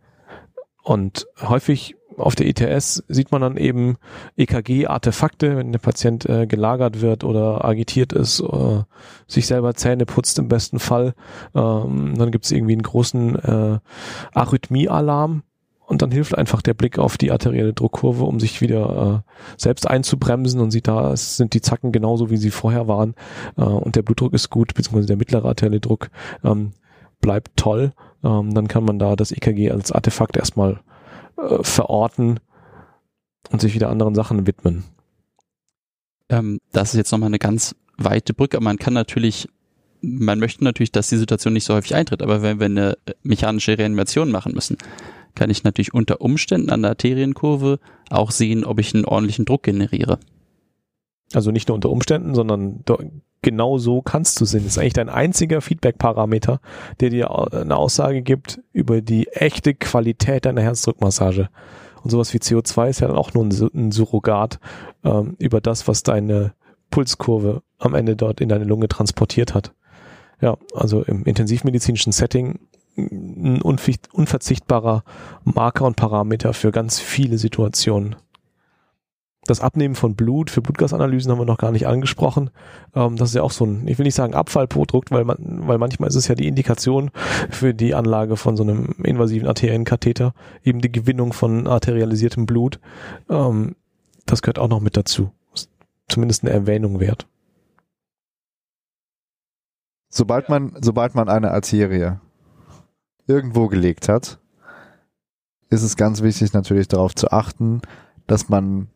Und 0.84 1.26
häufig 1.42 1.96
auf 2.18 2.36
der 2.36 2.46
ETS 2.46 3.04
sieht 3.08 3.32
man 3.32 3.42
dann 3.42 3.58
eben 3.58 3.98
EKG-Artefakte, 4.38 5.58
wenn 5.58 5.72
der 5.72 5.80
Patient 5.80 6.30
äh, 6.30 6.46
gelagert 6.46 7.02
wird 7.02 7.24
oder 7.24 7.66
agitiert 7.66 8.14
ist, 8.14 8.42
äh, 8.42 8.84
sich 9.26 9.48
selber 9.48 9.74
Zähne 9.74 10.06
putzt 10.06 10.38
im 10.38 10.50
besten 10.50 10.78
Fall. 10.78 11.16
Ähm, 11.56 12.14
dann 12.16 12.30
gibt 12.30 12.46
es 12.46 12.52
irgendwie 12.52 12.74
einen 12.74 12.84
großen 12.84 13.36
äh, 13.40 13.80
Arrhythmie-Alarm 14.34 15.42
und 15.94 16.02
dann 16.02 16.12
hilft 16.12 16.36
einfach 16.36 16.64
der 16.64 16.74
Blick 16.74 16.98
auf 16.98 17.20
die 17.20 17.32
arterielle 17.32 17.72
Druckkurve, 17.72 18.24
um 18.24 18.40
sich 18.40 18.62
wieder 18.62 19.24
äh, 19.24 19.32
selbst 19.62 19.88
einzubremsen 19.88 20.60
und 20.60 20.72
sieht 20.72 20.88
da, 20.88 21.14
es 21.14 21.38
sind 21.38 21.54
die 21.54 21.62
Zacken 21.62 21.92
genauso, 21.92 22.32
wie 22.32 22.38
sie 22.38 22.50
vorher 22.50 22.88
waren 22.88 23.14
äh, 23.58 23.62
und 23.62 23.96
der 23.96 24.02
Blutdruck 24.02 24.34
ist 24.34 24.50
gut, 24.50 24.74
beziehungsweise 24.74 25.06
der 25.06 25.18
mittlere 25.18 25.48
arterielle 25.48 25.80
Druck 25.80 26.10
ähm, 26.44 26.72
bleibt 27.22 27.52
toll. 27.58 27.94
Ähm, 28.24 28.56
dann 28.56 28.68
kann 28.68 28.86
man 28.86 28.98
da 28.98 29.16
das 29.16 29.32
EKG 29.32 29.70
als 29.70 29.92
Artefakt 29.92 30.36
erstmal 30.36 30.80
äh, 31.38 31.62
verorten 31.62 32.40
und 33.52 33.62
sich 33.62 33.76
wieder 33.76 33.90
anderen 33.90 34.16
Sachen 34.16 34.48
widmen. 34.48 34.86
Ähm, 36.30 36.60
das 36.72 36.94
ist 36.94 36.98
jetzt 36.98 37.12
nochmal 37.12 37.28
eine 37.28 37.40
ganz 37.40 37.76
weite 37.98 38.34
Brücke. 38.34 38.60
Man 38.62 38.80
kann 38.80 38.96
natürlich, 38.96 39.48
man 40.02 40.40
möchte 40.40 40.64
natürlich, 40.64 40.92
dass 40.92 41.10
die 41.10 41.18
Situation 41.18 41.54
nicht 41.54 41.66
so 41.66 41.76
häufig 41.76 41.94
eintritt, 41.94 42.24
aber 42.24 42.42
wenn 42.42 42.60
wir 42.60 42.66
eine 42.66 42.98
mechanische 43.22 43.78
Reanimation 43.78 44.32
machen 44.32 44.54
müssen, 44.56 44.78
kann 45.36 45.50
ich 45.50 45.64
natürlich 45.64 45.94
unter 45.94 46.22
Umständen 46.22 46.70
an 46.70 46.82
der 46.82 46.92
Arterienkurve 46.92 47.80
auch 48.10 48.32
sehen, 48.32 48.64
ob 48.64 48.80
ich 48.80 48.94
einen 48.94 49.06
ordentlichen 49.06 49.46
Druck 49.46 49.64
generiere. 49.64 50.20
Also 51.34 51.52
nicht 51.52 51.68
nur 51.68 51.76
unter 51.76 51.90
Umständen, 51.90 52.36
sondern 52.36 52.84
genau 53.42 53.78
so 53.78 54.02
kannst 54.02 54.40
du 54.40 54.46
sehen. 54.46 54.64
Das 54.64 54.74
ist 54.74 54.78
eigentlich 54.78 54.94
dein 54.94 55.10
einziger 55.10 55.62
Feedback-Parameter, 55.62 56.60
der 57.00 57.10
dir 57.10 57.54
eine 57.54 57.76
Aussage 57.76 58.22
gibt 58.22 58.62
über 58.72 59.02
die 59.02 59.28
echte 59.30 59.74
Qualität 59.74 60.46
deiner 60.46 60.62
Herzdruckmassage. 60.62 61.50
Und 62.04 62.10
sowas 62.10 62.34
wie 62.34 62.40
CO2 62.40 62.90
ist 62.90 63.00
ja 63.00 63.08
dann 63.08 63.18
auch 63.18 63.34
nur 63.34 63.46
ein, 63.46 63.70
ein 63.74 63.92
Surrogat 63.92 64.60
ähm, 65.04 65.36
über 65.40 65.62
das, 65.62 65.88
was 65.88 66.04
deine 66.04 66.54
Pulskurve 66.90 67.64
am 67.80 67.96
Ende 67.96 68.16
dort 68.16 68.42
in 68.42 68.50
deine 68.50 68.66
Lunge 68.66 68.88
transportiert 68.88 69.54
hat. 69.54 69.74
Ja, 70.42 70.58
also 70.76 71.04
im 71.04 71.24
intensivmedizinischen 71.24 72.12
Setting 72.12 72.60
ein 72.96 73.62
unverzichtbarer 73.62 75.04
Marker 75.44 75.86
und 75.86 75.96
Parameter 75.96 76.54
für 76.54 76.72
ganz 76.72 77.00
viele 77.00 77.38
Situationen. 77.38 78.16
Das 79.46 79.60
Abnehmen 79.60 79.96
von 79.96 80.16
Blut 80.16 80.50
für 80.50 80.62
Blutgasanalysen 80.62 81.30
haben 81.30 81.40
wir 81.40 81.46
noch 81.46 81.58
gar 81.58 81.72
nicht 81.72 81.86
angesprochen. 81.86 82.50
Ähm, 82.96 83.18
das 83.18 83.30
ist 83.30 83.36
ja 83.36 83.42
auch 83.44 83.52
so 83.52 83.66
ein, 83.66 83.88
ich 83.88 83.98
will 83.98 84.06
nicht 84.06 84.16
sagen 84.16 84.36
Abfallprodukt, 84.36 85.12
weil 85.12 85.26
man, 85.26 85.38
weil 85.68 85.78
manchmal 85.78 86.08
ist 86.08 86.16
es 86.16 86.30
ja 86.30 86.36
die 86.36 86.48
Indikation 86.48 87.12
für 87.50 87.74
die 87.74 87.94
Anlage 87.94 88.38
von 88.38 88.56
so 88.56 88.64
einem 88.64 88.96
invasiven 89.04 89.48
Arterienkatheter, 89.48 90.34
eben 90.64 90.80
die 90.80 90.92
Gewinnung 90.92 91.34
von 91.34 91.68
arterialisiertem 91.68 92.46
Blut. 92.46 92.80
Ähm, 93.30 93.76
das 94.26 94.42
gehört 94.42 94.60
auch 94.60 94.70
noch 94.70 94.80
mit 94.80 94.96
dazu. 94.96 95.32
Ist 95.54 95.70
zumindest 96.08 96.44
eine 96.44 96.54
Erwähnung 96.54 97.02
wert. 97.02 97.28
Sobald 100.08 100.48
man, 100.48 100.78
sobald 100.80 101.16
man 101.16 101.28
eine 101.28 101.52
Arterie 101.52 102.20
irgendwo 103.28 103.68
gelegt 103.68 104.10
hat, 104.10 104.40
ist 105.70 105.84
es 105.84 105.96
ganz 105.96 106.22
wichtig 106.22 106.54
natürlich 106.54 106.88
darauf 106.88 107.16
zu 107.16 107.32
achten, 107.32 107.82
dass 108.28 108.50
man 108.50 108.88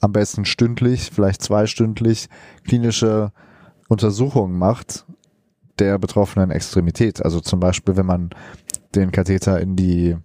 am 0.00 0.12
besten 0.12 0.44
stündlich, 0.44 1.10
vielleicht 1.12 1.42
zweistündlich 1.42 2.28
klinische 2.64 3.32
Untersuchungen 3.88 4.58
macht 4.58 5.04
der 5.78 5.98
betroffenen 5.98 6.50
Extremität. 6.50 7.24
Also 7.24 7.40
zum 7.40 7.60
Beispiel, 7.60 7.96
wenn 7.96 8.06
man 8.06 8.30
den 8.94 9.12
Katheter 9.12 9.60
in 9.60 9.76
die 9.76 10.16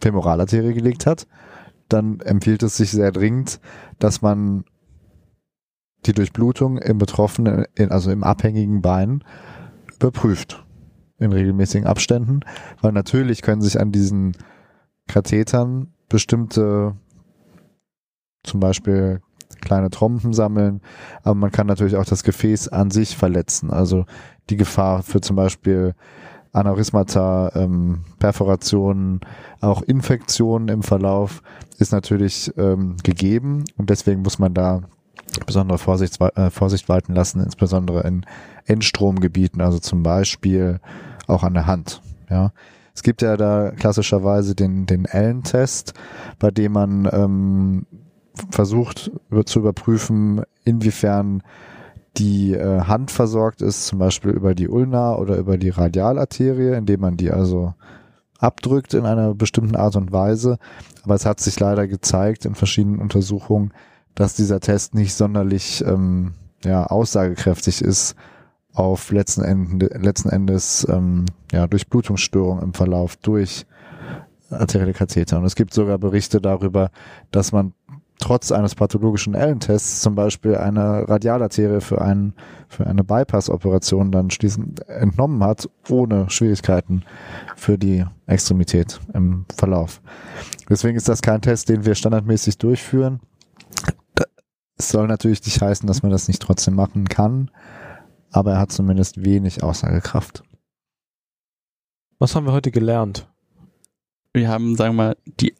Femoralarterie 0.00 0.74
gelegt 0.74 1.06
hat, 1.06 1.26
dann 1.88 2.20
empfiehlt 2.20 2.62
es 2.62 2.76
sich 2.76 2.90
sehr 2.90 3.12
dringend, 3.12 3.60
dass 3.98 4.22
man 4.22 4.64
die 6.06 6.12
Durchblutung 6.12 6.78
im 6.78 6.98
betroffenen, 6.98 7.66
also 7.90 8.10
im 8.10 8.24
abhängigen 8.24 8.80
Bein 8.80 9.22
überprüft 9.96 10.64
in 11.20 11.32
regelmäßigen 11.32 11.86
Abständen, 11.86 12.40
weil 12.80 12.92
natürlich 12.92 13.42
können 13.42 13.62
sich 13.62 13.78
an 13.78 13.92
diesen 13.92 14.36
Kathetern 15.06 15.88
bestimmte 16.08 16.94
zum 18.42 18.60
Beispiel 18.60 19.20
kleine 19.60 19.90
Trompen 19.90 20.32
sammeln, 20.32 20.80
aber 21.22 21.34
man 21.34 21.52
kann 21.52 21.66
natürlich 21.66 21.96
auch 21.96 22.04
das 22.04 22.22
Gefäß 22.24 22.68
an 22.68 22.90
sich 22.90 23.16
verletzen. 23.16 23.70
Also 23.70 24.06
die 24.48 24.56
Gefahr 24.56 25.02
für 25.02 25.20
zum 25.20 25.36
Beispiel 25.36 25.94
Aneurysmata, 26.52 27.52
ähm, 27.54 28.00
Perforationen, 28.18 29.20
auch 29.60 29.82
Infektionen 29.82 30.68
im 30.68 30.82
Verlauf 30.82 31.42
ist 31.78 31.92
natürlich 31.92 32.52
ähm, 32.56 32.96
gegeben 33.04 33.64
und 33.76 33.90
deswegen 33.90 34.22
muss 34.22 34.38
man 34.38 34.54
da 34.54 34.82
besondere 35.46 35.78
Vorsicht, 35.78 36.20
äh, 36.20 36.50
Vorsicht 36.50 36.88
walten 36.88 37.14
lassen, 37.14 37.40
insbesondere 37.42 38.02
in 38.06 38.26
Endstromgebieten, 38.66 39.60
also 39.60 39.78
zum 39.78 40.02
Beispiel 40.02 40.80
auch 41.30 41.42
an 41.42 41.54
der 41.54 41.66
Hand. 41.66 42.02
Ja, 42.28 42.52
es 42.94 43.02
gibt 43.02 43.22
ja 43.22 43.36
da 43.36 43.70
klassischerweise 43.70 44.54
den 44.54 44.86
den 44.86 45.06
Allen-Test, 45.06 45.94
bei 46.38 46.50
dem 46.50 46.72
man 46.72 47.08
ähm, 47.12 47.86
versucht 48.50 49.10
zu 49.46 49.58
überprüfen, 49.58 50.42
inwiefern 50.64 51.42
die 52.16 52.54
äh, 52.54 52.82
Hand 52.82 53.10
versorgt 53.10 53.62
ist, 53.62 53.86
zum 53.86 53.98
Beispiel 53.98 54.32
über 54.32 54.54
die 54.54 54.68
Ulna 54.68 55.16
oder 55.16 55.36
über 55.36 55.58
die 55.58 55.68
Radialarterie, 55.68 56.76
indem 56.76 57.00
man 57.00 57.16
die 57.16 57.30
also 57.30 57.74
abdrückt 58.38 58.94
in 58.94 59.06
einer 59.06 59.34
bestimmten 59.34 59.76
Art 59.76 59.96
und 59.96 60.12
Weise. 60.12 60.58
Aber 61.04 61.14
es 61.14 61.26
hat 61.26 61.40
sich 61.40 61.58
leider 61.60 61.86
gezeigt 61.86 62.44
in 62.44 62.54
verschiedenen 62.54 62.98
Untersuchungen, 62.98 63.72
dass 64.14 64.34
dieser 64.34 64.60
Test 64.60 64.94
nicht 64.94 65.14
sonderlich 65.14 65.84
ähm, 65.86 66.34
ja, 66.64 66.86
aussagekräftig 66.86 67.80
ist 67.82 68.16
auf 68.72 69.10
letzten, 69.10 69.42
Ende, 69.42 69.86
letzten 69.98 70.28
Endes 70.28 70.86
ähm, 70.90 71.26
ja, 71.52 71.66
Durchblutungsstörungen 71.66 72.62
im 72.62 72.74
Verlauf 72.74 73.16
durch 73.16 73.66
arterielle 74.50 74.92
Katheter. 74.92 75.38
Und 75.38 75.44
es 75.44 75.54
gibt 75.54 75.74
sogar 75.74 75.98
Berichte 75.98 76.40
darüber, 76.40 76.90
dass 77.30 77.52
man 77.52 77.72
trotz 78.20 78.52
eines 78.52 78.74
pathologischen 78.74 79.34
Allen-Tests 79.34 80.02
zum 80.02 80.14
Beispiel 80.14 80.54
eine 80.54 81.08
Radialarterie 81.08 81.80
für, 81.80 82.00
einen, 82.00 82.34
für 82.68 82.86
eine 82.86 83.02
Bypass-Operation 83.02 84.12
dann 84.12 84.30
schließend 84.30 84.86
entnommen 84.88 85.42
hat, 85.42 85.68
ohne 85.88 86.28
Schwierigkeiten 86.28 87.02
für 87.56 87.78
die 87.78 88.04
Extremität 88.26 89.00
im 89.14 89.46
Verlauf. 89.56 90.02
Deswegen 90.68 90.96
ist 90.96 91.08
das 91.08 91.22
kein 91.22 91.40
Test, 91.40 91.68
den 91.68 91.84
wir 91.84 91.94
standardmäßig 91.94 92.58
durchführen. 92.58 93.20
Es 94.76 94.90
soll 94.90 95.08
natürlich 95.08 95.44
nicht 95.44 95.60
heißen, 95.60 95.86
dass 95.86 96.02
man 96.02 96.12
das 96.12 96.28
nicht 96.28 96.42
trotzdem 96.42 96.74
machen 96.74 97.08
kann, 97.08 97.50
aber 98.30 98.52
er 98.52 98.58
hat 98.60 98.72
zumindest 98.72 99.24
wenig 99.24 99.62
Aussagekraft. 99.62 100.42
Was 102.18 102.34
haben 102.34 102.46
wir 102.46 102.52
heute 102.52 102.70
gelernt? 102.70 103.28
Wir 104.32 104.48
haben, 104.48 104.76
sagen 104.76 104.94
wir 104.94 105.04
mal, 105.04 105.16
die 105.24 105.54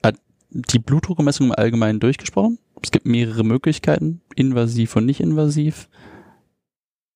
die 0.50 0.78
Blutdruckmessung 0.78 1.46
im 1.46 1.54
Allgemeinen 1.56 2.00
durchgesprochen. 2.00 2.58
Es 2.82 2.90
gibt 2.90 3.06
mehrere 3.06 3.44
Möglichkeiten, 3.44 4.20
invasiv 4.34 4.96
und 4.96 5.06
nicht 5.06 5.20
invasiv. 5.20 5.88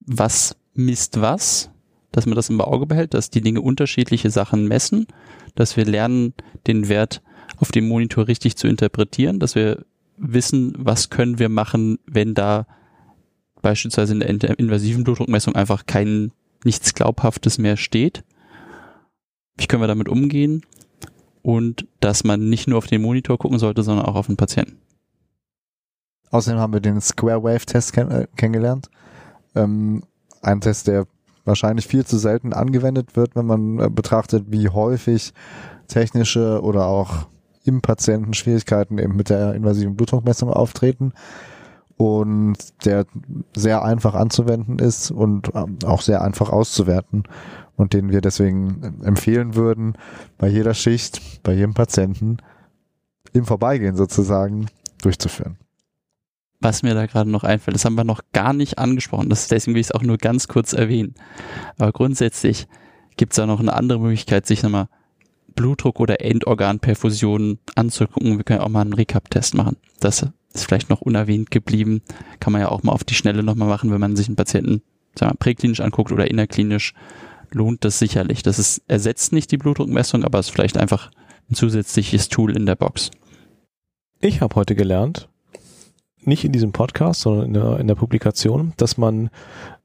Was 0.01 0.57
misst 0.75 1.21
was? 1.21 1.71
Dass 2.13 2.27
man 2.27 2.37
das 2.37 2.49
im 2.49 2.61
Auge 2.61 2.87
behält, 2.87 3.15
dass 3.15 3.31
die 3.31 3.41
Dinge 3.41 3.61
unterschiedliche 3.61 4.31
Sachen 4.31 4.69
messen, 4.69 5.07
dass 5.55 5.77
wir 5.77 5.85
lernen, 5.85 6.35
den 6.67 6.89
Wert 6.89 7.23
auf 7.57 7.73
dem 7.73 7.89
Monitor 7.89 8.29
richtig 8.29 8.57
zu 8.57 8.69
interpretieren, 8.69 9.41
dass 9.41 9.55
wir 9.55 9.85
wissen, 10.17 10.75
was 10.79 11.11
können 11.11 11.39
wir 11.39 11.49
machen, 11.49 11.99
wenn 12.07 12.35
da 12.35 12.67
beispielsweise 13.65 14.15
in 14.15 14.39
der 14.39 14.59
invasiven 14.61 15.03
Blutdruckmessung 15.03 15.57
einfach 15.57 15.87
kein 15.87 16.31
nichts 16.63 16.95
Glaubhaftes 16.95 17.59
mehr 17.59 17.77
steht. 17.77 18.23
Wie 19.57 19.67
können 19.67 19.83
wir 19.83 19.89
damit 19.89 20.09
umgehen? 20.09 20.63
und 21.45 21.87
dass 22.01 22.25
man 22.25 22.49
nicht 22.49 22.67
nur 22.69 22.79
auf 22.79 22.87
den 22.87 23.03
Monitor 23.03 23.39
gucken 23.39 23.59
sollte, 23.59 23.83
sondern 23.83 24.07
auch 24.07 24.15
auf 24.15 24.27
den 24.27 24.39
Patienten. 24.39 24.79
Außerdem 26.31 26.59
haben 26.59 26.73
wir 26.73 26.81
den 26.81 27.03
Square 27.03 27.45
Wave 27.45 27.67
Test 27.67 27.93
kenn 27.93 28.11
äh, 28.11 28.27
kennengelernt. 28.35 28.89
Ähm, 29.55 30.03
ein 30.41 30.63
Test, 30.63 30.89
der 30.89 31.07
wahrscheinlich 31.45 31.87
viel 31.87 32.07
zu 32.07 32.17
selten 32.17 32.55
angewendet 32.55 33.15
wird, 33.15 33.37
wenn 33.37 33.45
man 33.45 33.79
äh, 33.79 33.91
betrachtet, 33.91 34.47
wie 34.49 34.71
häufig 34.71 35.35
technische 35.87 36.63
oder 36.63 36.87
auch 36.87 37.29
im 37.65 37.83
Patienten 37.83 38.33
Schwierigkeiten 38.33 38.97
eben 38.97 39.15
mit 39.15 39.29
der 39.29 39.55
invasiven 39.55 39.97
Blutdruckmessung 39.97 40.49
auftreten 40.49 41.13
und 41.97 42.57
der 42.85 43.07
sehr 43.55 43.83
einfach 43.85 44.15
anzuwenden 44.15 44.79
ist 44.79 45.11
und 45.11 45.51
ähm, 45.55 45.79
auch 45.85 46.03
sehr 46.03 46.23
einfach 46.23 46.51
auszuwerten 46.51 47.25
und 47.77 47.93
den 47.93 48.11
wir 48.11 48.21
deswegen 48.21 49.01
empfehlen 49.03 49.55
würden, 49.55 49.95
bei 50.39 50.49
jeder 50.49 50.75
Schicht, 50.75 51.43
bei 51.43 51.53
jedem 51.55 51.75
Patienten 51.75 52.39
im 53.33 53.45
Vorbeigehen 53.45 53.97
sozusagen 53.97 54.67
durchzuführen. 55.03 55.57
Was 56.61 56.83
mir 56.83 56.95
da 56.95 57.07
gerade 57.07 57.31
noch 57.31 57.45
einfällt, 57.45 57.75
das 57.75 57.85
haben 57.85 57.97
wir 57.97 58.05
noch 58.05 58.23
gar 58.33 58.53
nicht 58.53 58.79
angesprochen, 58.79 59.29
das, 59.29 59.49
deswegen 59.49 59.75
will 59.75 59.81
ich 59.81 59.89
es 59.89 59.93
auch 59.93 60.03
nur 60.03 60.19
ganz 60.19 60.49
kurz 60.49 60.73
erwähnen. 60.73 61.15
Aber 61.79 61.93
grundsätzlich 61.93 62.67
gibt 63.17 63.33
es 63.33 63.37
da 63.37 63.47
noch 63.47 63.61
eine 63.61 63.75
andere 63.75 64.01
Möglichkeit, 64.01 64.47
sich 64.47 64.63
nochmal 64.63 64.89
Blutdruck 65.55 66.01
oder 66.01 66.21
Endorganperfusion 66.21 67.59
anzugucken. 67.77 68.39
Wir 68.39 68.45
können 68.45 68.61
auch 68.61 68.69
mal 68.69 68.81
einen 68.81 68.93
Recap-Test 68.93 69.55
machen. 69.55 69.77
Das 70.01 70.27
ist 70.55 70.67
vielleicht 70.67 70.91
noch 70.91 71.01
unerwähnt 71.01 71.51
geblieben. 71.51 72.03
Kann 72.41 72.53
man 72.53 72.63
ja 72.63 72.69
auch 72.69 72.83
mal 72.83 72.93
auf 72.93 73.05
die 73.05 73.15
Schnelle 73.15 73.43
nochmal 73.43 73.69
machen, 73.69 73.91
wenn 73.91 74.01
man 74.01 74.17
sich 74.17 74.29
einen 74.29 74.37
Patienten 74.37 74.83
sagen 75.19 75.33
wir, 75.33 75.39
präklinisch 75.39 75.81
anguckt 75.81 76.13
oder 76.13 76.31
innerklinisch 76.31 76.95
lohnt 77.51 77.85
das 77.85 77.99
sicherlich. 77.99 78.43
Das 78.43 78.59
ist, 78.59 78.83
ersetzt 78.89 79.33
nicht 79.33 79.51
die 79.53 79.59
Blutdruckmessung, 79.59 80.25
aber 80.25 80.39
es 80.39 80.47
ist 80.47 80.53
vielleicht 80.53 80.77
einfach 80.77 81.11
ein 81.51 81.55
zusätzliches 81.55 82.29
Tool 82.29 82.57
in 82.57 82.67
der 82.67 82.75
Box. 82.75 83.11
Ich 84.21 84.41
habe 84.41 84.57
heute 84.57 84.75
gelernt, 84.75 85.29
nicht 86.21 86.45
in 86.45 86.53
diesem 86.53 86.73
Podcast, 86.73 87.21
sondern 87.21 87.47
in 87.47 87.55
der, 87.55 87.81
in 87.81 87.87
der 87.87 87.95
Publikation, 87.95 88.73
dass 88.77 88.97
man 88.97 89.31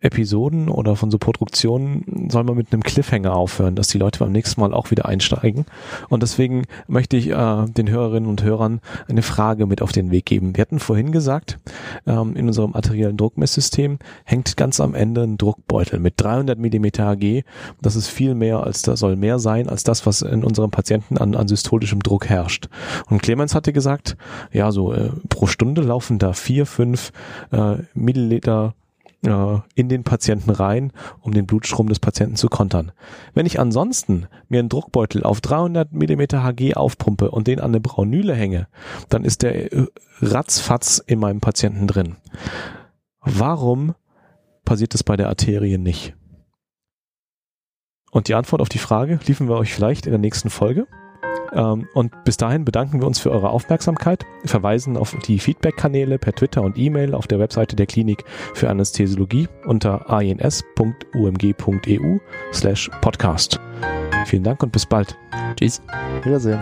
Episoden 0.01 0.69
oder 0.69 0.95
von 0.95 1.11
so 1.11 1.17
Produktionen 1.17 2.29
soll 2.29 2.45
man 2.45 2.55
mit 2.55 2.71
einem 2.71 2.83
Cliffhanger 2.83 3.35
aufhören, 3.35 3.75
dass 3.75 3.89
die 3.89 3.97
Leute 3.97 4.19
beim 4.19 4.31
nächsten 4.31 4.61
Mal 4.61 4.73
auch 4.73 4.91
wieder 4.91 5.05
einsteigen. 5.05 5.65
Und 6.07 6.23
deswegen 6.23 6.63
möchte 6.87 7.17
ich 7.17 7.29
äh, 7.29 7.65
den 7.65 7.89
Hörerinnen 7.89 8.29
und 8.29 8.43
Hörern 8.43 8.79
eine 9.09 9.21
Frage 9.21 9.65
mit 9.65 9.81
auf 9.81 9.91
den 9.91 10.11
Weg 10.11 10.25
geben. 10.25 10.55
Wir 10.55 10.61
hatten 10.61 10.79
vorhin 10.79 11.11
gesagt, 11.11 11.59
ähm, 12.07 12.35
in 12.35 12.47
unserem 12.47 12.75
arteriellen 12.75 13.17
Druckmesssystem 13.17 13.99
hängt 14.23 14.55
ganz 14.55 14.79
am 14.79 14.95
Ende 14.95 15.23
ein 15.23 15.37
Druckbeutel 15.37 15.99
mit 15.99 16.13
300 16.17 16.57
Millimeter 16.57 17.05
Hg. 17.05 17.43
Das 17.81 17.95
ist 17.95 18.07
viel 18.07 18.35
mehr 18.35 18.63
als 18.63 18.81
das 18.81 18.99
soll 18.99 19.15
mehr 19.15 19.39
sein 19.39 19.69
als 19.69 19.83
das, 19.83 20.05
was 20.05 20.21
in 20.21 20.43
unserem 20.43 20.71
Patienten 20.71 21.17
an, 21.17 21.35
an 21.35 21.47
systolischem 21.47 22.01
Druck 22.01 22.27
herrscht. 22.27 22.69
Und 23.09 23.21
Clemens 23.21 23.55
hatte 23.55 23.73
gesagt, 23.73 24.15
ja, 24.51 24.71
so 24.71 24.93
äh, 24.93 25.09
pro 25.27 25.47
Stunde 25.47 25.81
laufen 25.81 26.19
da 26.19 26.33
vier, 26.33 26.65
fünf 26.65 27.11
äh, 27.51 27.77
Milliliter 27.93 28.75
in 29.75 29.89
den 29.89 30.03
Patienten 30.03 30.49
rein, 30.49 30.93
um 31.19 31.33
den 31.33 31.45
Blutstrom 31.45 31.89
des 31.89 31.99
Patienten 31.99 32.37
zu 32.37 32.47
kontern. 32.47 32.91
Wenn 33.33 33.45
ich 33.45 33.59
ansonsten 33.59 34.27
mir 34.47 34.59
einen 34.59 34.69
Druckbeutel 34.69 35.23
auf 35.23 35.41
300 35.41 35.91
Millimeter 35.91 36.43
Hg 36.43 36.75
aufpumpe 36.75 37.29
und 37.29 37.47
den 37.47 37.59
an 37.59 37.71
eine 37.71 37.81
Braunüle 37.81 38.33
hänge, 38.33 38.67
dann 39.09 39.25
ist 39.25 39.41
der 39.41 39.73
äh, 39.73 39.87
ratzfatz 40.21 41.03
in 41.05 41.19
meinem 41.19 41.41
Patienten 41.41 41.87
drin. 41.87 42.15
Warum 43.21 43.93
passiert 44.63 44.93
das 44.93 45.03
bei 45.03 45.17
der 45.17 45.27
Arterie 45.27 45.77
nicht? 45.77 46.15
Und 48.11 48.27
die 48.27 48.35
Antwort 48.35 48.61
auf 48.61 48.69
die 48.69 48.79
Frage 48.79 49.19
liefern 49.25 49.49
wir 49.49 49.57
euch 49.57 49.73
vielleicht 49.73 50.05
in 50.05 50.11
der 50.11 50.19
nächsten 50.19 50.49
Folge. 50.49 50.87
Ähm, 51.53 51.87
und 51.93 52.23
bis 52.23 52.37
dahin 52.37 52.65
bedanken 52.65 53.01
wir 53.01 53.07
uns 53.07 53.19
für 53.19 53.31
eure 53.31 53.49
Aufmerksamkeit, 53.49 54.25
verweisen 54.45 54.97
auf 54.97 55.15
die 55.27 55.39
Feedback-Kanäle 55.39 56.17
per 56.19 56.33
Twitter 56.33 56.61
und 56.61 56.77
E-Mail 56.77 57.13
auf 57.13 57.27
der 57.27 57.39
Webseite 57.39 57.75
der 57.75 57.85
Klinik 57.85 58.23
für 58.53 58.69
Anästhesiologie 58.69 59.47
unter 59.65 60.05
ins.umg.eu 60.21 62.17
slash 62.53 62.89
podcast. 63.01 63.59
Vielen 64.25 64.43
Dank 64.43 64.61
und 64.63 64.71
bis 64.71 64.85
bald. 64.85 65.17
Tschüss. 65.55 65.81
Wiedersehen. 66.23 66.59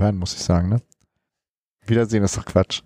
Hören, 0.00 0.18
muss 0.18 0.34
ich 0.34 0.42
sagen, 0.42 0.68
ne? 0.68 0.82
Wiedersehen 1.86 2.24
ist 2.24 2.36
doch 2.36 2.44
Quatsch. 2.44 2.82